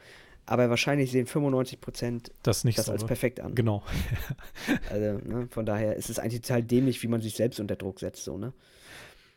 [0.45, 2.91] aber wahrscheinlich sehen 95 Prozent Das nicht das so.
[2.93, 3.07] als ne?
[3.07, 3.53] perfekt an.
[3.55, 3.83] Genau.
[4.89, 7.99] Also, ne, von daher ist es eigentlich total dämlich, wie man sich selbst unter Druck
[7.99, 8.53] setzt, so, ne?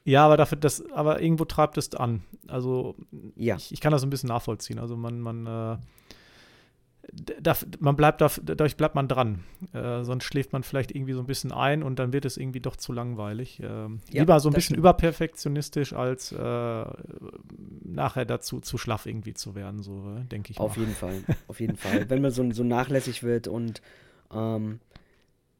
[0.04, 2.22] Ja, aber dafür, das, aber irgendwo treibt es an.
[2.48, 2.96] Also
[3.36, 3.56] Ja.
[3.56, 4.78] ich, ich kann das ein bisschen nachvollziehen.
[4.80, 5.76] Also man, man, äh,
[7.80, 9.44] man bleibt da, dadurch bleibt man dran.
[9.72, 12.60] Äh, sonst schläft man vielleicht irgendwie so ein bisschen ein und dann wird es irgendwie
[12.60, 13.60] doch zu langweilig.
[13.62, 14.78] Ähm, Ja, lieber so ein bisschen stimmt.
[14.78, 16.84] überperfektionistisch, als äh,
[17.84, 20.82] nachher dazu zu schlaff irgendwie zu werden, so äh, denke ich Auf mal.
[20.82, 22.08] jeden Fall, auf jeden Fall.
[22.08, 23.82] Wenn man so, so nachlässig wird und
[24.32, 24.80] ähm,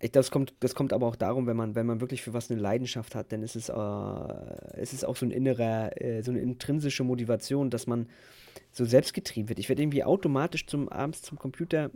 [0.01, 2.51] ich, das kommt, das kommt aber auch darum, wenn man, wenn man wirklich für was
[2.51, 3.73] eine Leidenschaft hat, dann ist es, äh,
[4.81, 8.09] es ist auch so ein innerer, äh, so eine intrinsische Motivation, dass man
[8.73, 9.59] so selbstgetrieben wird.
[9.59, 11.90] Ich werde irgendwie automatisch zum abends zum Computer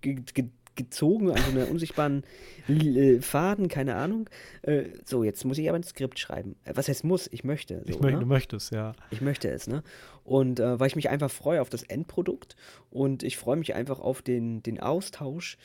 [0.00, 2.22] ge ge gezogen an so einer unsichtbaren
[2.66, 4.30] äh, Faden, keine Ahnung.
[4.62, 6.56] Äh, so, jetzt muss ich aber ein Skript schreiben.
[6.64, 7.28] Äh, was heißt muss?
[7.30, 7.82] Ich möchte.
[7.84, 8.20] So, Ich möchte, ne?
[8.20, 8.94] du möchtest, ja.
[9.10, 9.82] Ich möchte es, ne?
[10.24, 12.56] Und äh, weil ich mich einfach freue auf das Endprodukt
[12.88, 15.58] und ich freue mich einfach auf den, den Austausch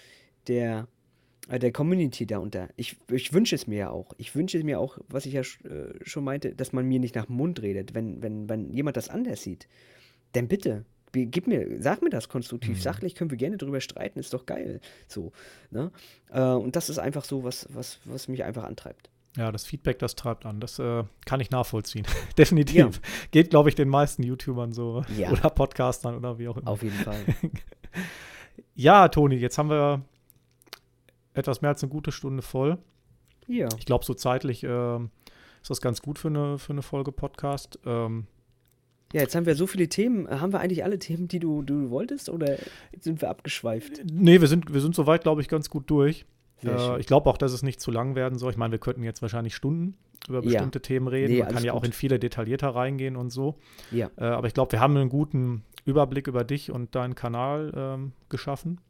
[0.48, 0.90] der,
[1.48, 2.68] äh, der Community darunter.
[2.76, 4.12] Ich, ich wünsche es mir ja auch.
[4.18, 7.28] Ich wünsche mir auch, was ich ja sch- schon meinte, dass man mir nicht nach
[7.28, 7.94] dem Mund redet.
[7.96, 9.70] Wenn, wenn, wenn jemand das anders sieht,
[10.38, 10.86] dann bitte.
[11.12, 12.82] bi- Gib mir, sag mir das konstruktiv, Mhm.
[12.82, 14.80] sachlich können wir gerne drüber streiten, ist doch geil.
[15.08, 15.32] So,
[15.72, 15.92] ne?
[16.32, 19.10] Äh, und das ist einfach so, was, was, was mich einfach antreibt.
[19.38, 20.60] Ja, das Feedback, das treibt an.
[20.60, 22.06] Das äh, kann ich nachvollziehen.
[22.38, 23.00] Definitiv.
[23.32, 25.30] Geht, glaube ich, den meisten YouTubern so Ja.
[25.32, 26.72] oder Podcastern oder wie auch immer.
[26.72, 27.20] Auf jeden Fall.
[28.76, 30.02] Ja, Toni, jetzt haben wir
[31.34, 32.78] etwas mehr als eine gute Stunde voll.
[33.48, 33.70] Ja.
[33.78, 35.10] Ich glaube, so zeitlich ähm,
[35.62, 37.80] ist das ganz gut für eine, für eine Folge Podcast.
[37.86, 38.28] Ähm,
[39.14, 40.30] Ja, jetzt haben wir so viele Themen.
[40.30, 42.58] Haben wir eigentlich alle Themen, die du, du wolltest, oder
[43.00, 44.02] sind wir abgeschweift?
[44.12, 46.26] nee, wir sind, wir sind soweit, glaube ich, ganz gut durch.
[46.66, 48.52] Äh, ich glaube auch, dass es nicht zu lang werden soll.
[48.52, 49.96] Ich meine, wir könnten jetzt wahrscheinlich Stunden
[50.28, 50.46] über Ja.
[50.46, 51.34] bestimmte Themen reden.
[51.34, 51.88] Nee, Man kann ja auch gut.
[51.88, 53.56] in viele detaillierter reingehen und so.
[53.92, 57.72] Ja, Äh, aber ich glaube, wir haben einen guten Überblick über dich und deinen Kanal
[57.76, 58.82] ähm, geschaffen.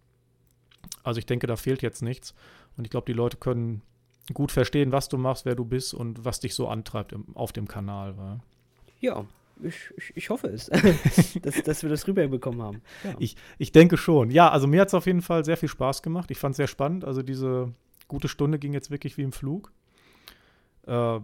[1.03, 2.33] Also ich denke, da fehlt jetzt nichts.
[2.77, 3.81] Und ich glaube, die Leute können
[4.33, 7.51] gut verstehen, was du machst, wer du bist und was dich so antreibt im, auf
[7.51, 8.17] dem Kanal.
[8.17, 8.39] wa?
[8.99, 9.25] ja.
[9.63, 10.65] Ich, ich, ich hoffe es,
[11.41, 12.81] dass, dass wir das rüberbekommen haben.
[13.03, 13.15] Ja.
[13.19, 14.29] Ich, ich denke schon.
[14.31, 16.31] Ja, also mir hat es auf jeden Fall sehr viel Spaß gemacht.
[16.31, 17.05] Ich fand es sehr spannend.
[17.05, 17.73] Also diese
[18.07, 19.71] gute Stunde ging jetzt wirklich wie im Flug.
[20.85, 21.19] Äh,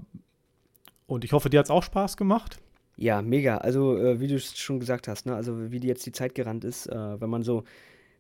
[1.06, 2.60] und ich hoffe, dir hat es auch Spaß gemacht.
[2.96, 3.58] Ja, mega.
[3.58, 5.36] Also, äh, wie du es schon gesagt hast, ne?
[5.36, 7.64] Also, wie die jetzt die Zeit gerannt ist, äh, wenn man so,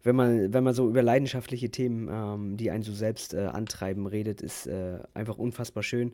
[0.04, 4.08] wenn man, wenn man so über leidenschaftliche Themen, ähm, die einen so selbst äh, antreiben,
[4.08, 6.14] redet, ist äh, einfach unfassbar schön.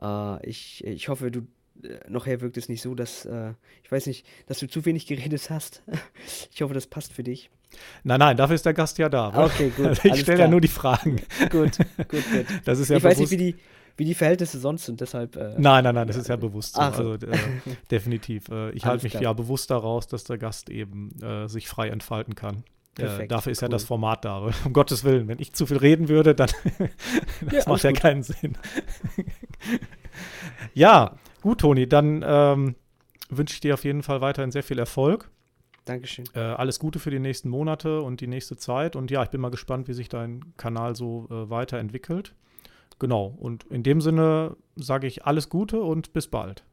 [0.00, 1.46] Äh, ich, ich hoffe, du
[2.08, 3.52] nachher wirkt es nicht so, dass, äh,
[3.84, 5.82] ich weiß nicht, dass du zu wenig geredet hast.
[6.52, 7.50] ich hoffe, das passt für dich.
[8.02, 9.34] Nein, nein, dafür ist der Gast ja da.
[9.34, 9.44] wa?
[9.44, 9.86] Okay, gut.
[9.86, 11.16] Also ich stelle ja nur die Fragen.
[11.50, 11.78] Gut,
[12.08, 12.24] gut, gut.
[12.64, 13.32] Das ist ja ich weiß nicht, bewusst.
[13.32, 13.56] wie die,
[13.98, 15.36] wie die Verhältnisse sonst sind, deshalb.
[15.36, 16.80] Äh, Nein, nein, nein, das ist ja bewusst so.
[16.80, 17.18] Also äh,
[17.90, 18.48] definitiv.
[18.48, 19.22] Äh, ich halte mich klar.
[19.22, 22.64] ja bewusst daraus, dass der Gast eben äh, sich frei entfalten kann.
[22.98, 23.72] Äh, Perfekt, dafür ist ja cool.
[23.72, 24.50] das Format da.
[24.64, 26.48] Um Gottes Willen, wenn ich zu viel reden würde, dann
[27.42, 28.00] das Ja, macht ja gut.
[28.00, 28.56] keinen Sinn.
[30.74, 31.16] ja,
[31.48, 32.74] gut, Toni, dann ähm,
[33.30, 35.30] wünsche ich dir auf jeden Fall weiterhin sehr viel Erfolg.
[35.86, 36.26] Dankeschön.
[36.34, 38.96] Äh, alles Gute für die nächsten Monate und die nächste Zeit.
[38.96, 42.34] Und ja, ich bin mal gespannt, wie sich dein Kanal so äh, weiterentwickelt.
[42.98, 43.34] Genau.
[43.38, 46.64] Und in dem Sinne sage ich alles Gute und bis bald.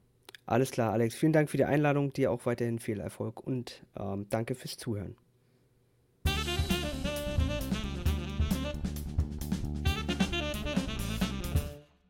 [0.46, 1.16] Alles klar, Alex.
[1.16, 2.12] Vielen Dank für die Einladung.
[2.12, 5.16] Dir auch weiterhin viel Erfolg und ähm, danke fürs Zuhören.